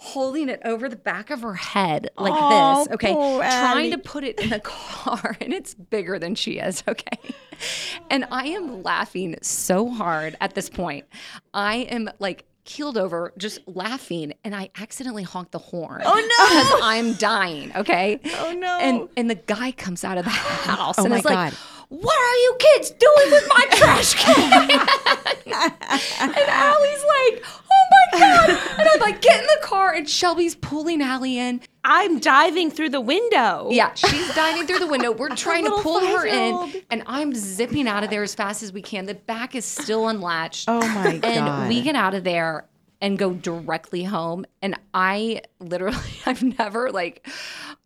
holding 0.00 0.48
it 0.48 0.60
over 0.64 0.88
the 0.88 0.96
back 0.96 1.30
of 1.30 1.42
her 1.42 1.54
head 1.54 2.08
like 2.16 2.32
Oh, 2.34 2.84
this, 2.84 2.94
okay? 2.94 3.12
Trying 3.12 3.90
to 3.90 3.98
put 3.98 4.24
it 4.24 4.40
in 4.40 4.50
the 4.50 4.60
car, 4.64 5.36
and 5.40 5.52
it's 5.52 5.74
bigger 5.74 6.18
than 6.18 6.34
she 6.34 6.58
is, 6.58 6.82
okay? 6.88 7.18
And 8.10 8.24
I 8.30 8.46
am 8.48 8.82
laughing 8.82 9.36
so 9.42 9.88
hard 9.90 10.36
at 10.40 10.54
this 10.54 10.70
point. 10.70 11.06
I 11.52 11.78
am 11.90 12.08
like 12.20 12.44
keeled 12.64 12.96
over, 12.98 13.32
just 13.38 13.60
laughing, 13.66 14.34
and 14.44 14.54
I 14.54 14.70
accidentally 14.78 15.24
honk 15.24 15.50
the 15.50 15.58
horn. 15.58 16.02
Oh 16.04 16.14
no! 16.14 16.20
Because 16.60 16.80
I'm 16.82 17.14
dying, 17.14 17.74
okay? 17.74 18.20
Oh 18.38 18.52
no! 18.52 18.78
And 18.78 19.08
and 19.16 19.28
the 19.28 19.34
guy 19.34 19.72
comes 19.72 20.04
out 20.04 20.18
of 20.18 20.24
the 20.24 20.30
oh 20.34 20.34
house 20.34 20.96
Oh 20.98 21.04
and 21.04 21.10
my 21.10 21.16
like, 21.16 21.24
God. 21.24 21.54
"What 21.88 22.16
are 22.16 22.36
you 22.36 22.56
kids 22.58 22.90
doing 22.90 23.30
with 23.30 23.48
my 23.48 23.66
trash 23.72 24.14
can?" 24.14 24.70
and 26.20 26.48
Ali's 26.48 27.04
like, 27.04 27.44
"Oh 27.44 27.84
my 27.90 28.18
god!" 28.18 28.50
And 28.78 28.88
I'm 28.88 29.00
like, 29.00 29.20
"Get 29.20 29.40
in 29.40 29.46
the 29.46 29.58
car!" 29.62 29.92
And 29.92 30.08
Shelby's 30.08 30.54
pulling 30.54 31.02
Ali 31.02 31.38
in. 31.38 31.60
I'm 31.84 32.18
diving 32.18 32.70
through 32.70 32.90
the 32.90 33.00
window. 33.00 33.68
Yeah, 33.70 33.94
she's 33.94 34.34
diving 34.34 34.66
through 34.66 34.80
the 34.80 34.86
window. 34.86 35.12
We're 35.12 35.28
trying 35.36 35.64
to 35.64 35.70
pull 35.82 36.00
her 36.00 36.26
in, 36.26 36.82
and 36.90 37.02
I'm 37.06 37.34
zipping 37.34 37.88
out 37.88 38.04
of 38.04 38.10
there 38.10 38.22
as 38.22 38.34
fast 38.34 38.62
as 38.62 38.72
we 38.72 38.82
can. 38.82 39.06
The 39.06 39.14
back 39.14 39.54
is 39.54 39.64
still 39.64 40.08
unlatched. 40.08 40.66
Oh 40.68 40.80
my 40.80 41.12
And 41.12 41.22
God. 41.22 41.34
And 41.34 41.68
we 41.68 41.80
get 41.80 41.96
out 41.96 42.14
of 42.14 42.24
there 42.24 42.66
and 43.00 43.16
go 43.18 43.32
directly 43.32 44.04
home. 44.04 44.44
And 44.60 44.78
I 44.92 45.42
literally, 45.60 45.96
I've 46.26 46.42
never 46.42 46.90
like 46.90 47.26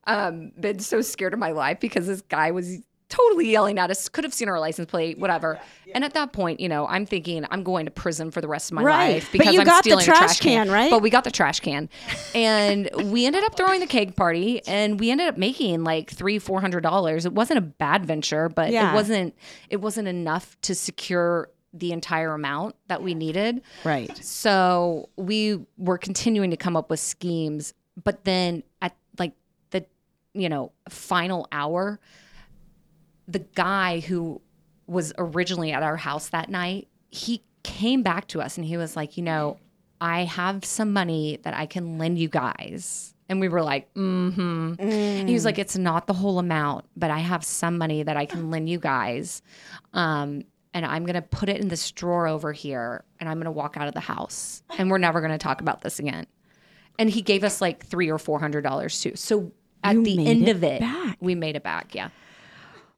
um, 0.06 0.52
been 0.58 0.78
so 0.78 1.00
scared 1.00 1.32
of 1.32 1.38
my 1.38 1.52
life 1.52 1.80
because 1.80 2.06
this 2.06 2.22
guy 2.22 2.50
was 2.50 2.78
totally 3.12 3.50
yelling 3.50 3.78
at 3.78 3.90
us. 3.90 4.08
Could 4.08 4.24
have 4.24 4.32
seen 4.32 4.48
our 4.48 4.58
license 4.58 4.90
plate, 4.90 5.18
whatever. 5.18 5.60
And 5.94 6.02
at 6.04 6.14
that 6.14 6.32
point, 6.32 6.60
you 6.60 6.68
know, 6.68 6.86
I'm 6.86 7.04
thinking 7.04 7.44
I'm 7.50 7.62
going 7.62 7.84
to 7.84 7.90
prison 7.90 8.30
for 8.30 8.40
the 8.40 8.48
rest 8.48 8.70
of 8.70 8.76
my 8.76 8.82
Right. 8.82 9.12
life 9.14 9.28
But 9.30 9.38
because 9.40 9.54
you 9.54 9.60
I'm 9.60 9.66
got 9.66 9.84
the 9.84 9.90
stealing 9.90 10.02
a 10.04 10.06
trash 10.06 10.40
can, 10.40 10.70
right? 10.70 10.90
But 10.90 11.02
we 11.02 11.10
got 11.10 11.24
the 11.24 11.30
trash 11.30 11.60
can, 11.60 11.90
and 12.34 12.88
we 13.12 13.26
ended 13.26 13.44
up 13.44 13.56
throwing 13.56 13.80
the 13.80 13.86
cake 13.86 14.16
party, 14.16 14.66
and 14.66 14.98
we 14.98 15.10
ended 15.10 15.28
up 15.28 15.36
making 15.36 15.84
like 15.84 16.10
three, 16.10 16.38
four 16.38 16.60
hundred 16.60 16.80
dollars. 16.82 17.26
It 17.26 17.32
wasn't 17.34 17.58
a 17.58 17.62
bad 17.62 18.06
venture, 18.06 18.48
but 18.48 18.70
Yeah. 18.70 18.90
it 18.92 18.94
wasn't. 18.94 19.34
It 19.68 19.80
wasn't 19.82 20.08
enough 20.08 20.56
to 20.62 20.74
secure 20.74 21.50
the 21.74 21.92
entire 21.92 22.32
amount 22.34 22.76
that 22.88 23.02
we 23.02 23.14
needed. 23.14 23.62
Right. 23.84 24.14
So 24.24 25.08
we 25.16 25.58
were 25.78 25.98
continuing 25.98 26.50
to 26.50 26.56
come 26.56 26.76
up 26.76 26.90
with 26.90 27.00
schemes, 27.00 27.72
but 28.02 28.24
then 28.24 28.62
at 28.80 28.94
like 29.18 29.32
the 29.70 29.84
you 30.34 30.48
know 30.48 30.72
final 30.88 31.46
hour, 31.52 31.98
the 33.28 33.40
guy 33.54 34.00
who 34.00 34.40
was 34.86 35.12
originally 35.18 35.72
at 35.72 35.82
our 35.82 35.96
house 35.96 36.28
that 36.30 36.50
night, 36.50 36.88
he 37.10 37.42
came 37.62 38.02
back 38.02 38.26
to 38.28 38.40
us 38.42 38.56
and 38.56 38.66
he 38.66 38.76
was 38.76 38.96
like, 38.96 39.16
you 39.16 39.22
know, 39.22 39.58
I 40.00 40.24
have 40.24 40.64
some 40.64 40.92
money 40.92 41.38
that 41.44 41.54
I 41.54 41.66
can 41.66 41.98
lend 41.98 42.18
you 42.18 42.28
guys. 42.28 43.14
And 43.28 43.40
we 43.40 43.48
were 43.48 43.62
like, 43.62 43.92
mm-hmm. 43.94 44.74
And 44.78 45.28
he 45.28 45.34
was 45.34 45.44
like, 45.44 45.58
it's 45.58 45.78
not 45.78 46.06
the 46.06 46.12
whole 46.12 46.38
amount, 46.38 46.84
but 46.96 47.10
I 47.10 47.20
have 47.20 47.44
some 47.44 47.78
money 47.78 48.02
that 48.02 48.16
I 48.16 48.26
can 48.26 48.50
lend 48.50 48.68
you 48.68 48.78
guys. 48.78 49.42
Um, 49.94 50.42
and 50.74 50.84
I'm 50.84 51.06
gonna 51.06 51.22
put 51.22 51.48
it 51.48 51.60
in 51.60 51.68
this 51.68 51.90
drawer 51.92 52.26
over 52.26 52.52
here 52.52 53.04
and 53.20 53.28
I'm 53.28 53.38
gonna 53.38 53.52
walk 53.52 53.76
out 53.76 53.88
of 53.88 53.94
the 53.94 54.00
house. 54.00 54.62
And 54.76 54.90
we're 54.90 54.98
never 54.98 55.20
gonna 55.20 55.38
talk 55.38 55.60
about 55.60 55.82
this 55.82 55.98
again. 55.98 56.26
And 56.98 57.08
he 57.08 57.22
gave 57.22 57.44
us 57.44 57.60
like 57.60 57.86
three 57.86 58.10
or 58.10 58.18
four 58.18 58.38
hundred 58.40 58.62
dollars 58.62 59.00
too. 59.00 59.12
So 59.14 59.52
at 59.84 59.94
You 59.96 60.02
the 60.02 60.26
end 60.26 60.48
it 60.48 60.56
of 60.56 60.64
it, 60.64 60.80
back. 60.80 61.16
we 61.20 61.34
made 61.34 61.56
it 61.56 61.62
back. 61.62 61.94
Yeah. 61.94 62.08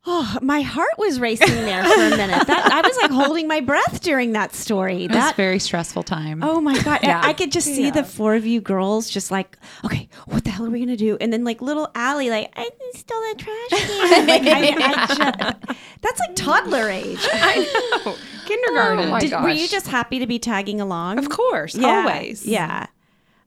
Oh, 0.06 0.38
my 0.42 0.60
heart 0.60 0.90
was 0.98 1.18
racing 1.18 1.48
there 1.54 1.82
for 1.82 2.00
a 2.02 2.10
minute. 2.10 2.46
That 2.46 2.70
I 2.70 2.86
was 2.86 2.96
like 2.98 3.10
holding 3.10 3.48
my 3.48 3.60
breath 3.60 4.02
during 4.02 4.32
that 4.32 4.54
story. 4.54 5.06
That's 5.06 5.16
a 5.16 5.20
That 5.30 5.36
very 5.36 5.58
stressful 5.58 6.02
time. 6.02 6.42
Oh 6.42 6.60
my 6.60 6.78
god! 6.82 7.00
Yeah. 7.02 7.22
I 7.24 7.32
could 7.32 7.50
just 7.50 7.66
see 7.66 7.90
the 7.90 8.04
four 8.04 8.34
of 8.34 8.44
you 8.44 8.60
girls 8.60 9.08
just 9.08 9.30
like, 9.30 9.56
okay, 9.84 10.08
what 10.26 10.44
the 10.44 10.50
hell 10.50 10.66
are 10.66 10.70
we 10.70 10.80
gonna 10.80 10.96
do? 10.96 11.16
And 11.22 11.32
then 11.32 11.42
like 11.44 11.62
little 11.62 11.90
Ali, 11.94 12.28
like 12.28 12.52
I 12.54 12.68
stole 12.94 13.20
that 13.20 13.34
trash 13.38 13.80
can. 13.80 14.26
like, 14.28 14.42
I, 14.42 14.92
I 14.92 15.06
just, 15.06 15.76
that's 16.02 16.20
like 16.20 16.36
toddler 16.36 16.90
age. 16.90 17.26
I 17.32 18.00
know. 18.04 18.16
Kindergarten. 18.44 19.06
Oh 19.06 19.10
my 19.10 19.20
Did, 19.20 19.32
were 19.32 19.48
you 19.48 19.66
just 19.68 19.86
happy 19.86 20.18
to 20.18 20.26
be 20.26 20.38
tagging 20.38 20.82
along? 20.82 21.18
Of 21.18 21.30
course, 21.30 21.74
Yeah, 21.74 21.88
always. 22.06 22.44
Yeah. 22.46 22.86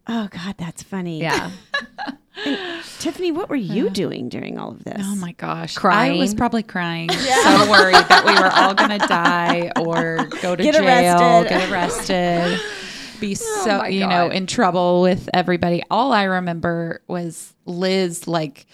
Oh 0.07 0.27
god, 0.31 0.55
that's 0.57 0.81
funny. 0.81 1.21
Yeah. 1.21 1.51
Tiffany, 2.99 3.31
what 3.31 3.49
were 3.49 3.55
you 3.55 3.89
doing 3.89 4.29
during 4.29 4.57
all 4.57 4.71
of 4.71 4.83
this? 4.83 5.01
Oh 5.03 5.15
my 5.15 5.31
gosh. 5.33 5.77
I 5.83 6.11
was 6.17 6.33
probably 6.33 6.63
crying. 6.63 7.09
So 7.47 7.69
worried 7.71 7.95
that 7.95 8.23
we 8.25 8.33
were 8.33 8.49
all 8.51 8.73
going 8.73 8.99
to 8.99 9.07
die 9.07 9.71
or 9.79 10.25
go 10.41 10.55
to 10.55 10.63
Get 10.63 10.75
jail, 10.75 10.85
arrested. 10.85 11.49
get 11.49 11.71
arrested, 11.71 12.59
be 13.19 13.31
oh 13.31 13.63
so, 13.63 13.71
Oh 13.71 13.77
my 13.79 13.87
you 13.89 14.07
know, 14.07 14.29
in 14.29 14.47
trouble 14.47 15.01
with 15.01 15.29
everybody. 15.33 15.83
All 15.91 16.11
I 16.11 16.23
remember 16.23 17.01
was 17.07 17.53
Liz, 17.65 18.27
like, 18.27 18.65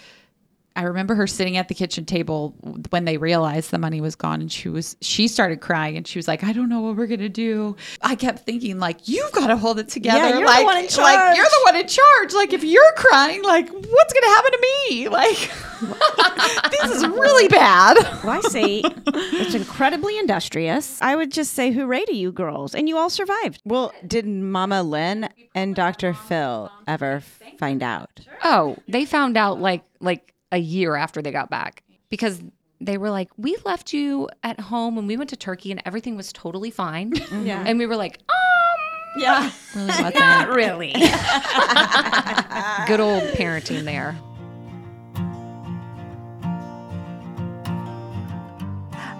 I 0.75 0.83
remember 0.83 1.15
her 1.15 1.27
sitting 1.27 1.57
at 1.57 1.67
the 1.67 1.75
kitchen 1.75 2.05
table 2.05 2.55
when 2.89 3.05
they 3.05 3.17
realized 3.17 3.71
the 3.71 3.77
money 3.77 4.01
was 4.01 4.15
gone 4.15 4.41
and 4.41 4.51
she 4.51 4.69
was 4.69 4.95
she 5.01 5.27
started 5.27 5.61
crying 5.61 5.97
and 5.97 6.07
she 6.07 6.17
was 6.17 6.27
like, 6.27 6.43
I 6.43 6.51
don't 6.51 6.69
know 6.69 6.81
what 6.81 6.95
we're 6.95 7.07
gonna 7.07 7.29
do. 7.29 7.75
I 8.01 8.15
kept 8.15 8.39
thinking, 8.39 8.79
like, 8.79 9.07
you've 9.07 9.31
gotta 9.31 9.55
hold 9.55 9.79
it 9.79 9.89
together. 9.89 10.17
Yeah, 10.19 10.29
you're 10.29 10.39
the 10.39 10.45
like, 10.45 10.65
one 10.65 10.77
in 10.77 10.83
like 10.83 10.89
charge. 10.89 11.37
you're 11.37 11.45
the 11.45 11.61
one 11.63 11.75
in 11.75 11.87
charge. 11.87 12.33
Like 12.33 12.53
if 12.53 12.63
you're 12.63 12.93
crying, 12.95 13.43
like 13.43 13.69
what's 13.69 14.13
gonna 14.13 14.27
happen 14.27 14.51
to 14.51 14.67
me? 14.89 15.09
Like 15.09 15.51
this 16.71 16.91
is 16.91 17.05
really 17.05 17.47
bad. 17.47 17.97
Well, 18.23 18.37
I 18.37 18.41
say 18.41 18.81
it's 19.07 19.53
incredibly 19.53 20.17
industrious. 20.17 21.01
I 21.01 21.15
would 21.15 21.31
just 21.31 21.53
say 21.53 21.71
hooray 21.71 22.05
to 22.05 22.15
you 22.15 22.31
girls, 22.31 22.73
and 22.73 22.87
you 22.89 22.97
all 22.97 23.09
survived. 23.09 23.61
Well, 23.65 23.93
did 24.05 24.25
Mama 24.25 24.81
Lynn 24.83 25.29
and 25.53 25.75
Dr. 25.75 26.13
Phil 26.13 26.71
ever 26.87 27.21
find 27.57 27.83
out? 27.83 28.21
Oh, 28.43 28.77
they 28.87 29.05
found 29.05 29.37
out 29.37 29.59
like 29.59 29.83
like 29.99 30.32
a 30.53 30.57
year 30.57 30.95
after 30.95 31.21
they 31.21 31.31
got 31.31 31.49
back 31.49 31.83
because 32.09 32.41
they 32.79 32.97
were 32.97 33.09
like, 33.09 33.29
"We 33.37 33.57
left 33.65 33.91
you 33.93 34.29
at 34.43 34.59
home 34.59 34.95
when 34.95 35.07
we 35.07 35.17
went 35.17 35.29
to 35.31 35.35
Turkey 35.35 35.71
and 35.71 35.81
everything 35.85 36.15
was 36.15 36.31
totally 36.31 36.71
fine." 36.71 37.11
Yeah. 37.43 37.63
And 37.65 37.77
we 37.79 37.85
were 37.85 37.95
like, 37.97 38.19
"Um, 38.29 39.21
Yeah. 39.21 39.51
Really 39.75 39.87
wasn't. 39.87 40.15
not 40.19 40.49
really." 40.49 40.91
Good 42.87 42.99
old 42.99 43.23
parenting 43.33 43.83
there. 43.83 44.15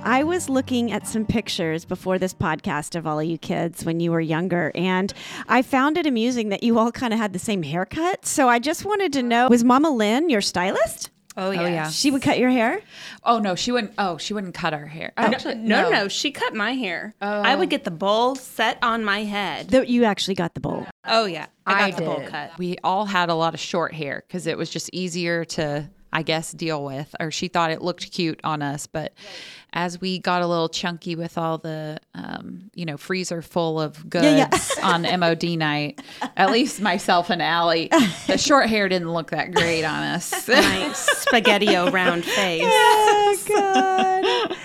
I 0.06 0.24
was 0.26 0.50
looking 0.50 0.92
at 0.92 1.08
some 1.08 1.26
pictures 1.26 1.86
before 1.86 2.20
this 2.20 2.34
podcast 2.34 2.96
of 2.98 3.08
all 3.08 3.22
of 3.22 3.26
you 3.26 3.38
kids 3.38 3.86
when 3.86 4.02
you 4.02 4.12
were 4.12 4.20
younger, 4.20 4.70
and 4.76 5.14
I 5.48 5.62
found 5.62 5.98
it 5.98 6.06
amusing 6.06 6.50
that 6.50 6.62
you 6.62 6.78
all 6.78 6.92
kind 6.92 7.14
of 7.14 7.20
had 7.20 7.32
the 7.32 7.40
same 7.40 7.64
haircut. 7.64 8.26
So 8.26 8.50
I 8.50 8.60
just 8.60 8.84
wanted 8.84 9.14
to 9.14 9.24
know 9.24 9.48
was 9.48 9.64
Mama 9.64 9.90
Lynn 9.90 10.30
your 10.30 10.42
stylist? 10.42 11.10
Oh, 11.36 11.48
oh, 11.48 11.52
yeah. 11.52 11.62
Oh 11.62 11.66
yeah. 11.68 11.90
She 11.90 12.12
would 12.12 12.22
cut 12.22 12.38
your 12.38 12.50
hair? 12.50 12.82
Oh 13.24 13.40
no, 13.40 13.56
she 13.56 13.72
wouldn't. 13.72 13.94
Oh, 13.98 14.18
she 14.18 14.34
wouldn't 14.34 14.54
cut 14.54 14.74
our 14.74 14.86
hair. 14.86 15.14
No, 15.18 15.24
Actually, 15.24 15.56
no, 15.56 15.90
no, 15.90 16.08
She 16.08 16.32
cut 16.32 16.54
my 16.54 16.74
hair. 16.74 17.16
Oh. 17.22 17.28
I 17.42 17.56
would 17.56 17.70
get 17.70 17.84
the 17.84 17.92
bowl 17.92 18.36
set 18.36 18.78
on 18.82 19.04
my 19.04 19.24
head. 19.24 19.70
That 19.70 19.88
you 19.88 20.04
actually 20.04 20.36
got 20.36 20.54
the 20.54 20.60
bowl. 20.60 20.86
oh, 21.06 21.26
yeah. 21.26 21.48
I 21.66 21.72
got 21.72 21.82
I 21.82 21.92
the 21.92 22.06
bowl 22.06 22.24
cut. 22.28 22.58
We 22.58 22.78
all 22.84 23.06
had 23.06 23.30
a 23.30 23.36
lot 23.36 23.54
of 23.54 23.60
short 23.60 23.94
hair 23.94 24.24
because 24.28 24.48
it 24.48 24.58
was 24.58 24.70
just 24.70 24.90
easier 24.94 25.46
to, 25.46 25.90
I 26.14 26.22
guess, 26.22 26.52
deal 26.52 26.86
with. 26.86 27.14
Or 27.20 27.32
she 27.32 27.48
thought 27.48 27.72
it 27.72 27.82
looked 27.82 28.12
cute 28.12 28.40
on 28.44 28.62
us. 28.62 28.88
But 28.88 29.14
as 29.74 30.00
we 30.00 30.20
got 30.20 30.44
a 30.44 30.48
little 30.48 30.70
chunky 30.70 31.16
with 31.16 31.38
all 31.38 31.58
the, 31.58 32.00
um, 32.14 32.70
you 32.76 32.86
know, 32.86 32.96
freezer 32.96 33.42
full 33.42 33.82
of 33.82 34.08
goods 34.10 34.72
yeah. 34.78 34.88
on 34.88 35.02
MOD 35.20 35.44
night, 35.58 36.02
at 36.38 36.52
least 36.52 36.80
myself 36.80 37.32
and 37.32 37.42
Ali, 37.42 37.90
the 38.28 38.38
short 38.38 38.70
hair 38.70 38.88
didn't 38.88 39.12
look 39.12 39.32
that 39.32 39.54
great 39.54 39.84
on 39.84 40.04
us. 40.04 40.48
My 40.48 40.94
spaghetti 40.94 41.76
round 41.76 42.24
face. 42.24 42.62
Oh, 42.64 43.38
God. 44.50 44.58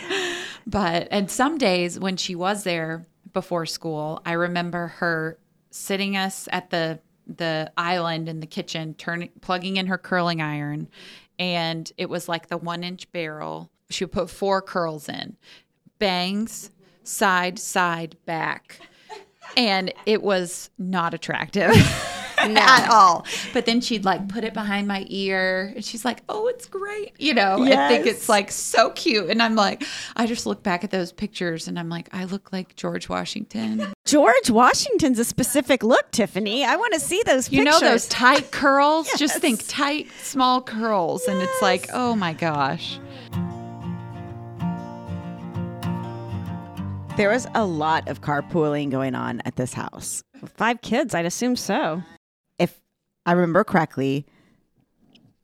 But 0.67 1.09
and 1.11 1.31
some 1.31 1.57
days 1.57 1.99
when 1.99 2.19
she 2.19 2.35
was 2.35 2.63
there 2.65 3.07
before 3.33 3.65
school, 3.65 4.21
I 4.27 4.33
remember 4.33 4.89
her 4.99 5.39
sitting 5.71 6.15
us 6.15 6.47
at 6.53 6.69
the 6.69 7.01
the 7.27 7.71
island 7.77 8.29
in 8.29 8.41
the 8.41 8.47
kitchen, 8.47 8.95
turning 8.95 9.31
plugging 9.41 9.77
in 9.77 9.87
her 9.87 9.99
curling 9.99 10.41
iron, 10.41 10.89
and 11.39 11.91
it 11.97 12.09
was 12.09 12.29
like 12.29 12.49
the 12.49 12.57
one 12.57 12.85
inch 12.85 13.11
barrel. 13.13 13.71
She 13.91 14.05
would 14.05 14.13
put 14.13 14.31
four 14.31 14.61
curls 14.61 15.09
in, 15.09 15.37
bangs, 15.99 16.71
side, 17.03 17.59
side, 17.59 18.17
back. 18.27 18.81
And 19.57 19.93
it 20.05 20.23
was 20.23 20.71
not 20.79 21.15
attractive. 21.15 21.73
at 22.59 22.91
all. 22.91 23.27
But 23.53 23.67
then 23.67 23.81
she'd 23.81 24.05
like 24.05 24.29
put 24.29 24.45
it 24.45 24.55
behind 24.55 24.89
my 24.89 25.05
ear 25.09 25.73
and 25.75 25.85
she's 25.85 26.05
like, 26.05 26.23
oh, 26.29 26.47
it's 26.49 26.67
great. 26.67 27.13
You 27.19 27.35
know, 27.35 27.63
I 27.63 27.89
think 27.89 28.07
it's 28.07 28.29
like 28.29 28.51
so 28.51 28.91
cute. 28.91 29.31
And 29.31 29.43
I'm 29.43 29.55
like, 29.55 29.85
I 30.17 30.27
just 30.27 30.47
look 30.47 30.63
back 30.63 30.85
at 30.85 30.91
those 30.91 31.13
pictures 31.13 31.69
and 31.69 31.79
I'm 31.79 31.89
like, 31.89 32.09
I 32.13 32.25
look 32.25 32.53
like 32.53 32.77
George 32.77 33.09
Washington. 33.09 33.93
George 34.05 34.51
Washington's 34.51 35.19
a 35.19 35.25
specific 35.25 35.83
look, 35.83 36.11
Tiffany. 36.11 36.65
I 36.65 36.77
want 36.77 36.95
to 36.95 37.01
see 37.01 37.23
those 37.27 37.49
pictures. 37.49 37.53
You 37.53 37.65
pictures. 37.65 37.83
know 37.83 37.89
those 37.89 38.09
tight 38.09 38.51
curls? 38.51 39.09
Just 39.17 39.39
think 39.39 39.67
tight, 39.69 40.09
small 40.23 40.63
curls. 40.63 41.25
And 41.27 41.41
it's 41.41 41.63
like, 41.63 41.89
oh 41.93 42.15
my 42.15 42.33
gosh. 42.33 42.99
There 47.17 47.31
was 47.31 47.49
a 47.57 47.65
lot 47.65 48.07
of 48.07 48.21
carpooling 48.21 48.91
going 48.91 49.17
on 49.17 49.43
at 49.45 49.57
this 49.57 49.75
house. 49.75 50.23
Five 50.55 50.83
kids, 50.83 51.17
I'd 51.17 51.27
assume 51.27 51.57
so. 51.57 52.01
If 53.29 53.33
I 53.33 53.35
remember 53.35 53.63
correctly, 53.63 54.25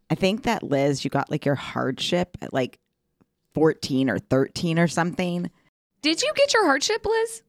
I 0.09 0.15
think 0.15 0.45
that 0.45 0.63
Liz, 0.63 1.05
you 1.05 1.11
got 1.11 1.31
like 1.31 1.45
your 1.45 1.55
hardship 1.55 2.39
at 2.41 2.55
like 2.55 2.79
14 3.53 4.09
or 4.09 4.19
13 4.19 4.79
or 4.79 4.89
something. 4.89 5.51
Did 6.01 6.23
you 6.23 6.33
get 6.35 6.55
your 6.55 6.65
hardship, 6.65 7.05
Liz? 7.05 7.43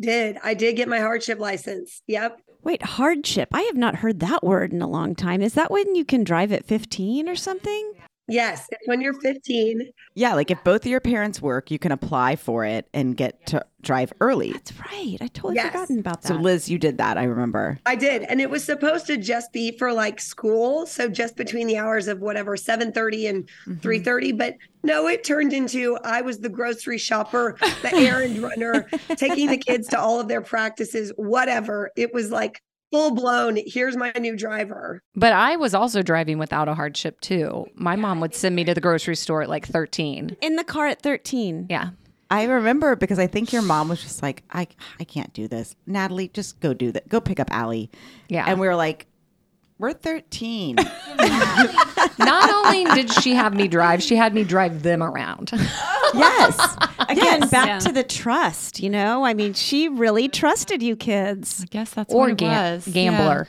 Did 0.00 0.38
I 0.42 0.54
did 0.54 0.74
get 0.74 0.88
my 0.88 0.98
hardship 0.98 1.38
license? 1.38 2.02
Yep. 2.08 2.40
Wait, 2.64 2.82
hardship. 2.82 3.50
I 3.52 3.62
have 3.62 3.76
not 3.76 3.94
heard 3.94 4.18
that 4.18 4.42
word 4.42 4.72
in 4.72 4.82
a 4.82 4.88
long 4.88 5.14
time. 5.14 5.40
Is 5.40 5.54
that 5.54 5.70
when 5.70 5.94
you 5.94 6.04
can 6.04 6.24
drive 6.24 6.50
at 6.50 6.64
15 6.64 7.28
or 7.28 7.36
something? 7.36 7.92
Yes, 8.30 8.66
it's 8.70 8.86
when 8.86 9.00
you're 9.00 9.14
15. 9.20 9.90
Yeah, 10.14 10.34
like 10.34 10.50
if 10.50 10.62
both 10.64 10.82
of 10.82 10.86
your 10.90 11.00
parents 11.00 11.40
work, 11.42 11.70
you 11.70 11.78
can 11.78 11.92
apply 11.92 12.36
for 12.36 12.64
it 12.64 12.88
and 12.94 13.16
get 13.16 13.46
to 13.46 13.64
drive 13.82 14.12
early. 14.20 14.52
That's 14.52 14.72
right. 14.78 15.16
I 15.20 15.26
totally 15.28 15.54
Yes. 15.56 15.72
forgotten 15.72 15.98
about 16.00 16.22
that. 16.22 16.28
So 16.28 16.34
Liz, 16.34 16.68
you 16.68 16.78
did 16.78 16.98
that, 16.98 17.16
I 17.18 17.24
remember. 17.24 17.78
I 17.86 17.96
did, 17.96 18.22
and 18.24 18.40
it 18.40 18.50
was 18.50 18.62
supposed 18.64 19.06
to 19.06 19.16
just 19.16 19.52
be 19.52 19.76
for 19.78 19.92
like 19.92 20.20
school, 20.20 20.86
so 20.86 21.08
just 21.08 21.36
between 21.36 21.66
the 21.66 21.78
hours 21.78 22.08
of 22.08 22.20
whatever 22.20 22.56
7:30 22.56 23.28
and 23.28 23.48
Mm-hmm. 23.66 23.80
3:30, 23.80 24.32
but 24.38 24.54
no, 24.82 25.06
it 25.08 25.24
turned 25.24 25.52
into 25.52 25.96
I 26.04 26.20
was 26.22 26.38
the 26.38 26.48
grocery 26.48 26.98
shopper, 26.98 27.56
the 27.82 27.94
errand 27.94 28.38
runner, 28.42 28.88
taking 29.16 29.48
the 29.48 29.58
kids 29.58 29.88
to 29.88 29.98
all 30.00 30.20
of 30.20 30.28
their 30.28 30.40
practices, 30.40 31.12
whatever. 31.16 31.90
It 31.96 32.12
was 32.14 32.30
like 32.30 32.60
full 32.90 33.14
blown, 33.14 33.58
here's 33.66 33.96
my 33.96 34.12
new 34.18 34.36
driver. 34.36 35.02
But 35.14 35.32
I 35.32 35.56
was 35.56 35.74
also 35.74 36.02
driving 36.02 36.38
without 36.38 36.68
a 36.68 36.74
hardship 36.74 37.20
too. 37.20 37.66
My 37.74 37.96
mom 37.96 38.20
would 38.20 38.34
send 38.34 38.56
me 38.56 38.64
to 38.64 38.74
the 38.74 38.80
grocery 38.80 39.16
store 39.16 39.42
at 39.42 39.48
like 39.48 39.66
13. 39.66 40.36
in 40.40 40.56
the 40.56 40.64
car 40.64 40.86
at 40.86 41.02
13. 41.02 41.66
Yeah. 41.70 41.90
I 42.32 42.44
remember 42.44 42.94
because 42.94 43.18
I 43.18 43.26
think 43.26 43.52
your 43.52 43.62
mom 43.62 43.88
was 43.88 44.00
just 44.02 44.22
like, 44.22 44.44
I 44.52 44.68
I 45.00 45.04
can't 45.04 45.32
do 45.32 45.48
this. 45.48 45.74
Natalie, 45.86 46.28
just 46.28 46.60
go 46.60 46.72
do 46.72 46.92
that. 46.92 47.08
Go 47.08 47.20
pick 47.20 47.40
up 47.40 47.48
Ali. 47.52 47.90
Yeah. 48.28 48.44
And 48.46 48.60
we 48.60 48.68
were 48.68 48.76
like, 48.76 49.06
we're 49.80 49.92
13. 49.94 50.76
Not 52.18 52.50
only 52.50 52.84
did 52.94 53.10
she 53.10 53.34
have 53.34 53.54
me 53.54 53.66
drive, 53.66 54.02
she 54.02 54.14
had 54.14 54.34
me 54.34 54.44
drive 54.44 54.82
them 54.82 55.02
around. 55.02 55.50
yes. 55.52 56.76
Again, 57.08 57.40
Yes. 57.40 57.50
back 57.50 57.66
Yeah. 57.66 57.78
to 57.80 57.92
the 57.92 58.04
trust, 58.04 58.78
you 58.80 58.90
know? 58.90 59.24
I 59.24 59.34
mean, 59.34 59.54
she 59.54 59.88
really 59.88 60.28
trusted 60.28 60.82
you 60.82 60.96
kids. 60.96 61.62
I 61.62 61.66
guess 61.70 61.90
that's 61.94 62.12
or 62.14 62.20
what 62.20 62.30
it 62.32 62.36
gam- 62.38 62.74
was. 62.74 62.86
gambler. 62.86 63.48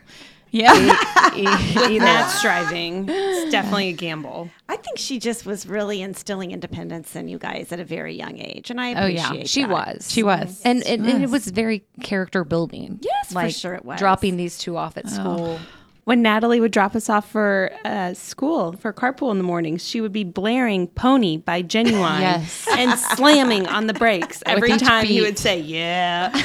Yeah. 0.52 0.74
With 1.36 2.02
Nat's 2.02 2.42
driving, 2.42 3.06
it's 3.08 3.52
definitely 3.52 3.90
a 3.90 3.94
gamble. 3.94 4.50
I 4.68 4.76
think 4.78 4.98
she 4.98 5.18
just 5.20 5.46
was 5.46 5.66
really 5.66 6.02
instilling 6.02 6.52
independence 6.52 7.16
in 7.16 7.28
you 7.30 7.38
guys 7.38 7.72
at 7.72 7.80
a 7.80 7.86
very 7.86 8.16
young 8.16 8.38
age. 8.38 8.70
And 8.70 8.80
I 8.82 8.90
appreciate 8.90 9.30
Oh, 9.30 9.34
yeah. 9.36 9.44
She 9.46 9.62
that. 9.62 9.70
was. 9.70 10.12
She 10.12 10.24
was. 10.24 10.62
And, 10.66 10.84
and, 10.84 11.06
and 11.06 11.24
it 11.24 11.30
was. 11.30 11.46
was 11.46 11.48
very 11.52 11.84
character 12.02 12.44
building. 12.44 13.00
Yes, 13.02 13.32
for 13.34 13.50
sure 13.50 13.76
it 13.76 13.86
was. 13.86 14.00
Dropping 14.00 14.38
these 14.38 14.58
two 14.58 14.76
off 14.78 14.98
at 14.98 15.06
oh. 15.06 15.10
school. 15.10 15.60
When 16.04 16.24
Natalie 16.24 16.60
would 16.60 16.72
drop 16.72 16.96
us 16.96 17.10
off 17.10 17.30
for 17.30 17.72
uh, 17.86 18.16
school 18.16 18.74
for 18.74 18.92
carpool 18.92 19.30
in 19.32 19.38
the 19.38 19.44
mornings, 19.44 19.88
she 19.88 20.02
would 20.02 20.12
be 20.12 20.24
blaring 20.24 20.88
"Pony" 20.88 21.38
by 21.38 21.62
Ginuwine, 21.62 22.20
Yes. 22.22 22.68
and 22.76 22.98
slamming 23.00 23.68
on 23.68 23.86
the 23.88 23.94
brakes 23.94 24.42
every 24.48 24.72
each 24.72 24.82
time 24.82 25.06
he 25.06 25.22
would 25.22 25.38
say 25.38 25.60
"Yeah." 25.60 26.32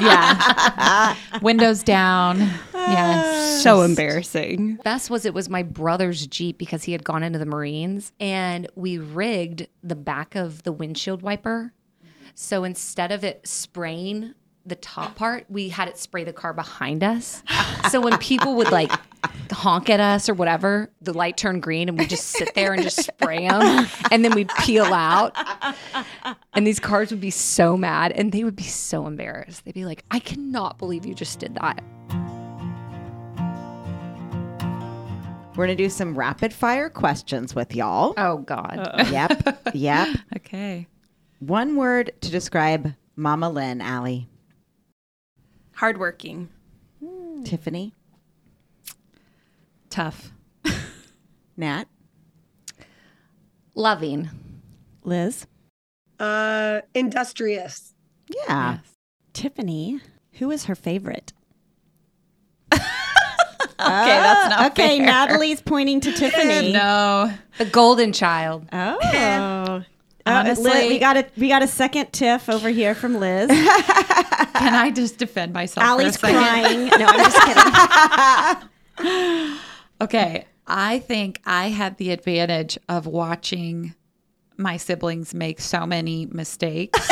yeah. 0.00 1.16
Windows 1.42 1.82
down. 1.82 2.38
Yes. 2.74 3.62
so 3.62 3.82
embarrassing. 3.82 4.76
Best 4.84 5.10
was 5.10 5.24
it 5.26 5.34
was 5.34 5.48
my 5.48 5.62
brother's 5.62 6.26
Jeep 6.26 6.58
because 6.58 6.84
he 6.84 6.92
had 6.92 7.04
gone 7.04 7.22
into 7.22 7.38
the 7.38 7.46
Marines 7.46 8.12
and 8.20 8.66
we 8.74 8.98
rigged 8.98 9.66
the 9.82 9.96
back 9.96 10.34
of 10.34 10.62
the 10.62 10.72
windshield 10.72 11.22
wiper. 11.22 11.72
So 12.34 12.64
instead 12.64 13.12
of 13.12 13.24
it 13.24 13.46
spraying 13.48 14.34
the 14.68 14.76
top 14.76 15.14
part, 15.16 15.44
we 15.48 15.68
had 15.68 15.88
it 15.88 15.98
spray 15.98 16.24
the 16.24 16.32
car 16.32 16.52
behind 16.52 17.02
us. 17.02 17.42
So 17.90 18.00
when 18.00 18.16
people 18.18 18.54
would 18.56 18.70
like 18.70 18.92
honk 19.50 19.88
at 19.88 19.98
us 20.00 20.28
or 20.28 20.34
whatever, 20.34 20.90
the 21.00 21.12
light 21.12 21.36
turned 21.36 21.62
green 21.62 21.88
and 21.88 21.98
we 21.98 22.06
just 22.06 22.26
sit 22.28 22.54
there 22.54 22.72
and 22.72 22.82
just 22.82 23.02
spray 23.04 23.48
them. 23.48 23.86
And 24.10 24.24
then 24.24 24.34
we'd 24.34 24.50
peel 24.60 24.84
out. 24.84 25.34
And 26.54 26.66
these 26.66 26.78
cars 26.80 27.10
would 27.10 27.20
be 27.20 27.30
so 27.30 27.76
mad 27.76 28.12
and 28.12 28.32
they 28.32 28.44
would 28.44 28.56
be 28.56 28.62
so 28.64 29.06
embarrassed. 29.06 29.64
They'd 29.64 29.74
be 29.74 29.84
like, 29.84 30.04
I 30.10 30.18
cannot 30.18 30.78
believe 30.78 31.06
you 31.06 31.14
just 31.14 31.38
did 31.38 31.54
that. 31.54 31.82
We're 35.56 35.66
going 35.66 35.76
to 35.76 35.82
do 35.82 35.90
some 35.90 36.16
rapid 36.16 36.52
fire 36.52 36.88
questions 36.88 37.52
with 37.52 37.74
y'all. 37.74 38.14
Oh, 38.16 38.38
God. 38.38 39.08
Yep. 39.10 39.72
Yep. 39.74 40.08
Okay. 40.36 40.86
One 41.40 41.74
word 41.76 42.12
to 42.20 42.30
describe 42.30 42.94
Mama 43.16 43.50
Lynn, 43.50 43.80
Ali. 43.80 44.28
Hardworking. 45.78 46.48
Tiffany, 47.44 47.94
Tough. 49.90 50.32
Nat, 51.56 51.84
Loving. 53.76 54.28
Liz, 55.04 55.46
Uh 56.18 56.80
industrious. 56.94 57.94
yeah. 58.48 58.78
Tiffany, 59.32 60.00
who 60.32 60.50
is 60.50 60.64
her 60.64 60.74
favorite? 60.74 61.32
Okay, 63.80 64.04
that's 64.20 64.50
not 64.50 64.72
okay, 64.72 64.98
fair. 64.98 65.06
Natalie's 65.06 65.60
pointing 65.60 66.00
to 66.00 66.10
Tiffany. 66.16 66.72
No. 66.72 67.32
The 67.58 67.64
golden 67.64 68.12
child. 68.12 68.66
Oh. 68.72 69.84
Uh, 70.28 70.38
Honestly- 70.40 70.70
Liz, 70.70 70.88
we 70.88 70.98
got 70.98 71.16
a 71.16 71.26
we 71.36 71.48
got 71.48 71.62
a 71.62 71.66
second 71.68 72.12
tiff 72.12 72.48
over 72.48 72.68
here 72.68 72.94
from 72.94 73.18
Liz. 73.18 73.48
Can 73.48 74.74
I 74.74 74.90
just 74.94 75.18
defend 75.18 75.52
myself? 75.52 75.86
Ali's 75.86 76.16
crying. 76.16 76.86
No, 76.86 77.06
I'm 77.06 77.30
just 77.30 77.40
kidding. 78.98 79.58
Okay. 80.00 80.46
I 80.68 81.00
think 81.00 81.40
I 81.44 81.70
had 81.70 81.96
the 81.96 82.12
advantage 82.12 82.78
of 82.88 83.06
watching 83.06 83.94
my 84.56 84.76
siblings 84.76 85.32
make 85.34 85.60
so 85.60 85.86
many 85.86 86.26
mistakes 86.26 87.08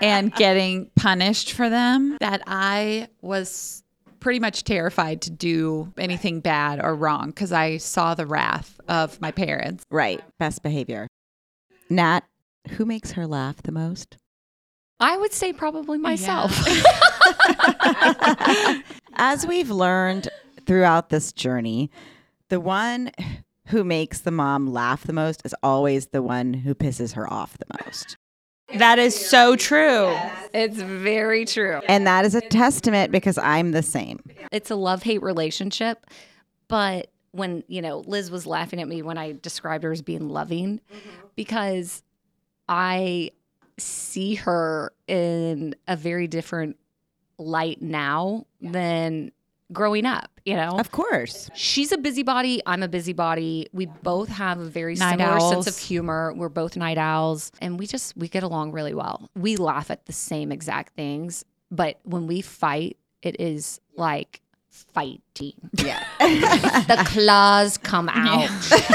and 0.00 0.32
getting 0.34 0.90
punished 0.96 1.52
for 1.52 1.68
them 1.68 2.16
that 2.20 2.42
I 2.46 3.08
was 3.20 3.82
pretty 4.20 4.40
much 4.40 4.64
terrified 4.64 5.22
to 5.22 5.30
do 5.30 5.92
anything 5.98 6.40
bad 6.40 6.80
or 6.82 6.94
wrong 6.94 7.28
because 7.28 7.52
I 7.52 7.76
saw 7.78 8.14
the 8.14 8.26
wrath 8.26 8.80
of 8.88 9.20
my 9.20 9.30
parents. 9.30 9.84
Right. 9.90 10.22
Best 10.38 10.62
behavior. 10.62 11.06
Nat, 11.90 12.24
who 12.70 12.84
makes 12.84 13.12
her 13.12 13.26
laugh 13.26 13.62
the 13.62 13.72
most? 13.72 14.16
I 15.00 15.16
would 15.16 15.32
say 15.32 15.52
probably 15.52 15.98
myself. 15.98 16.52
As 19.14 19.46
we've 19.46 19.70
learned 19.70 20.28
throughout 20.66 21.08
this 21.08 21.32
journey, 21.32 21.90
the 22.48 22.60
one 22.60 23.12
who 23.68 23.84
makes 23.84 24.20
the 24.20 24.30
mom 24.30 24.72
laugh 24.72 25.04
the 25.04 25.12
most 25.12 25.42
is 25.44 25.54
always 25.62 26.08
the 26.08 26.22
one 26.22 26.54
who 26.54 26.74
pisses 26.74 27.12
her 27.14 27.30
off 27.32 27.58
the 27.58 27.66
most. 27.84 28.16
That 28.74 28.98
is 28.98 29.14
so 29.14 29.56
true. 29.56 30.14
it's 30.52 30.76
very 30.76 31.44
true. 31.44 31.80
And 31.88 32.06
that 32.06 32.24
is 32.24 32.34
a 32.34 32.40
testament 32.40 33.12
because 33.12 33.38
I'm 33.38 33.72
the 33.72 33.82
same. 33.82 34.20
It's 34.52 34.70
a 34.70 34.76
love 34.76 35.02
hate 35.02 35.22
relationship. 35.22 36.06
But 36.68 37.10
when, 37.32 37.64
you 37.66 37.80
know, 37.80 38.00
Liz 38.06 38.30
was 38.30 38.46
laughing 38.46 38.80
at 38.80 38.88
me 38.88 39.02
when 39.02 39.16
I 39.16 39.36
described 39.40 39.84
her 39.84 39.92
as 39.92 40.02
being 40.02 40.28
loving 40.28 40.80
mm-hmm. 40.92 41.26
because 41.34 42.02
I 42.68 43.30
see 43.78 44.34
her 44.34 44.92
in 45.06 45.74
a 45.86 45.96
very 45.96 46.26
different 46.26 46.76
light 47.38 47.80
now 47.80 48.46
than 48.60 49.32
growing 49.72 50.06
up, 50.06 50.30
you 50.44 50.54
know? 50.54 50.78
Of 50.78 50.90
course. 50.92 51.50
She's 51.54 51.92
a 51.92 51.98
busybody. 51.98 52.62
I'm 52.66 52.82
a 52.82 52.88
busybody. 52.88 53.68
We 53.72 53.86
both 53.86 54.28
have 54.28 54.58
a 54.58 54.64
very 54.64 54.94
Night 54.94 55.18
similar 55.18 55.38
owls. 55.38 55.52
sense 55.52 55.66
of 55.66 55.78
humor. 55.78 56.32
We're 56.34 56.48
both 56.48 56.76
night 56.76 56.98
owls, 56.98 57.52
and 57.60 57.78
we 57.78 57.86
just 57.86 58.16
we 58.16 58.28
get 58.28 58.42
along 58.42 58.72
really 58.72 58.94
well. 58.94 59.28
We 59.36 59.56
laugh 59.56 59.90
at 59.90 60.06
the 60.06 60.12
same 60.12 60.50
exact 60.52 60.94
things, 60.94 61.44
but 61.70 61.98
when 62.04 62.26
we 62.26 62.40
fight, 62.40 62.96
it 63.22 63.40
is 63.40 63.80
like 63.96 64.40
fighting. 64.70 65.52
Yeah. 65.74 66.02
the 66.18 67.02
claws 67.06 67.76
come 67.78 68.08
out, 68.12 68.50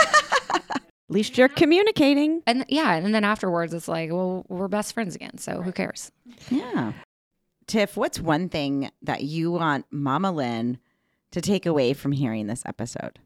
At 0.55 0.81
least 1.09 1.37
you're 1.37 1.49
communicating. 1.49 2.41
and 2.47 2.65
yeah, 2.69 2.93
and 2.95 3.13
then 3.13 3.23
afterwards, 3.23 3.73
it's 3.73 3.87
like, 3.87 4.09
well, 4.11 4.45
we're 4.47 4.67
best 4.69 4.93
friends 4.93 5.15
again. 5.15 5.37
So 5.37 5.61
who 5.61 5.71
cares? 5.71 6.11
yeah. 6.49 6.93
Tiff, 7.67 7.97
what's 7.97 8.19
one 8.19 8.49
thing 8.49 8.91
that 9.01 9.23
you 9.23 9.51
want 9.51 9.85
Mama 9.91 10.31
Lynn 10.31 10.79
to 11.31 11.41
take 11.41 11.65
away 11.65 11.93
from 11.93 12.11
hearing 12.11 12.47
this 12.47 12.63
episode? 12.65 13.19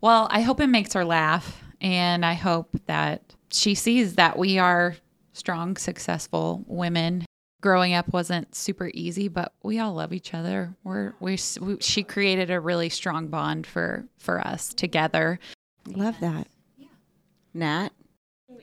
Well, 0.00 0.28
I 0.30 0.40
hope 0.40 0.60
it 0.60 0.66
makes 0.66 0.92
her 0.94 1.04
laugh. 1.04 1.62
And 1.80 2.26
I 2.26 2.34
hope 2.34 2.76
that 2.86 3.34
she 3.50 3.74
sees 3.74 4.16
that 4.16 4.38
we 4.38 4.58
are 4.58 4.96
strong, 5.32 5.76
successful 5.76 6.62
women. 6.66 7.24
Growing 7.62 7.94
up 7.94 8.12
wasn't 8.12 8.54
super 8.54 8.90
easy, 8.94 9.28
but 9.28 9.52
we 9.62 9.78
all 9.78 9.94
love 9.94 10.12
each 10.12 10.34
other. 10.34 10.74
We're 10.84 11.14
we, 11.20 11.38
we 11.60 11.76
she 11.80 12.02
created 12.02 12.50
a 12.50 12.60
really 12.60 12.88
strong 12.88 13.28
bond 13.28 13.66
for 13.66 14.06
for 14.18 14.40
us 14.46 14.72
together. 14.72 15.38
Love 15.86 16.18
that. 16.20 16.48
Yeah. 16.78 16.88
Nat? 17.52 17.90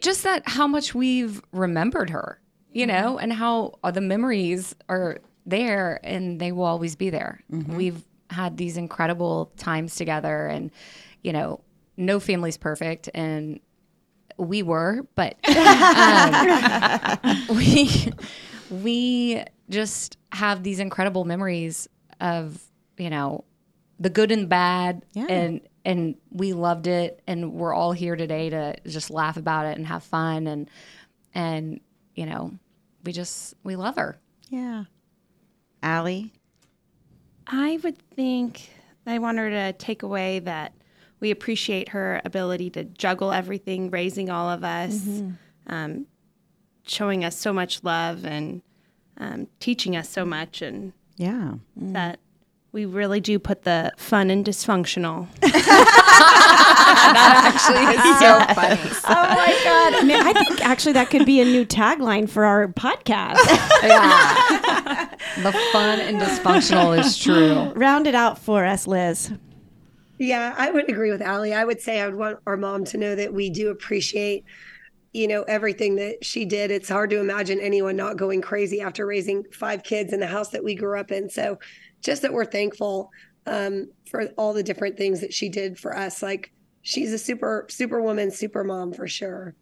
just 0.01 0.23
that 0.23 0.43
how 0.45 0.67
much 0.67 0.93
we've 0.93 1.41
remembered 1.51 2.09
her, 2.09 2.39
you 2.71 2.85
know, 2.85 3.17
and 3.17 3.33
how 3.33 3.73
the 3.93 4.01
memories 4.01 4.75
are 4.89 5.19
there 5.45 5.99
and 6.03 6.39
they 6.39 6.51
will 6.51 6.65
always 6.65 6.95
be 6.95 7.09
there. 7.09 7.41
We've 7.49 8.03
had 8.29 8.57
these 8.57 8.77
incredible 8.77 9.51
times 9.57 9.95
together, 9.95 10.47
and 10.47 10.71
you 11.23 11.33
know, 11.33 11.61
no 11.95 12.19
family's 12.19 12.57
perfect, 12.57 13.09
and 13.13 13.59
we 14.37 14.61
were, 14.63 15.01
but 15.15 15.35
um, 15.47 17.47
we 17.55 18.11
we 18.69 19.43
just 19.69 20.17
have 20.31 20.63
these 20.63 20.79
incredible 20.79 21.25
memories 21.25 21.87
of 22.21 22.61
you 22.97 23.09
know 23.09 23.43
the 23.99 24.09
good 24.09 24.31
and 24.31 24.49
bad 24.49 25.03
Yeah. 25.13 25.25
and 25.29 25.61
and 25.85 26.15
we 26.31 26.53
loved 26.53 26.87
it 26.87 27.21
and 27.27 27.53
we're 27.53 27.73
all 27.73 27.93
here 27.93 28.15
today 28.15 28.49
to 28.49 28.75
just 28.85 29.09
laugh 29.09 29.37
about 29.37 29.65
it 29.65 29.77
and 29.77 29.87
have 29.87 30.03
fun 30.03 30.47
and 30.47 30.69
and 31.33 31.79
you 32.17 32.25
know 32.25 32.51
we 33.05 33.13
just 33.13 33.53
we 33.63 33.77
love 33.77 33.95
her 33.95 34.17
Yeah. 34.49 34.85
Ali? 35.83 36.33
I 37.45 37.79
would 37.83 37.97
think 38.15 38.69
I 39.05 39.19
want 39.19 39.37
her 39.37 39.49
to 39.49 39.71
take 39.73 40.03
away 40.03 40.39
that 40.39 40.73
we 41.21 41.31
appreciate 41.31 41.89
her 41.89 42.21
ability 42.25 42.69
to 42.71 42.83
juggle 42.83 43.31
everything, 43.31 43.89
raising 43.89 44.29
all 44.29 44.49
of 44.49 44.63
us, 44.63 45.21
um, 45.67 46.07
showing 46.85 47.23
us 47.23 47.35
so 47.37 47.53
much 47.53 47.83
love 47.83 48.25
and 48.25 48.61
um, 49.17 49.47
teaching 49.59 49.95
us 49.95 50.09
so 50.09 50.25
much, 50.25 50.61
and 50.61 50.93
Yeah. 51.15 51.53
that 51.77 52.19
we 52.77 52.85
really 52.85 53.19
do 53.19 53.39
put 53.39 53.63
the 53.63 53.91
fun 53.97 54.29
and 54.29 54.45
dysfunctional. 54.45 55.27
That 56.97 57.53
actually 57.53 57.83
is 57.83 58.19
so 58.19 58.39
funny 58.53 59.01
Oh 59.05 59.35
my 59.35 59.59
God. 59.63 59.93
I, 59.93 60.03
mean, 60.03 60.19
I 60.21 60.33
think 60.33 60.65
actually 60.65 60.93
that 60.93 61.09
could 61.09 61.25
be 61.25 61.41
a 61.41 61.45
new 61.45 61.65
tagline 61.65 62.29
for 62.29 62.43
our 62.43 62.67
podcast. 62.67 63.37
yeah, 63.83 65.09
the 65.37 65.51
fun 65.71 65.99
and 65.99 66.19
dysfunctional 66.21 66.97
is 66.97 67.17
true 67.17 67.71
Round 67.75 68.07
it 68.07 68.15
out 68.15 68.37
for 68.37 68.65
us, 68.65 68.87
Liz. 68.87 69.31
Yeah, 70.19 70.53
I 70.57 70.69
would 70.69 70.89
agree 70.89 71.11
with 71.11 71.21
Ali. 71.21 71.53
I 71.53 71.63
would 71.63 71.81
say 71.81 72.01
I 72.01 72.07
would 72.07 72.17
want 72.17 72.39
our 72.45 72.57
mom 72.57 72.83
to 72.85 72.97
know 72.97 73.15
that 73.15 73.33
we 73.33 73.49
do 73.49 73.69
appreciate, 73.69 74.43
you 75.13 75.27
know, 75.27 75.43
everything 75.43 75.95
that 75.95 76.25
she 76.25 76.45
did. 76.45 76.71
It's 76.71 76.89
hard 76.89 77.09
to 77.11 77.19
imagine 77.19 77.59
anyone 77.59 77.95
not 77.95 78.17
going 78.17 78.41
crazy 78.41 78.81
after 78.81 79.05
raising 79.05 79.45
five 79.51 79.83
kids 79.83 80.13
in 80.13 80.19
the 80.19 80.27
house 80.27 80.49
that 80.49 80.63
we 80.63 80.75
grew 80.75 80.99
up 80.99 81.11
in. 81.11 81.29
So 81.29 81.59
just 82.01 82.21
that 82.21 82.33
we're 82.33 82.45
thankful 82.45 83.09
um, 83.45 83.89
for 84.09 84.25
all 84.37 84.53
the 84.53 84.63
different 84.63 84.97
things 84.97 85.21
that 85.21 85.33
she 85.33 85.49
did 85.49 85.77
for 85.77 85.95
us. 85.95 86.21
Like 86.21 86.51
she's 86.81 87.13
a 87.13 87.17
super, 87.17 87.65
super 87.69 88.01
woman, 88.01 88.31
super 88.31 88.63
mom 88.63 88.93
for 88.93 89.07
sure. 89.07 89.55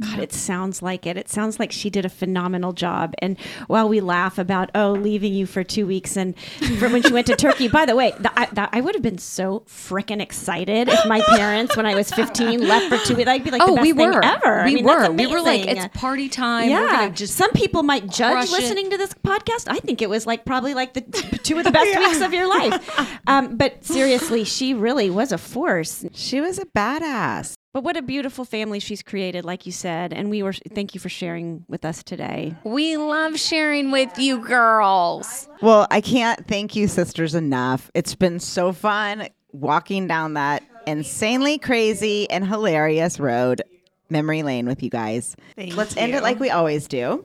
God, 0.00 0.18
it 0.18 0.32
sounds 0.32 0.82
like 0.82 1.06
it. 1.06 1.16
It 1.16 1.28
sounds 1.28 1.60
like 1.60 1.70
she 1.70 1.88
did 1.90 2.04
a 2.04 2.08
phenomenal 2.08 2.72
job. 2.72 3.14
And 3.20 3.38
while 3.68 3.88
we 3.88 4.00
laugh 4.00 4.36
about, 4.38 4.70
oh, 4.74 4.92
leaving 4.92 5.32
you 5.32 5.46
for 5.46 5.62
two 5.62 5.86
weeks 5.86 6.16
and 6.16 6.34
for 6.78 6.88
when 6.88 7.02
she 7.02 7.12
went 7.12 7.26
to 7.28 7.36
Turkey, 7.36 7.68
by 7.68 7.86
the 7.86 7.94
way, 7.94 8.10
th- 8.10 8.26
I, 8.36 8.46
that, 8.52 8.70
I 8.72 8.80
would 8.80 8.94
have 8.94 9.02
been 9.02 9.18
so 9.18 9.60
freaking 9.68 10.20
excited 10.20 10.88
if 10.88 11.06
my 11.06 11.20
parents, 11.20 11.76
when 11.76 11.86
I 11.86 11.94
was 11.94 12.10
15, 12.10 12.66
left 12.66 12.86
for 12.88 13.06
two 13.06 13.16
weeks. 13.16 13.28
I'd 13.30 13.44
be 13.44 13.50
like 13.50 13.60
the 13.60 13.70
oh 13.70 13.76
best 13.76 13.82
we 13.82 13.92
thing 13.92 14.10
were 14.10 14.24
ever. 14.24 14.60
I 14.60 14.64
we 14.64 14.74
mean, 14.76 14.84
were 14.84 15.10
we 15.12 15.26
were 15.26 15.40
like 15.40 15.66
it's 15.66 15.86
party 15.96 16.28
time 16.28 16.68
yeah, 16.68 17.06
we're 17.06 17.14
just 17.14 17.34
some 17.36 17.50
people 17.52 17.82
might 17.82 18.08
judge 18.10 18.32
crush 18.32 18.48
it. 18.48 18.52
listening 18.52 18.90
to 18.90 18.96
this 18.98 19.14
podcast. 19.14 19.66
I 19.68 19.78
think 19.78 20.02
it 20.02 20.10
was 20.10 20.26
like 20.26 20.44
probably 20.44 20.74
like 20.74 20.94
the 20.94 21.00
two 21.44 21.58
of 21.58 21.64
the 21.64 21.70
best 21.70 21.98
weeks 21.98 22.20
of 22.20 22.32
your 22.32 22.48
life. 22.48 23.18
Um, 23.26 23.56
but 23.56 23.84
seriously, 23.84 24.44
she 24.44 24.74
really 24.74 25.10
was 25.10 25.30
a 25.32 25.38
force. 25.38 26.04
She 26.12 26.40
was 26.40 26.58
a 26.58 26.66
badass. 26.66 27.54
But 27.74 27.84
what 27.84 27.96
a 27.96 28.02
beautiful 28.02 28.44
family 28.44 28.80
she's 28.80 29.02
created, 29.02 29.46
like 29.46 29.64
you 29.64 29.72
said. 29.72 30.12
And 30.12 30.28
we 30.28 30.42
were 30.42 30.52
thank 30.52 30.94
you 30.94 31.00
for 31.00 31.08
sharing 31.08 31.64
with 31.68 31.86
us 31.86 32.02
today. 32.02 32.54
we 32.64 32.98
love 32.98 33.40
sharing 33.40 33.90
with 33.90 34.18
you 34.18 34.44
girls 34.44 35.48
Well, 35.62 35.86
I 35.90 36.02
can't 36.02 36.46
thank 36.46 36.76
you, 36.76 36.86
sisters, 36.86 37.34
enough. 37.34 37.90
It's 37.94 38.14
been 38.14 38.40
so 38.40 38.72
fun 38.72 39.28
walking 39.52 40.06
down 40.06 40.34
that 40.34 40.62
insanely 40.86 41.58
crazy 41.58 42.28
and 42.28 42.46
hilarious 42.46 43.18
road, 43.18 43.62
memory 44.10 44.42
lane, 44.42 44.66
with 44.66 44.82
you 44.82 44.90
guys. 44.90 45.34
Let's 45.56 45.96
end 45.96 46.14
it 46.14 46.22
like 46.22 46.40
we 46.40 46.50
always 46.50 46.88
do. 46.88 47.24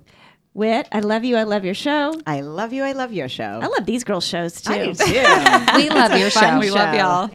Whit, 0.54 0.88
I 0.92 1.02
love 1.02 1.26
you. 1.26 1.36
I 1.36 1.44
love 1.44 1.66
your 1.66 1.74
show. 1.74 2.20
I 2.26 2.42
love 2.42 2.72
you. 2.72 2.84
I 2.84 2.94
love 2.94 3.12
your 3.12 3.28
show. 3.30 3.60
I 3.62 3.68
love 3.68 3.86
these 3.86 4.04
girls' 4.04 4.26
shows 4.26 4.62
too. 4.62 4.72
I 4.74 4.86
do 4.86 4.94
too. 4.94 5.76
we 5.76 5.90
love 5.90 6.18
your 6.18 6.30
show 6.30 6.58
We 6.58 6.72
love 6.72 6.96
y'all. 6.96 7.30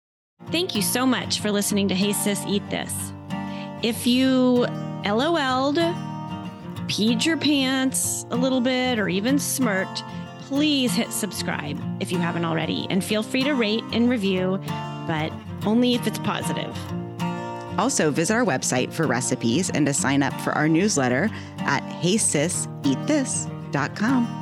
Thank 0.50 0.74
you 0.74 0.82
so 0.82 1.06
much 1.06 1.40
for 1.40 1.50
listening 1.50 1.88
to 1.88 1.94
Hey 1.94 2.12
Sis 2.12 2.44
Eat 2.46 2.68
This. 2.68 2.92
If 3.82 4.06
you 4.06 4.66
LOL'd, 5.04 5.78
peed 6.88 7.24
your 7.24 7.36
pants 7.36 8.26
a 8.30 8.36
little 8.36 8.60
bit, 8.60 8.98
or 8.98 9.08
even 9.08 9.38
smirked, 9.38 10.02
please 10.40 10.92
hit 10.92 11.12
subscribe 11.12 11.80
if 12.00 12.12
you 12.12 12.18
haven't 12.18 12.44
already. 12.44 12.86
And 12.90 13.02
feel 13.02 13.22
free 13.22 13.44
to 13.44 13.54
rate 13.54 13.84
and 13.92 14.10
review, 14.10 14.60
but 15.06 15.32
only 15.64 15.94
if 15.94 16.06
it's 16.06 16.18
positive. 16.18 16.76
Also, 17.78 18.10
visit 18.10 18.34
our 18.34 18.44
website 18.44 18.92
for 18.92 19.06
recipes 19.06 19.70
and 19.70 19.86
to 19.86 19.94
sign 19.94 20.22
up 20.22 20.38
for 20.42 20.52
our 20.52 20.68
newsletter 20.68 21.30
at 21.60 21.82
heysiseatthis.com. 22.02 24.41